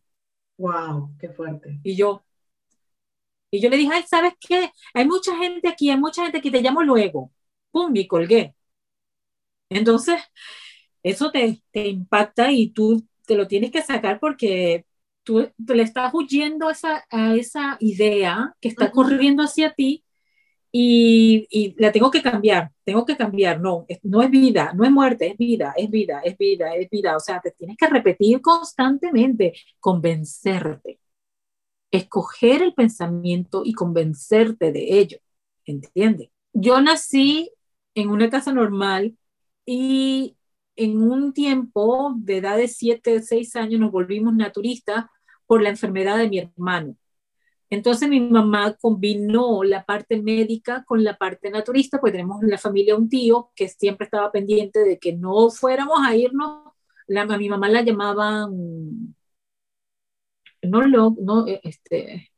Wow, 0.57 1.15
qué 1.19 1.29
fuerte. 1.29 1.79
Y 1.83 1.95
yo, 1.95 2.23
y 3.51 3.61
yo 3.61 3.69
le 3.69 3.77
dije, 3.77 3.91
ay, 3.93 4.03
¿sabes 4.07 4.33
qué? 4.39 4.71
Hay 4.93 5.05
mucha 5.07 5.35
gente 5.37 5.67
aquí, 5.69 5.89
hay 5.89 5.97
mucha 5.97 6.23
gente 6.23 6.41
que 6.41 6.51
te 6.51 6.61
llamo 6.61 6.83
luego. 6.83 7.31
Pum, 7.71 7.95
y 7.95 8.07
colgué. 8.07 8.55
Entonces, 9.69 10.21
eso 11.03 11.31
te, 11.31 11.61
te 11.71 11.87
impacta 11.89 12.51
y 12.51 12.71
tú 12.71 13.05
te 13.27 13.35
lo 13.35 13.47
tienes 13.47 13.71
que 13.71 13.83
sacar 13.83 14.19
porque 14.21 14.85
tú, 15.23 15.51
le 15.67 15.83
estás 15.83 16.13
huyendo 16.15 16.69
a 16.69 16.73
esa, 16.73 17.05
a 17.11 17.35
esa 17.35 17.77
idea 17.81 18.55
que 18.61 18.69
está 18.69 18.91
corriendo 18.91 19.43
hacia 19.43 19.73
ti 19.75 20.05
y, 20.71 21.75
la 21.77 21.91
tengo 21.91 22.11
que 22.11 22.21
cambiar, 22.21 22.71
tengo 22.83 23.05
que 23.05 23.17
cambiar, 23.17 23.59
no, 23.61 23.85
no 24.03 24.21
es 24.21 24.29
vida, 24.29 24.73
no 24.75 24.83
es 24.83 24.91
muerte, 24.91 25.27
es 25.31 25.37
vida, 25.37 25.73
es 25.77 25.89
vida, 25.89 26.21
es 26.23 26.37
vida, 26.37 26.75
es 26.75 26.89
vida, 26.89 27.15
o 27.15 27.19
sea, 27.19 27.39
te 27.41 27.51
tienes 27.51 27.77
que 27.77 27.87
repetir 27.87 28.41
constantemente, 28.41 29.53
convencerte, 29.79 30.99
escoger 31.91 32.61
el 32.63 32.73
pensamiento 32.73 33.63
y 33.65 33.73
convencerte 33.73 34.71
de 34.71 34.99
ello, 34.99 35.19
¿entiendes? 35.65 36.29
Yo 36.53 36.81
nací 36.81 37.51
en 37.95 38.09
una 38.09 38.29
casa 38.29 38.53
normal 38.53 39.17
y 39.65 40.37
en 40.75 41.01
un 41.01 41.33
tiempo 41.33 42.13
de 42.17 42.37
edad 42.37 42.57
de 42.57 42.67
7, 42.67 43.21
6 43.21 43.55
años 43.55 43.79
nos 43.79 43.91
volvimos 43.91 44.33
naturistas 44.35 45.05
por 45.47 45.61
la 45.61 45.69
enfermedad 45.69 46.17
de 46.17 46.29
mi 46.29 46.39
hermano. 46.39 46.95
Entonces 47.69 48.07
mi 48.07 48.19
mamá 48.21 48.75
combinó 48.79 49.63
la 49.63 49.83
parte 49.83 50.21
médica 50.21 50.85
con 50.85 51.03
la 51.03 51.17
parte 51.17 51.49
naturista, 51.49 51.99
pues 51.99 52.13
tenemos 52.13 52.41
en 52.41 52.49
la 52.49 52.57
familia 52.57 52.95
un 52.95 53.09
tío 53.09 53.51
que 53.55 53.67
siempre 53.67 54.05
estaba 54.05 54.31
pendiente 54.31 54.79
de 54.79 54.97
que 54.99 55.13
no 55.13 55.49
fuéramos 55.49 55.99
a 56.01 56.15
irnos, 56.15 56.73
la, 57.07 57.21
a 57.23 57.37
mi 57.37 57.49
mamá 57.49 57.69
la 57.69 57.81
llamaban, 57.81 59.15
no 60.61 60.81
lo, 60.81 61.15
no, 61.19 61.47
eh, 61.47 61.59
este, 61.63 62.31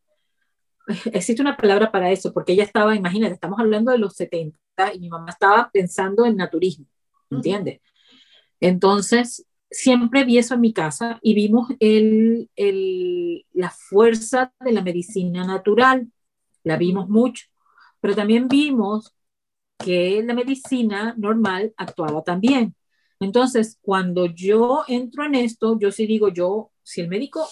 existe 1.14 1.42
una 1.42 1.58
palabra 1.58 1.92
para 1.92 2.12
eso, 2.12 2.34
porque 2.34 2.54
ella 2.54 2.64
estaba, 2.64 2.96
imagínate, 2.96 3.34
estamos 3.34 3.60
hablando 3.60 3.92
de 3.92 4.00
los 4.00 4.16
70 4.16 4.58
y 4.94 5.00
mi 5.00 5.10
mamá 5.10 5.32
estaba 5.32 5.70
pensando 5.72 6.26
en 6.26 6.38
naturismo, 6.38 6.86
¿entiendes? 7.30 7.82
Entonces, 8.60 9.46
siempre 9.72 10.24
vi 10.26 10.38
eso 10.38 10.56
en 10.56 10.62
mi 10.62 10.74
casa 10.74 11.20
y 11.22 11.34
vimos 11.34 11.70
el, 11.80 12.50
el, 12.56 13.46
la 13.54 13.70
fuerza 13.70 14.54
de 14.60 14.72
la 14.72 14.82
medicina 14.82 15.46
natural, 15.46 16.12
la 16.64 16.78
vimos 16.78 17.10
mucho, 17.10 17.46
pero 18.02 18.16
también 18.16 18.48
vimos 18.48 19.14
que 19.78 20.24
la 20.24 20.34
medicina 20.34 21.16
normal 21.18 21.74
actuaba 21.78 22.24
también. 22.24 22.76
Entonces, 23.20 23.78
cuando 23.82 24.28
yo 24.28 24.84
entro 24.88 25.26
en 25.26 25.36
esto, 25.36 25.78
yo 25.80 25.92
sí 25.92 26.06
digo, 26.08 26.30
yo, 26.30 26.72
si 26.84 27.02
el 27.02 27.10
médico, 27.10 27.48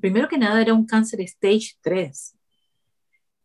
primero 0.00 0.28
que 0.28 0.38
nada 0.38 0.60
era 0.62 0.74
un 0.74 0.86
cáncer 0.86 1.20
stage 1.22 1.74
3, 1.82 2.35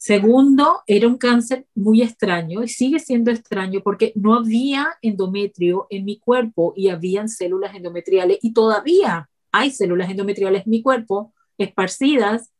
Segundo, 0.03 0.81
era 0.87 1.07
un 1.07 1.15
cáncer 1.19 1.67
muy 1.75 2.01
extraño 2.01 2.63
y 2.63 2.67
sigue 2.67 2.97
siendo 2.97 3.29
extraño 3.29 3.81
porque 3.83 4.13
no 4.15 4.33
había 4.33 4.95
endometrio 5.03 5.85
en 5.91 6.05
mi 6.05 6.17
cuerpo 6.17 6.73
y 6.75 6.89
habían 6.89 7.29
células 7.29 7.75
endometriales 7.75 8.39
y 8.41 8.51
todavía 8.51 9.29
hay 9.51 9.69
células 9.69 10.09
endometriales 10.09 10.65
en 10.65 10.71
mi 10.71 10.81
cuerpo 10.81 11.35
esparcidas 11.59 12.51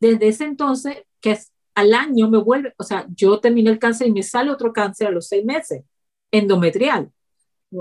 desde 0.00 0.26
ese 0.26 0.46
entonces 0.46 0.96
que 1.20 1.38
al 1.76 1.94
año 1.94 2.28
me 2.28 2.38
vuelve, 2.38 2.74
o 2.76 2.82
sea, 2.82 3.06
yo 3.14 3.38
terminé 3.38 3.70
el 3.70 3.78
cáncer 3.78 4.08
y 4.08 4.12
me 4.12 4.24
sale 4.24 4.50
otro 4.50 4.72
cáncer 4.72 5.06
a 5.06 5.12
los 5.12 5.28
seis 5.28 5.44
meses, 5.44 5.84
endometrial. 6.32 7.12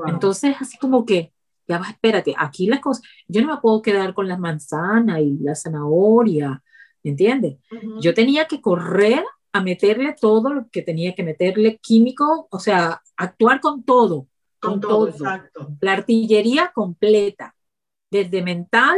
Entonces, 0.06 0.56
así 0.60 0.78
como 0.78 1.08
que, 1.08 1.34
ya 1.68 1.80
va, 1.80 1.90
espérate, 1.90 2.36
aquí 2.38 2.68
las 2.68 2.82
cosas, 2.82 3.04
yo 3.28 3.42
no 3.42 3.56
me 3.56 3.62
puedo 3.62 3.82
quedar 3.82 4.14
con 4.14 4.28
la 4.28 4.38
manzana 4.38 5.20
y 5.22 5.40
la 5.40 5.56
zanahoria 5.56 6.62
¿entiendes? 7.08 7.58
Yo 8.02 8.14
tenía 8.14 8.46
que 8.46 8.62
correr 8.62 9.24
a 9.52 9.62
meterle 9.62 10.16
todo 10.20 10.54
lo 10.54 10.70
que 10.70 10.82
tenía 10.82 11.16
que 11.16 11.24
meterle 11.24 11.80
químico, 11.82 12.48
o 12.52 12.60
sea, 12.60 13.02
actuar 13.16 13.60
con 13.60 13.84
todo 13.84 14.28
Con, 14.60 14.80
todo, 14.80 15.08
exacto. 15.08 15.76
La 15.82 15.94
artillería 15.94 16.72
completa, 16.74 17.56
desde 18.12 18.42
mental, 18.42 18.98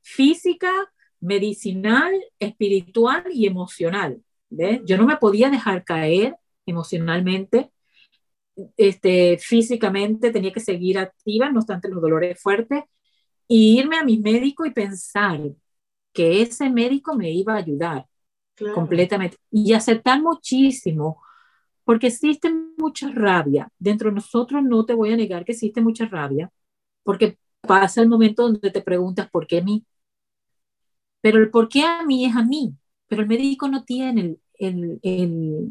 física, 0.00 0.72
medicinal, 1.20 2.12
espiritual 2.38 3.24
y 3.30 3.46
emocional. 3.46 4.22
¿ves? 4.50 4.80
Yo 4.84 4.96
no 4.96 5.06
me 5.06 5.16
podía 5.16 5.50
dejar 5.50 5.84
caer 5.84 6.36
emocionalmente, 6.66 7.70
este, 8.76 9.38
físicamente 9.38 10.30
tenía 10.30 10.52
que 10.52 10.60
seguir 10.60 10.98
activa, 10.98 11.50
no 11.50 11.60
obstante 11.60 11.88
los 11.88 12.02
dolores 12.02 12.40
fuertes, 12.40 12.84
y 13.48 13.78
irme 13.78 13.96
a 13.96 14.04
mi 14.04 14.18
médico 14.18 14.64
y 14.66 14.70
pensar 14.70 15.40
que 16.12 16.42
ese 16.42 16.70
médico 16.70 17.14
me 17.14 17.30
iba 17.30 17.54
a 17.54 17.58
ayudar 17.58 18.06
completamente 18.74 19.38
y 19.50 19.72
aceptar 19.72 20.20
muchísimo, 20.20 21.22
porque 21.84 22.08
existe 22.08 22.50
mucha 22.78 23.10
rabia. 23.10 23.68
Dentro 23.78 24.10
de 24.10 24.16
nosotros 24.16 24.62
no 24.62 24.84
te 24.84 24.94
voy 24.94 25.12
a 25.12 25.16
negar 25.16 25.44
que 25.44 25.52
existe 25.52 25.80
mucha 25.80 26.06
rabia, 26.06 26.50
porque 27.02 27.38
pasa 27.60 28.02
el 28.02 28.08
momento 28.08 28.42
donde 28.44 28.70
te 28.70 28.82
preguntas 28.82 29.28
por 29.30 29.46
qué 29.46 29.58
a 29.58 29.62
mí. 29.62 29.84
Pero 31.20 31.38
el 31.38 31.50
por 31.50 31.68
qué 31.68 31.84
a 31.84 32.02
mí 32.04 32.24
es 32.24 32.36
a 32.36 32.42
mí, 32.42 32.74
pero 33.08 33.22
el 33.22 33.28
médico 33.28 33.68
no 33.68 33.84
tiene 33.84 34.36
el, 34.58 35.00
el, 35.02 35.68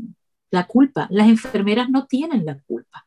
la 0.50 0.68
culpa, 0.68 1.08
las 1.12 1.28
enfermeras 1.28 1.90
no 1.90 2.08
tienen 2.08 2.46
la 2.46 2.60
culpa. 2.60 3.06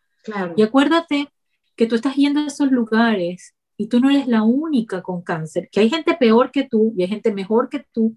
Y 0.56 0.62
acuérdate 0.62 1.28
que 1.76 1.86
tú 1.86 1.96
estás 1.96 2.16
yendo 2.16 2.40
a 2.40 2.46
esos 2.46 2.70
lugares 2.70 3.54
y 3.76 3.88
tú 3.88 4.00
no 4.00 4.10
eres 4.10 4.26
la 4.28 4.42
única 4.42 5.02
con 5.02 5.22
cáncer, 5.22 5.68
que 5.70 5.80
hay 5.80 5.90
gente 5.90 6.14
peor 6.14 6.50
que 6.50 6.68
tú 6.68 6.92
y 6.96 7.02
hay 7.02 7.08
gente 7.08 7.32
mejor 7.32 7.68
que 7.68 7.84
tú 7.92 8.16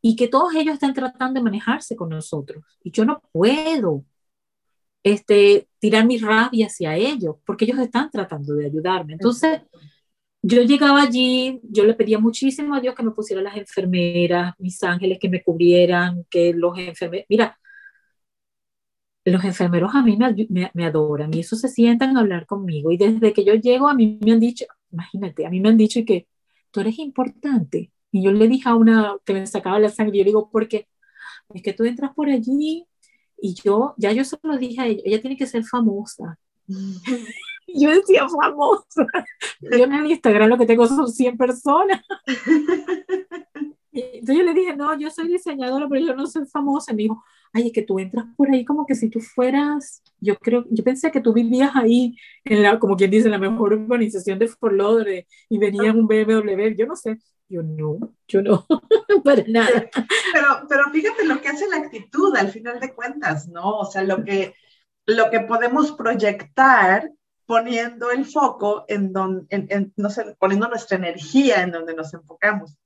y 0.00 0.16
que 0.16 0.28
todos 0.28 0.54
ellos 0.54 0.74
están 0.74 0.94
tratando 0.94 1.40
de 1.40 1.44
manejarse 1.44 1.96
con 1.96 2.10
nosotros. 2.10 2.64
Y 2.82 2.90
yo 2.90 3.04
no 3.04 3.20
puedo 3.32 4.04
este, 5.02 5.68
tirar 5.78 6.06
mi 6.06 6.18
rabia 6.18 6.66
hacia 6.66 6.96
ellos 6.96 7.36
porque 7.44 7.64
ellos 7.64 7.78
están 7.78 8.10
tratando 8.10 8.54
de 8.54 8.66
ayudarme. 8.66 9.14
Entonces, 9.14 9.60
yo 10.42 10.62
llegaba 10.62 11.02
allí, 11.02 11.60
yo 11.64 11.84
le 11.84 11.94
pedía 11.94 12.18
muchísimo 12.18 12.74
a 12.74 12.80
Dios 12.80 12.94
que 12.94 13.02
me 13.02 13.10
pusiera 13.10 13.42
las 13.42 13.56
enfermeras, 13.56 14.54
mis 14.58 14.82
ángeles 14.82 15.18
que 15.20 15.28
me 15.28 15.42
cubrieran, 15.42 16.24
que 16.30 16.52
los 16.54 16.78
enfermeros, 16.78 17.26
mira, 17.28 17.58
los 19.24 19.44
enfermeros 19.44 19.94
a 19.94 20.02
mí 20.02 20.16
me, 20.16 20.70
me, 20.74 20.84
adoran 20.86 21.32
y 21.34 21.40
eso 21.40 21.56
se 21.56 21.68
sientan 21.68 22.16
a 22.16 22.20
hablar 22.20 22.46
conmigo. 22.46 22.90
Y 22.92 22.96
desde 22.96 23.32
que 23.32 23.44
yo 23.44 23.54
llego, 23.54 23.88
a 23.88 23.94
mí 23.94 24.18
me 24.24 24.32
han 24.32 24.40
dicho, 24.40 24.64
imagínate, 24.92 25.46
a 25.46 25.50
mí 25.50 25.60
me 25.60 25.68
han 25.68 25.76
dicho 25.76 26.00
que 26.06 26.26
tú 26.70 26.80
eres 26.80 26.98
importante. 26.98 27.92
Y 28.10 28.22
yo 28.22 28.32
le 28.32 28.48
dije 28.48 28.68
a 28.68 28.74
una 28.74 29.16
que 29.24 29.34
me 29.34 29.46
sacaba 29.46 29.78
la 29.78 29.90
sangre, 29.90 30.18
yo 30.18 30.24
le 30.24 30.30
digo, 30.30 30.50
porque 30.50 30.88
es 31.54 31.62
que 31.62 31.72
tú 31.72 31.84
entras 31.84 32.12
por 32.14 32.28
allí 32.28 32.86
y 33.40 33.54
yo, 33.54 33.94
ya 33.98 34.12
yo 34.12 34.24
se 34.24 34.38
lo 34.42 34.58
dije 34.58 34.80
a 34.80 34.86
ella, 34.86 35.02
ella 35.04 35.20
tiene 35.20 35.36
que 35.36 35.46
ser 35.46 35.64
famosa. 35.64 36.38
yo 37.66 37.90
decía 37.90 38.26
famosa. 38.28 39.06
Yo 39.60 39.84
en 39.84 40.06
Instagram 40.06 40.48
lo 40.48 40.58
que 40.58 40.66
tengo 40.66 40.86
son 40.86 41.08
100 41.08 41.36
personas. 41.36 42.02
Entonces 44.00 44.36
yo 44.36 44.42
le 44.42 44.54
dije, 44.54 44.76
no, 44.76 44.98
yo 44.98 45.10
soy 45.10 45.28
diseñadora, 45.28 45.86
pero 45.88 46.04
yo 46.06 46.14
no 46.14 46.26
soy 46.26 46.46
famosa. 46.46 46.92
Me 46.92 47.04
dijo, 47.04 47.24
ay, 47.52 47.68
es 47.68 47.72
que 47.72 47.82
tú 47.82 47.98
entras 47.98 48.26
por 48.36 48.50
ahí 48.50 48.64
como 48.64 48.86
que 48.86 48.94
si 48.94 49.08
tú 49.10 49.20
fueras, 49.20 50.02
yo 50.20 50.36
creo, 50.36 50.64
yo 50.70 50.84
pensé 50.84 51.10
que 51.10 51.20
tú 51.20 51.32
vivías 51.32 51.74
ahí, 51.74 52.16
en 52.44 52.62
la, 52.62 52.78
como 52.78 52.96
quien 52.96 53.10
dice, 53.10 53.28
la 53.28 53.38
mejor 53.38 53.72
urbanización 53.74 54.38
de 54.38 54.48
Fort 54.48 54.74
Lauderdale 54.74 55.26
y 55.48 55.58
venía 55.58 55.92
un 55.92 56.06
BMW, 56.06 56.74
yo 56.76 56.86
no 56.86 56.96
sé. 56.96 57.18
Yo 57.50 57.62
no, 57.62 58.14
yo 58.26 58.42
no, 58.42 58.66
para 59.24 59.42
nada. 59.48 59.88
Pero, 60.34 60.66
pero 60.68 60.90
fíjate 60.92 61.24
lo 61.24 61.40
que 61.40 61.48
hace 61.48 61.66
la 61.66 61.78
actitud 61.78 62.36
al 62.36 62.50
final 62.50 62.78
de 62.78 62.94
cuentas, 62.94 63.48
¿no? 63.48 63.78
O 63.78 63.86
sea, 63.86 64.02
lo 64.02 64.22
que, 64.22 64.54
lo 65.06 65.30
que 65.30 65.40
podemos 65.40 65.92
proyectar 65.92 67.10
poniendo 67.48 68.10
el 68.10 68.26
foco 68.26 68.84
en 68.88 69.10
donde, 69.14 69.46
en, 69.48 69.94
no 69.96 70.10
sé, 70.10 70.36
poniendo 70.38 70.68
nuestra 70.68 70.98
energía 70.98 71.62
en 71.62 71.72
donde 71.72 71.94
nos 71.94 72.12
enfocamos. 72.12 72.76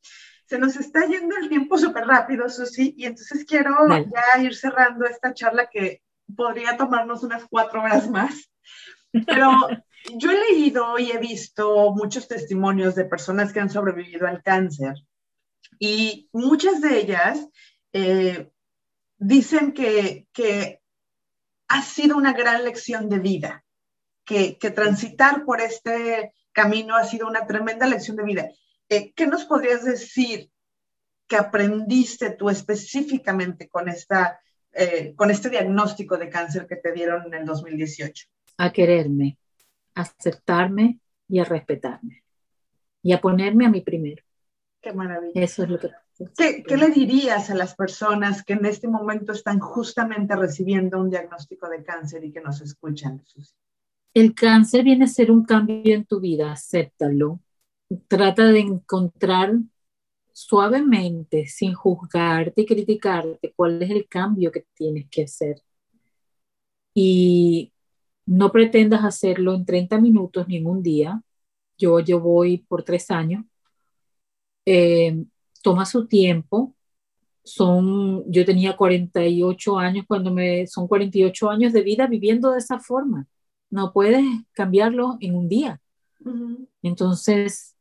Se 0.52 0.58
nos 0.58 0.76
está 0.76 1.06
yendo 1.06 1.34
el 1.38 1.48
tiempo 1.48 1.78
súper 1.78 2.06
rápido, 2.06 2.46
Susi, 2.50 2.94
y 2.98 3.06
entonces 3.06 3.46
quiero 3.46 3.74
ya 3.88 4.42
ir 4.42 4.54
cerrando 4.54 5.06
esta 5.06 5.32
charla 5.32 5.70
que 5.72 6.02
podría 6.36 6.76
tomarnos 6.76 7.22
unas 7.22 7.46
cuatro 7.48 7.80
horas 7.80 8.10
más. 8.10 8.52
Pero 9.24 9.50
yo 10.18 10.30
he 10.30 10.52
leído 10.52 10.98
y 10.98 11.10
he 11.10 11.16
visto 11.16 11.90
muchos 11.92 12.28
testimonios 12.28 12.94
de 12.94 13.06
personas 13.06 13.50
que 13.50 13.60
han 13.60 13.70
sobrevivido 13.70 14.26
al 14.26 14.42
cáncer 14.42 14.96
y 15.78 16.28
muchas 16.34 16.82
de 16.82 16.98
ellas 16.98 17.48
eh, 17.94 18.52
dicen 19.16 19.72
que, 19.72 20.28
que 20.34 20.82
ha 21.68 21.80
sido 21.80 22.18
una 22.18 22.34
gran 22.34 22.62
lección 22.62 23.08
de 23.08 23.20
vida, 23.20 23.64
que, 24.26 24.58
que, 24.58 24.70
transitar 24.70 25.46
por 25.46 25.62
este 25.62 26.34
camino 26.52 26.94
ha 26.94 27.04
sido 27.04 27.26
una 27.26 27.46
tremenda 27.46 27.86
lección 27.86 28.18
de 28.18 28.24
vida. 28.24 28.50
Eh, 28.88 29.12
¿Qué 29.14 29.26
nos 29.26 29.44
podrías 29.44 29.84
decir 29.84 30.50
que 31.26 31.36
aprendiste 31.36 32.30
tú 32.30 32.50
específicamente 32.50 33.68
con, 33.68 33.88
esta, 33.88 34.40
eh, 34.72 35.14
con 35.16 35.30
este 35.30 35.48
diagnóstico 35.48 36.18
de 36.18 36.28
cáncer 36.28 36.66
que 36.66 36.76
te 36.76 36.92
dieron 36.92 37.26
en 37.26 37.34
el 37.34 37.44
2018? 37.46 38.26
A 38.58 38.72
quererme, 38.72 39.38
a 39.94 40.02
aceptarme 40.02 40.98
y 41.28 41.38
a 41.38 41.44
respetarme. 41.44 42.22
Y 43.02 43.12
a 43.12 43.20
ponerme 43.20 43.66
a 43.66 43.70
mí 43.70 43.80
primero. 43.80 44.22
Qué 44.80 44.92
maravilla. 44.92 45.32
Eso 45.42 45.62
es 45.64 45.70
lo 45.70 45.78
que... 45.78 45.90
¿Qué, 46.36 46.62
¿Qué, 46.62 46.76
le 46.76 46.90
dirías 46.90 47.50
a 47.50 47.54
las 47.54 47.74
personas 47.74 48.44
que 48.44 48.52
en 48.52 48.66
este 48.66 48.86
momento 48.86 49.32
están 49.32 49.58
justamente 49.58 50.36
recibiendo 50.36 51.00
un 51.00 51.10
diagnóstico 51.10 51.68
de 51.68 51.82
cáncer 51.82 52.22
y 52.24 52.32
que 52.32 52.40
nos 52.40 52.60
escuchan? 52.60 53.24
El 54.14 54.34
cáncer 54.34 54.84
viene 54.84 55.06
a 55.06 55.08
ser 55.08 55.30
un 55.30 55.44
cambio 55.44 55.94
en 55.94 56.04
tu 56.04 56.20
vida, 56.20 56.52
acéptalo. 56.52 57.40
Trata 58.08 58.46
de 58.46 58.60
encontrar 58.60 59.54
suavemente, 60.32 61.46
sin 61.46 61.74
juzgarte 61.74 62.62
y 62.62 62.66
criticarte, 62.66 63.52
cuál 63.54 63.82
es 63.82 63.90
el 63.90 64.08
cambio 64.08 64.52
que 64.52 64.66
tienes 64.74 65.08
que 65.10 65.24
hacer. 65.24 65.62
Y 66.94 67.72
no 68.26 68.52
pretendas 68.52 69.04
hacerlo 69.04 69.54
en 69.54 69.64
30 69.66 70.00
minutos 70.00 70.48
ni 70.48 70.56
en 70.58 70.66
un 70.66 70.82
día. 70.82 71.22
Yo, 71.78 72.00
yo 72.00 72.20
voy 72.20 72.58
por 72.58 72.84
tres 72.84 73.10
años. 73.10 73.44
Eh, 74.66 75.24
toma 75.62 75.86
su 75.86 76.06
tiempo. 76.06 76.74
Son, 77.44 78.24
yo 78.30 78.44
tenía 78.44 78.76
48 78.76 79.78
años 79.78 80.04
cuando 80.06 80.32
me, 80.32 80.66
son 80.66 80.86
48 80.88 81.50
años 81.50 81.72
de 81.72 81.82
vida 81.82 82.06
viviendo 82.06 82.52
de 82.52 82.58
esa 82.58 82.78
forma. 82.78 83.26
No 83.70 83.92
puedes 83.92 84.24
cambiarlo 84.52 85.16
en 85.20 85.34
un 85.34 85.48
día. 85.48 85.80
Entonces, 86.82 87.76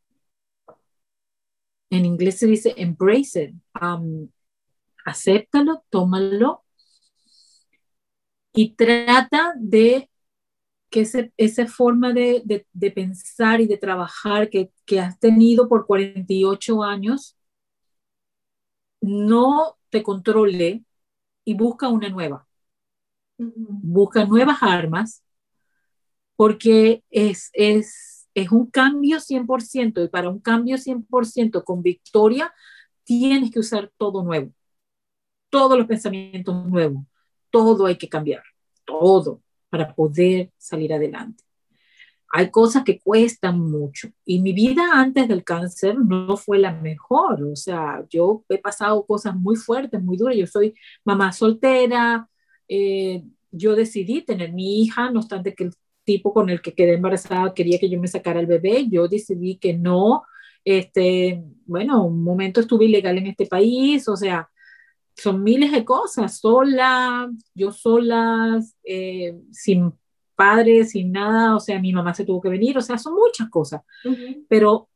en 1.92 2.06
inglés 2.06 2.39
se 2.39 2.48
dice 2.48 2.74
embrace 2.78 3.44
it, 3.44 3.56
um, 3.80 4.30
acéptalo, 5.06 5.84
tómalo 5.89 6.64
y 8.54 8.74
trata 8.74 9.54
de 9.58 10.10
que 10.89 11.02
ese, 11.02 11.32
esa 11.38 11.68
forma 11.68 12.14
de, 12.14 12.66
de, 12.74 12.92
pensar 12.92 13.62
y 13.62 13.68
de 13.68 13.78
trabajar 13.78 14.50
que, 14.50 14.72
que 14.86 15.00
has 15.00 15.18
tenido 15.20 15.70
por 15.70 15.86
48 15.86 16.84
años 16.84 17.38
no 19.00 19.78
te 19.89 20.04
controle 20.04 20.84
y 21.46 21.54
busca 21.54 21.88
una 21.88 22.10
nueva. 22.10 22.48
Busca 23.38 24.26
nuevas 24.26 24.58
armas 24.62 25.24
porque 26.36 27.04
es, 27.10 27.50
es 27.54 28.11
es 28.34 28.51
un 28.51 28.67
cambio 28.67 29.19
100% 29.19 30.03
y 30.03 30.07
para 30.07 30.29
un 30.29 30.39
cambio 30.39 30.77
100% 30.77 31.63
con 31.63 31.82
victoria 31.82 32.53
tienes 33.03 33.51
que 33.51 33.59
usar 33.59 33.91
todo 33.97 34.23
nuevo, 34.23 34.51
todos 35.49 35.77
los 35.77 35.88
pensamientos 35.88 36.65
nuevos, 36.67 37.03
todo 37.49 37.86
hay 37.86 37.97
que 37.97 38.09
cambiar, 38.09 38.43
todo 38.86 39.41
para 39.69 39.93
poder 39.93 40.51
salir 40.57 40.93
adelante. 40.93 41.43
Hay 42.34 42.49
cosas 42.49 42.84
que 42.86 42.99
cuestan 42.99 43.59
mucho 43.59 44.09
y 44.23 44.39
mi 44.39 44.53
vida 44.53 44.84
antes 44.93 45.27
del 45.27 45.43
cáncer 45.43 45.97
no 45.99 46.38
fue 46.38 46.59
la 46.59 46.71
mejor, 46.71 47.43
o 47.43 47.55
sea, 47.57 48.05
yo 48.09 48.45
he 48.47 48.57
pasado 48.57 49.05
cosas 49.05 49.36
muy 49.36 49.57
fuertes, 49.57 50.01
muy 50.01 50.15
duras, 50.15 50.38
yo 50.38 50.47
soy 50.47 50.73
mamá 51.03 51.34
soltera, 51.34 52.29
eh, 52.69 53.23
yo 53.51 53.75
decidí 53.75 54.21
tener 54.21 54.53
mi 54.53 54.82
hija, 54.82 55.11
no 55.11 55.19
obstante 55.19 55.53
que 55.53 55.65
el 55.65 55.73
tipo 56.12 56.34
con 56.34 56.49
el 56.49 56.62
que 56.62 56.74
quedé 56.74 56.93
embarazada 56.95 57.53
quería 57.53 57.80
que 57.80 57.89
yo 57.89 57.99
me 57.99 58.07
sacara 58.07 58.39
el 58.39 58.47
bebé, 58.47 58.88
yo 58.89 59.07
decidí 59.07 59.57
que 59.57 59.74
no, 59.74 60.24
este, 60.66 61.43
bueno, 61.66 62.05
un 62.05 62.24
momento 62.24 62.59
estuve 62.59 62.86
ilegal 62.86 63.18
en 63.18 63.28
este 63.28 63.45
país, 63.45 64.07
o 64.09 64.18
sea, 64.18 64.49
son 65.16 65.43
miles 65.43 65.72
de 65.72 65.86
cosas, 65.86 66.39
sola, 66.39 67.32
yo 67.53 67.72
sola, 67.72 68.59
eh, 68.84 69.39
sin 69.51 69.93
padre, 70.36 70.86
sin 70.86 71.12
nada, 71.12 71.55
o 71.55 71.59
sea, 71.59 71.80
mi 71.80 71.93
mamá 71.93 72.14
se 72.14 72.26
tuvo 72.26 72.41
que 72.41 72.49
venir, 72.49 72.78
o 72.78 72.82
sea, 72.82 72.97
son 72.97 73.14
muchas 73.14 73.49
cosas, 73.49 73.82
pero 74.49 74.89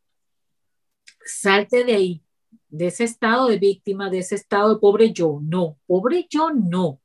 salte 1.26 1.84
de 1.84 1.94
ahí, 1.94 2.24
de 2.70 2.88
ese 2.88 3.06
estado 3.06 3.48
de 3.48 3.58
víctima, 3.58 4.10
de 4.10 4.20
ese 4.20 4.36
estado 4.36 4.74
de 4.74 4.80
pobre 4.80 5.14
yo, 5.14 5.40
no, 5.42 5.78
pobre 5.88 6.28
yo 6.30 6.52
no, 6.52 7.00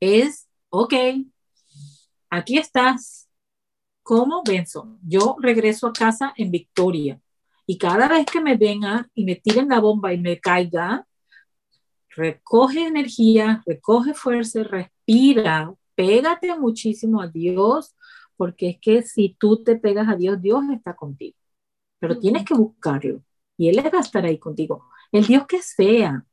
es, 0.00 0.48
ok, 0.70 0.94
aquí 2.30 2.58
estás, 2.58 3.25
¿Cómo 4.06 4.44
venzo? 4.46 4.96
Yo 5.02 5.34
regreso 5.40 5.88
a 5.88 5.92
casa 5.92 6.32
en 6.36 6.52
victoria 6.52 7.20
y 7.66 7.76
cada 7.76 8.06
vez 8.06 8.24
que 8.26 8.40
me 8.40 8.56
venga 8.56 9.10
y 9.14 9.24
me 9.24 9.34
tiren 9.34 9.68
la 9.68 9.80
bomba 9.80 10.12
y 10.12 10.18
me 10.18 10.38
caiga, 10.38 11.04
recoge 12.10 12.86
energía, 12.86 13.64
recoge 13.66 14.14
fuerza, 14.14 14.62
respira, 14.62 15.74
pégate 15.96 16.56
muchísimo 16.56 17.20
a 17.20 17.26
Dios, 17.26 17.96
porque 18.36 18.68
es 18.68 18.78
que 18.80 19.02
si 19.02 19.36
tú 19.40 19.64
te 19.64 19.74
pegas 19.74 20.08
a 20.08 20.14
Dios, 20.14 20.40
Dios 20.40 20.62
está 20.72 20.94
contigo. 20.94 21.36
Pero 21.98 22.16
tienes 22.20 22.44
que 22.44 22.54
buscarlo 22.54 23.24
y 23.56 23.70
Él 23.70 23.84
va 23.92 23.98
a 23.98 24.02
estar 24.02 24.24
ahí 24.24 24.38
contigo. 24.38 24.84
El 25.10 25.26
Dios 25.26 25.48
que 25.48 25.60
sea, 25.62 26.24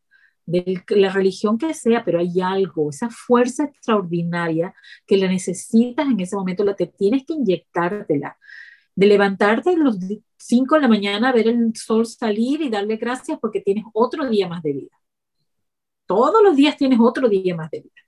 de 0.46 0.84
la 0.90 1.10
religión 1.10 1.58
que 1.58 1.74
sea, 1.74 2.04
pero 2.04 2.20
hay 2.20 2.42
algo, 2.42 2.90
esa 2.90 3.10
fuerza 3.10 3.66
extraordinaria 3.66 4.74
que 5.06 5.18
la 5.18 5.28
necesitas 5.28 6.08
en 6.08 6.20
ese 6.20 6.36
momento, 6.36 6.64
la 6.64 6.76
te 6.76 6.88
tienes 6.88 7.26
que 7.26 7.34
inyectártela. 7.34 8.38
De 8.96 9.08
levantarte 9.08 9.72
a 9.72 9.78
los 9.78 9.98
5 10.38 10.76
de 10.76 10.82
la 10.82 10.88
mañana, 10.88 11.32
ver 11.32 11.48
el 11.48 11.76
sol 11.76 12.06
salir 12.06 12.62
y 12.62 12.70
darle 12.70 12.98
gracias 12.98 13.40
porque 13.40 13.62
tienes 13.62 13.86
otro 13.94 14.30
día 14.30 14.48
más 14.48 14.62
de 14.62 14.74
vida. 14.74 15.00
Todos 16.06 16.44
los 16.44 16.56
días 16.56 16.78
tienes 16.78 17.00
otro 17.00 17.28
día 17.28 17.56
más 17.56 17.72
de 17.72 17.82
vida. 17.82 18.02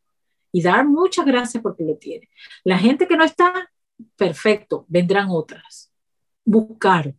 Y 0.52 0.62
dar 0.62 0.86
muchas 0.88 1.26
gracias 1.26 1.64
porque 1.64 1.84
lo 1.84 1.96
tienes. 1.96 2.30
La 2.64 2.78
gente 2.78 3.08
que 3.08 3.18
no 3.18 3.24
está, 3.24 3.72
perfecto, 4.16 4.86
vendrán 4.88 5.28
otras. 5.30 5.92
Buscar 6.44 7.16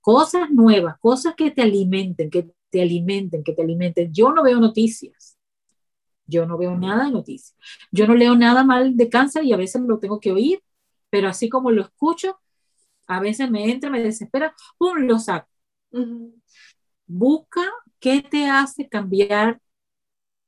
cosas 0.00 0.50
nuevas, 0.50 0.98
cosas 1.00 1.34
que 1.34 1.50
te 1.50 1.62
alimenten, 1.62 2.30
que 2.30 2.50
te 2.70 2.82
alimenten, 2.82 3.42
que 3.42 3.52
te 3.52 3.62
alimenten. 3.62 4.12
Yo 4.12 4.32
no 4.32 4.42
veo 4.42 4.60
noticias. 4.60 5.36
Yo 6.26 6.46
no 6.46 6.58
veo 6.58 6.76
nada 6.76 7.04
de 7.04 7.10
noticias. 7.10 7.56
Yo 7.90 8.06
no 8.06 8.14
leo 8.14 8.36
nada 8.36 8.62
mal 8.64 8.96
de 8.96 9.08
cáncer 9.08 9.44
y 9.44 9.52
a 9.52 9.56
veces 9.56 9.82
lo 9.82 9.98
tengo 9.98 10.20
que 10.20 10.32
oír, 10.32 10.62
pero 11.10 11.28
así 11.28 11.48
como 11.48 11.70
lo 11.70 11.82
escucho, 11.82 12.38
a 13.06 13.20
veces 13.20 13.50
me 13.50 13.70
entra, 13.70 13.90
me 13.90 14.02
desespera, 14.02 14.54
¡pum! 14.76 14.98
lo 14.98 15.18
saco. 15.18 15.48
Busca 17.06 17.62
qué 17.98 18.22
te 18.22 18.44
hace 18.44 18.88
cambiar 18.88 19.60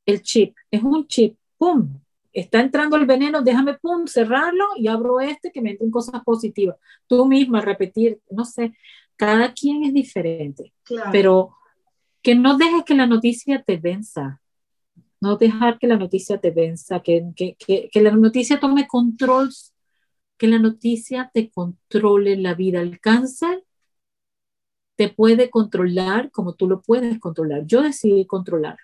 el 0.04 0.20
chip. 0.22 0.54
Es 0.70 0.82
un 0.82 1.06
chip, 1.06 1.38
¡pum! 1.56 1.98
Está 2.32 2.60
entrando 2.60 2.96
el 2.96 3.06
veneno, 3.06 3.42
déjame, 3.42 3.74
¡pum!, 3.78 4.06
cerrarlo 4.06 4.66
y 4.76 4.86
abro 4.86 5.20
este 5.20 5.50
que 5.50 5.62
me 5.62 5.70
entren 5.70 5.90
cosas 5.90 6.22
positivas. 6.22 6.76
Tú 7.06 7.24
misma 7.26 7.62
repetir, 7.62 8.20
no 8.30 8.44
sé, 8.44 8.72
cada 9.16 9.52
quien 9.52 9.84
es 9.84 9.94
diferente, 9.94 10.72
pero 11.10 11.56
que 12.22 12.34
no 12.34 12.56
dejes 12.56 12.84
que 12.84 12.94
la 12.94 13.06
noticia 13.06 13.62
te 13.62 13.76
venza, 13.76 14.40
no 15.20 15.36
dejar 15.36 15.78
que 15.78 15.86
la 15.86 15.96
noticia 15.96 16.38
te 16.40 16.50
venza, 16.50 17.00
que, 17.00 17.32
que, 17.36 17.56
que, 17.90 18.00
la 18.00 18.10
noticia 18.12 18.58
tome 18.60 18.86
control, 18.86 19.50
que 20.38 20.48
la 20.48 20.58
noticia 20.58 21.30
te 21.32 21.50
controle 21.50 22.36
la 22.36 22.54
vida. 22.54 22.80
El 22.80 23.00
cáncer 23.00 23.64
te 24.96 25.08
puede 25.08 25.50
controlar 25.50 26.30
como 26.30 26.54
tú 26.54 26.68
lo 26.68 26.82
puedes 26.82 27.18
controlar. 27.20 27.66
Yo 27.66 27.82
decidí 27.82 28.26
controlar. 28.26 28.76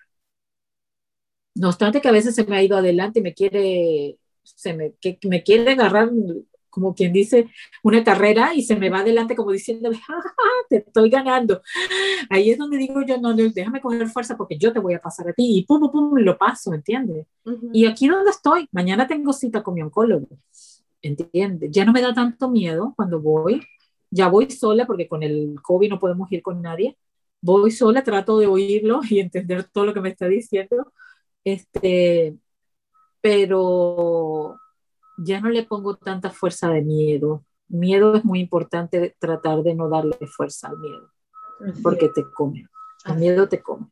No 1.54 1.68
obstante 1.68 2.00
que 2.00 2.08
a 2.08 2.12
veces 2.12 2.34
se 2.34 2.44
me 2.44 2.56
ha 2.56 2.62
ido 2.62 2.76
adelante 2.76 3.20
y 3.20 3.22
me 3.22 3.34
quiere, 3.34 4.18
se 4.42 4.74
me, 4.74 4.92
que, 5.00 5.18
me 5.24 5.42
quiere 5.42 5.72
agarrar 5.72 6.10
como 6.76 6.94
quien 6.94 7.10
dice, 7.10 7.48
una 7.82 8.04
carrera 8.04 8.52
y 8.54 8.60
se 8.62 8.76
me 8.76 8.90
va 8.90 8.98
adelante 8.98 9.34
como 9.34 9.50
diciendo, 9.50 9.90
te 10.68 10.76
estoy 10.76 11.08
ganando. 11.08 11.62
Ahí 12.28 12.50
es 12.50 12.58
donde 12.58 12.76
digo 12.76 13.00
yo, 13.00 13.16
no, 13.16 13.32
déjame 13.32 13.80
coger 13.80 14.06
fuerza 14.08 14.36
porque 14.36 14.58
yo 14.58 14.74
te 14.74 14.78
voy 14.78 14.92
a 14.92 15.00
pasar 15.00 15.30
a 15.30 15.32
ti 15.32 15.56
y 15.56 15.64
pum, 15.64 15.80
pum, 15.80 15.90
pum, 15.90 16.18
lo 16.18 16.36
paso, 16.36 16.74
¿entiendes? 16.74 17.26
Y 17.72 17.86
aquí 17.86 18.08
donde 18.08 18.30
estoy, 18.30 18.68
mañana 18.72 19.06
tengo 19.06 19.32
cita 19.32 19.62
con 19.62 19.72
mi 19.72 19.80
oncólogo, 19.80 20.28
¿entiendes? 21.00 21.70
Ya 21.70 21.86
no 21.86 21.94
me 21.94 22.02
da 22.02 22.12
tanto 22.12 22.50
miedo 22.50 22.92
cuando 22.94 23.22
voy, 23.22 23.62
ya 24.10 24.28
voy 24.28 24.50
sola 24.50 24.86
porque 24.86 25.08
con 25.08 25.22
el 25.22 25.56
COVID 25.62 25.88
no 25.88 25.98
podemos 25.98 26.30
ir 26.30 26.42
con 26.42 26.60
nadie, 26.60 26.98
voy 27.40 27.70
sola, 27.70 28.04
trato 28.04 28.38
de 28.38 28.48
oírlo 28.48 29.00
y 29.08 29.20
entender 29.20 29.64
todo 29.64 29.86
lo 29.86 29.94
que 29.94 30.02
me 30.02 30.10
está 30.10 30.28
diciendo, 30.28 30.92
este, 31.42 32.36
pero 33.22 34.58
ya 35.18 35.40
no 35.40 35.48
le 35.48 35.64
pongo 35.64 35.96
tanta 35.96 36.30
fuerza 36.30 36.70
de 36.70 36.82
miedo. 36.82 37.44
Miedo 37.68 38.14
es 38.14 38.24
muy 38.24 38.40
importante 38.40 39.16
tratar 39.18 39.62
de 39.62 39.74
no 39.74 39.88
darle 39.88 40.16
fuerza 40.26 40.68
al 40.68 40.78
miedo, 40.78 41.10
porque 41.82 42.08
te 42.08 42.22
come. 42.32 42.66
El 43.04 43.16
miedo 43.16 43.48
te 43.48 43.60
come. 43.60 43.86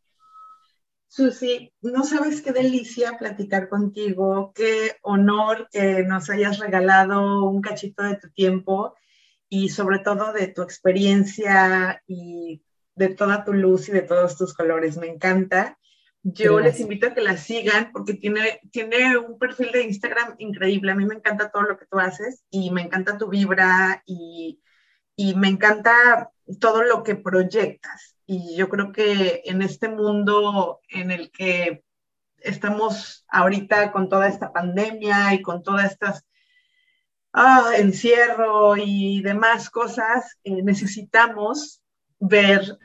Susi, 1.09 1.73
no 1.81 2.03
sabes 2.03 2.43
qué 2.43 2.53
delicia 2.53 3.17
platicar 3.19 3.69
contigo, 3.69 4.53
qué 4.53 4.97
honor 5.03 5.69
que 5.71 6.03
nos 6.03 6.29
hayas 6.29 6.59
regalado 6.59 7.45
un 7.45 7.63
cachito 7.63 8.03
de 8.03 8.17
tu 8.17 8.31
tiempo 8.31 8.95
y 9.49 9.69
sobre 9.69 10.01
todo 10.01 10.33
de 10.33 10.49
tu 10.49 10.63
experiencia 10.63 12.03
y 12.09 12.65
de 12.97 13.09
toda 13.11 13.45
tu 13.45 13.53
luz 13.53 13.89
y 13.89 13.93
de 13.93 14.03
todos 14.03 14.37
tus 14.37 14.55
colores. 14.55 14.97
Me 14.97 15.07
encanta. 15.07 15.79
Yo 16.27 16.59
les 16.59 16.81
invito 16.81 17.07
a 17.07 17.15
que 17.15 17.21
la 17.21 17.37
sigan 17.37 17.93
porque 17.93 18.15
tiene, 18.15 18.59
tiene 18.73 19.19
un 19.19 19.39
perfil 19.39 19.71
de 19.73 19.83
Instagram 19.83 20.37
increíble. 20.39 20.91
A 20.91 20.95
mí 20.95 21.05
me 21.05 21.15
encanta 21.15 21.51
todo 21.51 21.65
lo 21.65 21.77
que 21.77 21.85
tú 21.85 21.99
haces 21.99 22.43
y 22.51 22.71
me 22.71 22.81
encanta 22.81 23.19
tu 23.19 23.29
vibra 23.29 24.03
y, 24.07 24.59
y 25.17 25.35
me 25.35 25.49
encanta 25.49 26.31
todo 26.61 26.83
lo 26.83 27.03
que 27.03 27.15
proyectas. 27.15 28.17
Y 28.25 28.57
yo 28.57 28.71
creo 28.71 28.91
que 28.91 29.43
en 29.45 29.61
este 29.61 29.89
mundo 29.89 30.81
en 30.89 31.11
el 31.11 31.31
que 31.31 31.85
estamos 32.39 33.27
ahorita 33.29 33.93
con 33.93 34.09
toda 34.09 34.29
esta 34.29 34.51
pandemia 34.51 35.35
y 35.35 35.43
con 35.43 35.63
todas 35.63 35.93
estas 35.93 36.25
ah, 37.35 37.73
encierro 37.77 38.79
y 38.79 39.21
demás 39.21 39.69
cosas, 39.69 40.39
eh, 40.43 40.63
necesitamos 40.63 41.83
ver 42.19 42.79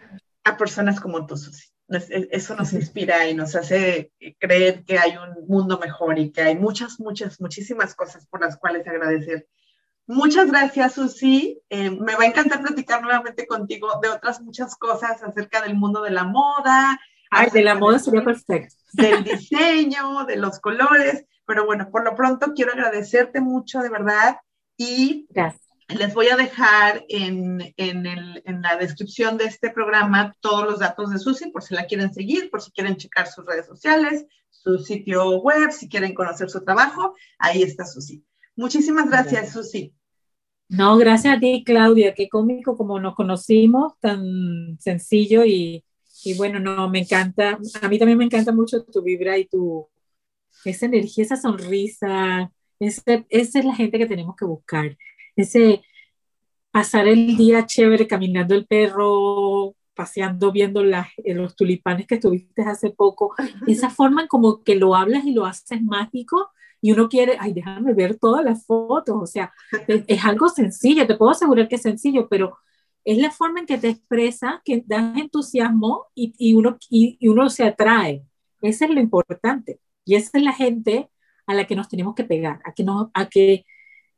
a 0.43 0.57
personas 0.57 0.99
como 0.99 1.25
tú, 1.25 1.37
Susi. 1.37 1.68
E, 1.91 2.29
eso 2.31 2.55
nos 2.55 2.73
inspira 2.73 3.27
y 3.27 3.33
nos 3.33 3.55
hace 3.55 4.11
creer 4.37 4.83
que 4.83 4.99
hay 4.99 5.13
un 5.17 5.47
mundo 5.47 5.79
mejor 5.79 6.19
y 6.19 6.31
que 6.31 6.41
hay 6.41 6.55
muchas, 6.55 6.99
muchas, 6.99 7.39
muchísimas 7.41 7.95
cosas 7.95 8.25
por 8.27 8.41
las 8.41 8.57
cuales 8.57 8.87
agradecer. 8.87 9.47
Muchas 10.07 10.47
gracias, 10.49 10.93
Susi. 10.93 11.61
Eh, 11.69 11.91
me 11.91 12.15
va 12.15 12.23
a 12.23 12.27
encantar 12.27 12.61
platicar 12.61 13.01
nuevamente 13.01 13.45
contigo 13.45 13.99
de 14.01 14.09
otras 14.09 14.41
muchas 14.41 14.75
cosas 14.75 15.21
acerca 15.21 15.61
del 15.61 15.75
mundo 15.75 16.01
de 16.01 16.09
la 16.09 16.23
moda. 16.23 16.99
Ay, 17.29 17.49
de 17.51 17.61
la 17.61 17.75
moda 17.75 17.99
sería 17.99 18.23
perfecto. 18.23 18.75
Del 18.93 19.23
diseño, 19.23 20.25
de 20.25 20.37
los 20.37 20.59
colores. 20.59 21.25
Pero 21.45 21.65
bueno, 21.65 21.89
por 21.91 22.03
lo 22.03 22.15
pronto 22.15 22.53
quiero 22.55 22.73
agradecerte 22.73 23.39
mucho, 23.39 23.81
de 23.81 23.89
verdad. 23.89 24.37
Y 24.77 25.27
gracias. 25.29 25.68
Les 25.97 26.13
voy 26.13 26.27
a 26.27 26.35
dejar 26.35 27.03
en, 27.09 27.73
en, 27.75 28.05
el, 28.05 28.43
en, 28.45 28.61
la 28.61 28.77
descripción 28.77 29.37
de 29.37 29.45
este 29.45 29.71
programa 29.71 30.35
todos 30.39 30.63
los 30.65 30.79
datos 30.79 31.09
de 31.09 31.17
Susi 31.17 31.49
por 31.49 31.63
si 31.63 31.73
la 31.73 31.87
quieren 31.87 32.13
seguir, 32.13 32.51
por 32.51 32.61
si 32.61 32.71
quieren 32.71 32.95
checar 32.95 33.25
sus 33.27 33.43
redes 33.43 33.65
sociales, 33.65 34.27
su 34.51 34.77
sitio 34.77 35.39
web, 35.41 35.71
si 35.71 35.89
quieren 35.89 36.13
conocer 36.13 36.47
su 36.51 36.63
trabajo. 36.63 37.15
Ahí 37.39 37.63
está 37.63 37.85
Susi. 37.85 38.23
Muchísimas 38.55 39.09
gracias, 39.09 39.51
Susi. 39.51 39.95
No, 40.67 40.95
gracias 40.97 41.37
a 41.37 41.39
ti, 41.39 41.63
Claudia. 41.65 42.13
Qué 42.13 42.29
cómico 42.29 42.77
como 42.77 42.99
nos 42.99 43.15
conocimos, 43.15 43.93
tan 43.99 44.77
sencillo 44.79 45.43
y, 45.43 45.83
y 46.23 46.35
bueno, 46.35 46.59
no, 46.59 46.87
me 46.87 46.99
encanta. 46.99 47.57
A 47.81 47.89
mí 47.89 47.97
también 47.97 48.19
me 48.19 48.25
encanta 48.25 48.51
mucho 48.51 48.83
tu 48.83 49.01
vibra 49.01 49.39
y 49.39 49.47
tu, 49.47 49.87
esa 50.65 50.85
energía, 50.85 51.23
esa 51.23 51.35
sonrisa. 51.35 52.51
esa 52.79 53.23
es 53.29 53.65
la 53.65 53.73
gente 53.73 53.97
que 53.97 54.05
tenemos 54.05 54.35
que 54.35 54.45
buscar 54.45 54.95
ese 55.41 55.81
pasar 56.71 57.07
el 57.07 57.35
día 57.35 57.65
chévere 57.65 58.07
caminando 58.07 58.55
el 58.55 58.65
perro, 58.65 59.75
paseando, 59.93 60.51
viendo 60.51 60.81
eh, 60.83 61.33
los 61.33 61.55
tulipanes 61.55 62.07
que 62.07 62.17
tuviste 62.17 62.61
hace 62.61 62.91
poco, 62.91 63.33
esa 63.67 63.89
forma 63.89 64.21
en 64.21 64.27
como 64.27 64.63
que 64.63 64.75
lo 64.75 64.95
hablas 64.95 65.25
y 65.25 65.33
lo 65.33 65.45
haces 65.45 65.81
mágico 65.81 66.51
y 66.81 66.93
uno 66.93 67.09
quiere, 67.09 67.35
ay, 67.39 67.53
déjame 67.53 67.93
ver 67.93 68.17
todas 68.17 68.45
las 68.45 68.65
fotos, 68.65 69.17
o 69.21 69.25
sea, 69.25 69.51
es, 69.87 70.23
algo 70.23 70.47
sencillo, 70.47 71.05
te 71.05 71.15
puedo 71.15 71.31
asegurar 71.31 71.67
que 71.67 71.75
es 71.75 71.81
sencillo, 71.81 72.29
pero 72.29 72.57
es 73.03 73.17
la 73.17 73.31
forma 73.31 73.59
en 73.59 73.65
que 73.65 73.77
te 73.77 73.89
expresa, 73.89 74.61
que 74.63 74.83
das 74.85 75.17
entusiasmo 75.17 76.05
y, 76.15 76.33
y 76.37 76.53
uno, 76.53 76.77
y, 76.89 77.17
y, 77.19 77.27
uno 77.27 77.49
se 77.49 77.65
atrae. 77.65 78.23
Eso 78.61 78.85
es 78.85 78.91
lo 78.91 78.99
importante. 78.99 79.79
Y 80.05 80.15
esa 80.15 80.37
es 80.37 80.43
la 80.43 80.53
gente 80.53 81.09
a 81.47 81.53
la 81.53 81.65
que 81.65 81.75
nos 81.75 81.89
tenemos 81.89 82.15
que 82.15 82.23
pegar, 82.23 82.61
a 82.63 82.73
que, 82.73 82.83
no, 82.83 83.11
a 83.13 83.27
que 83.27 83.65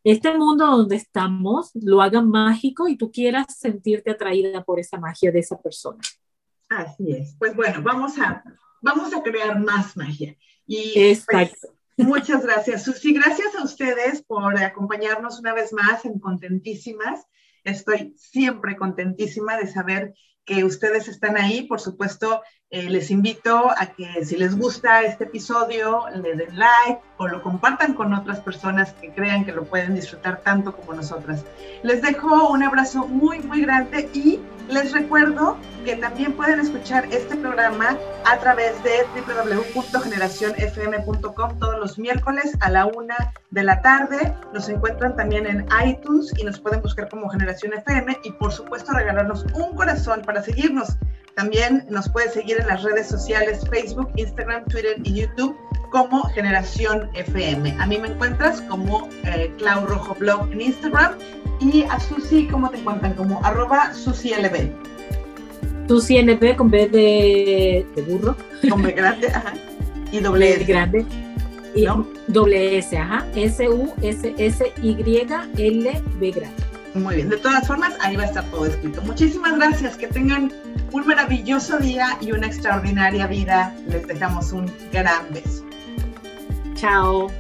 este 0.04 0.36
mundo 0.36 0.66
donde 0.66 0.96
estamos 0.96 1.72
lo 1.76 2.02
haga 2.02 2.22
mágico 2.22 2.88
y 2.88 2.98
tú 2.98 3.12
quieras 3.12 3.58
sentirte 3.58 4.12
atraída 4.12 4.64
por 4.64 4.80
esa 4.80 5.00
magia 5.00 5.32
de 5.32 5.40
esa 5.40 5.60
persona. 5.62 6.00
Así 6.70 7.12
es. 7.12 7.36
Pues 7.38 7.56
bueno, 7.56 7.82
vamos 7.84 8.18
a, 8.18 8.44
vamos 8.82 9.14
a 9.14 9.22
crear 9.22 9.60
más 9.60 9.96
magia. 9.98 10.36
Y 10.66 10.94
pues, 10.94 11.20
Exacto. 11.20 11.68
muchas 11.98 12.44
gracias, 12.44 12.84
Susi. 12.84 13.14
Gracias 13.14 13.56
a 13.56 13.64
ustedes 13.64 14.24
por 14.24 14.58
acompañarnos 14.58 15.40
una 15.40 15.54
vez 15.54 15.74
más 15.74 16.06
en 16.06 16.20
Contentísimas. 16.20 17.28
Estoy 17.64 18.16
siempre 18.18 18.76
contentísima 18.76 19.58
de 19.58 19.68
saber 19.68 20.14
que 20.46 20.64
ustedes 20.64 21.08
están 21.08 21.38
ahí. 21.38 21.64
Por 21.64 21.80
supuesto, 21.80 22.42
eh, 22.70 22.90
les 22.90 23.12
invito 23.12 23.70
a 23.78 23.88
que 23.88 24.24
si 24.24 24.38
les 24.38 24.58
gusta 24.58 25.04
este 25.04 25.26
episodio, 25.26 26.06
le 26.16 26.36
den 26.36 26.58
like 26.58 27.02
o 27.18 27.28
lo 27.28 27.44
compartan 27.44 27.94
con 27.94 28.14
otras 28.14 28.40
personas 28.40 28.94
que 28.94 29.12
crean 29.12 29.44
que 29.44 29.52
lo 29.52 29.66
pueden 29.66 29.94
disfrutar 29.94 30.42
tanto 30.42 30.76
como 30.76 30.94
nosotras. 30.94 31.44
Les 31.84 32.02
dejo 32.02 32.50
un 32.50 32.64
abrazo 32.64 33.08
muy, 33.08 33.40
muy 33.40 33.62
grande 33.62 34.10
y 34.14 34.40
les 34.70 34.94
recuerdo 34.94 35.58
que 35.84 35.98
también 35.98 36.32
pueden 36.34 36.62
escuchar 36.62 37.06
este 37.12 37.36
programa 37.36 37.98
a 38.26 38.38
través 38.38 38.82
de 38.84 39.06
www.generacionfm.com 39.16 41.60
todos 41.60 41.78
los 41.78 42.00
miércoles 42.00 42.56
a 42.62 42.70
la 42.70 42.86
una 42.86 43.34
de 43.50 43.64
la 43.64 43.82
tarde. 43.82 44.34
Nos 44.54 44.70
encuentran 44.70 45.18
también 45.18 45.46
en 45.46 45.68
iTunes 45.86 46.32
y 46.38 46.46
nos 46.46 46.58
pueden 46.60 46.82
buscar 46.82 47.10
como 47.10 47.30
Generación 47.30 47.74
FM 47.74 48.20
y 48.24 48.32
por 48.32 48.54
supuesto 48.54 48.94
regalarnos 48.94 49.46
un 49.54 49.76
corazón 49.76 50.22
para 50.22 50.31
seguirnos. 50.44 50.98
También 51.36 51.86
nos 51.90 52.10
puedes 52.10 52.34
seguir 52.34 52.58
en 52.60 52.68
las 52.68 52.84
redes 52.84 53.08
sociales 53.08 53.62
Facebook, 53.70 54.10
Instagram, 54.16 54.66
Twitter 54.66 54.98
y 55.04 55.22
YouTube 55.22 55.58
como 55.92 56.24
Generación 56.30 57.10
FM. 57.14 57.76
A 57.80 57.86
mí 57.86 57.98
me 57.98 58.10
encuentras 58.10 58.62
como 58.62 59.10
eh, 59.24 59.52
Clau 59.58 59.86
Rojo 59.86 60.16
Blog 60.16 60.52
en 60.52 60.62
Instagram 60.62 61.16
y 61.60 61.84
a 61.84 62.00
Susi, 62.00 62.48
¿cómo 62.48 62.70
te 62.70 62.78
encuentran? 62.78 63.14
Como 63.14 63.44
arroba 63.46 63.94
SusiLB. 63.94 64.72
SusiLB 65.88 66.56
con 66.56 66.72
B 66.72 66.88
de, 66.88 67.86
burro. 68.08 68.36
Con 68.70 68.82
B 68.82 68.92
grande, 68.92 69.28
ajá. 69.28 69.54
Y 70.12 70.20
doble 70.20 70.56
S. 70.56 70.64
grande. 70.66 71.06
Y 71.76 71.86
doble 72.28 72.78
S, 72.78 72.98
ajá. 72.98 73.26
S-U-S-S-Y-L-B 73.36 73.92
grande. 76.32 76.71
Muy 76.94 77.16
bien, 77.16 77.30
de 77.30 77.38
todas 77.38 77.66
formas, 77.68 77.94
ahí 78.02 78.18
va 78.18 78.24
a 78.24 78.26
estar 78.26 78.44
todo 78.46 78.66
escrito. 78.66 79.02
Muchísimas 79.04 79.56
gracias, 79.56 79.96
que 79.96 80.08
tengan 80.08 80.52
un 80.92 81.08
maravilloso 81.08 81.78
día 81.78 82.18
y 82.20 82.34
una 82.34 82.48
extraordinaria 82.48 83.28
vida. 83.28 83.74
Les 83.88 84.06
dejamos 84.08 84.52
un 84.52 84.70
gran 84.92 85.32
beso. 85.32 85.66
Chao. 86.76 87.32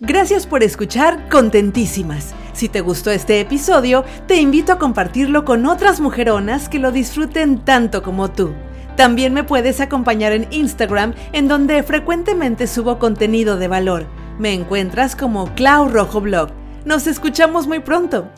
Gracias 0.00 0.46
por 0.46 0.62
escuchar 0.62 1.28
Contentísimas. 1.28 2.34
Si 2.52 2.68
te 2.68 2.80
gustó 2.80 3.12
este 3.12 3.40
episodio, 3.40 4.04
te 4.26 4.40
invito 4.40 4.72
a 4.72 4.78
compartirlo 4.78 5.44
con 5.44 5.66
otras 5.66 6.00
mujeronas 6.00 6.68
que 6.68 6.80
lo 6.80 6.90
disfruten 6.90 7.64
tanto 7.64 8.02
como 8.02 8.30
tú. 8.30 8.52
También 8.96 9.32
me 9.32 9.44
puedes 9.44 9.80
acompañar 9.80 10.32
en 10.32 10.48
Instagram, 10.50 11.14
en 11.32 11.46
donde 11.46 11.84
frecuentemente 11.84 12.66
subo 12.66 12.98
contenido 12.98 13.56
de 13.56 13.68
valor. 13.68 14.06
Me 14.38 14.54
encuentras 14.54 15.16
como 15.16 15.52
Clau 15.56 15.88
Rojo 15.88 16.20
Blog. 16.20 16.50
Nos 16.84 17.08
escuchamos 17.08 17.66
muy 17.66 17.80
pronto. 17.80 18.30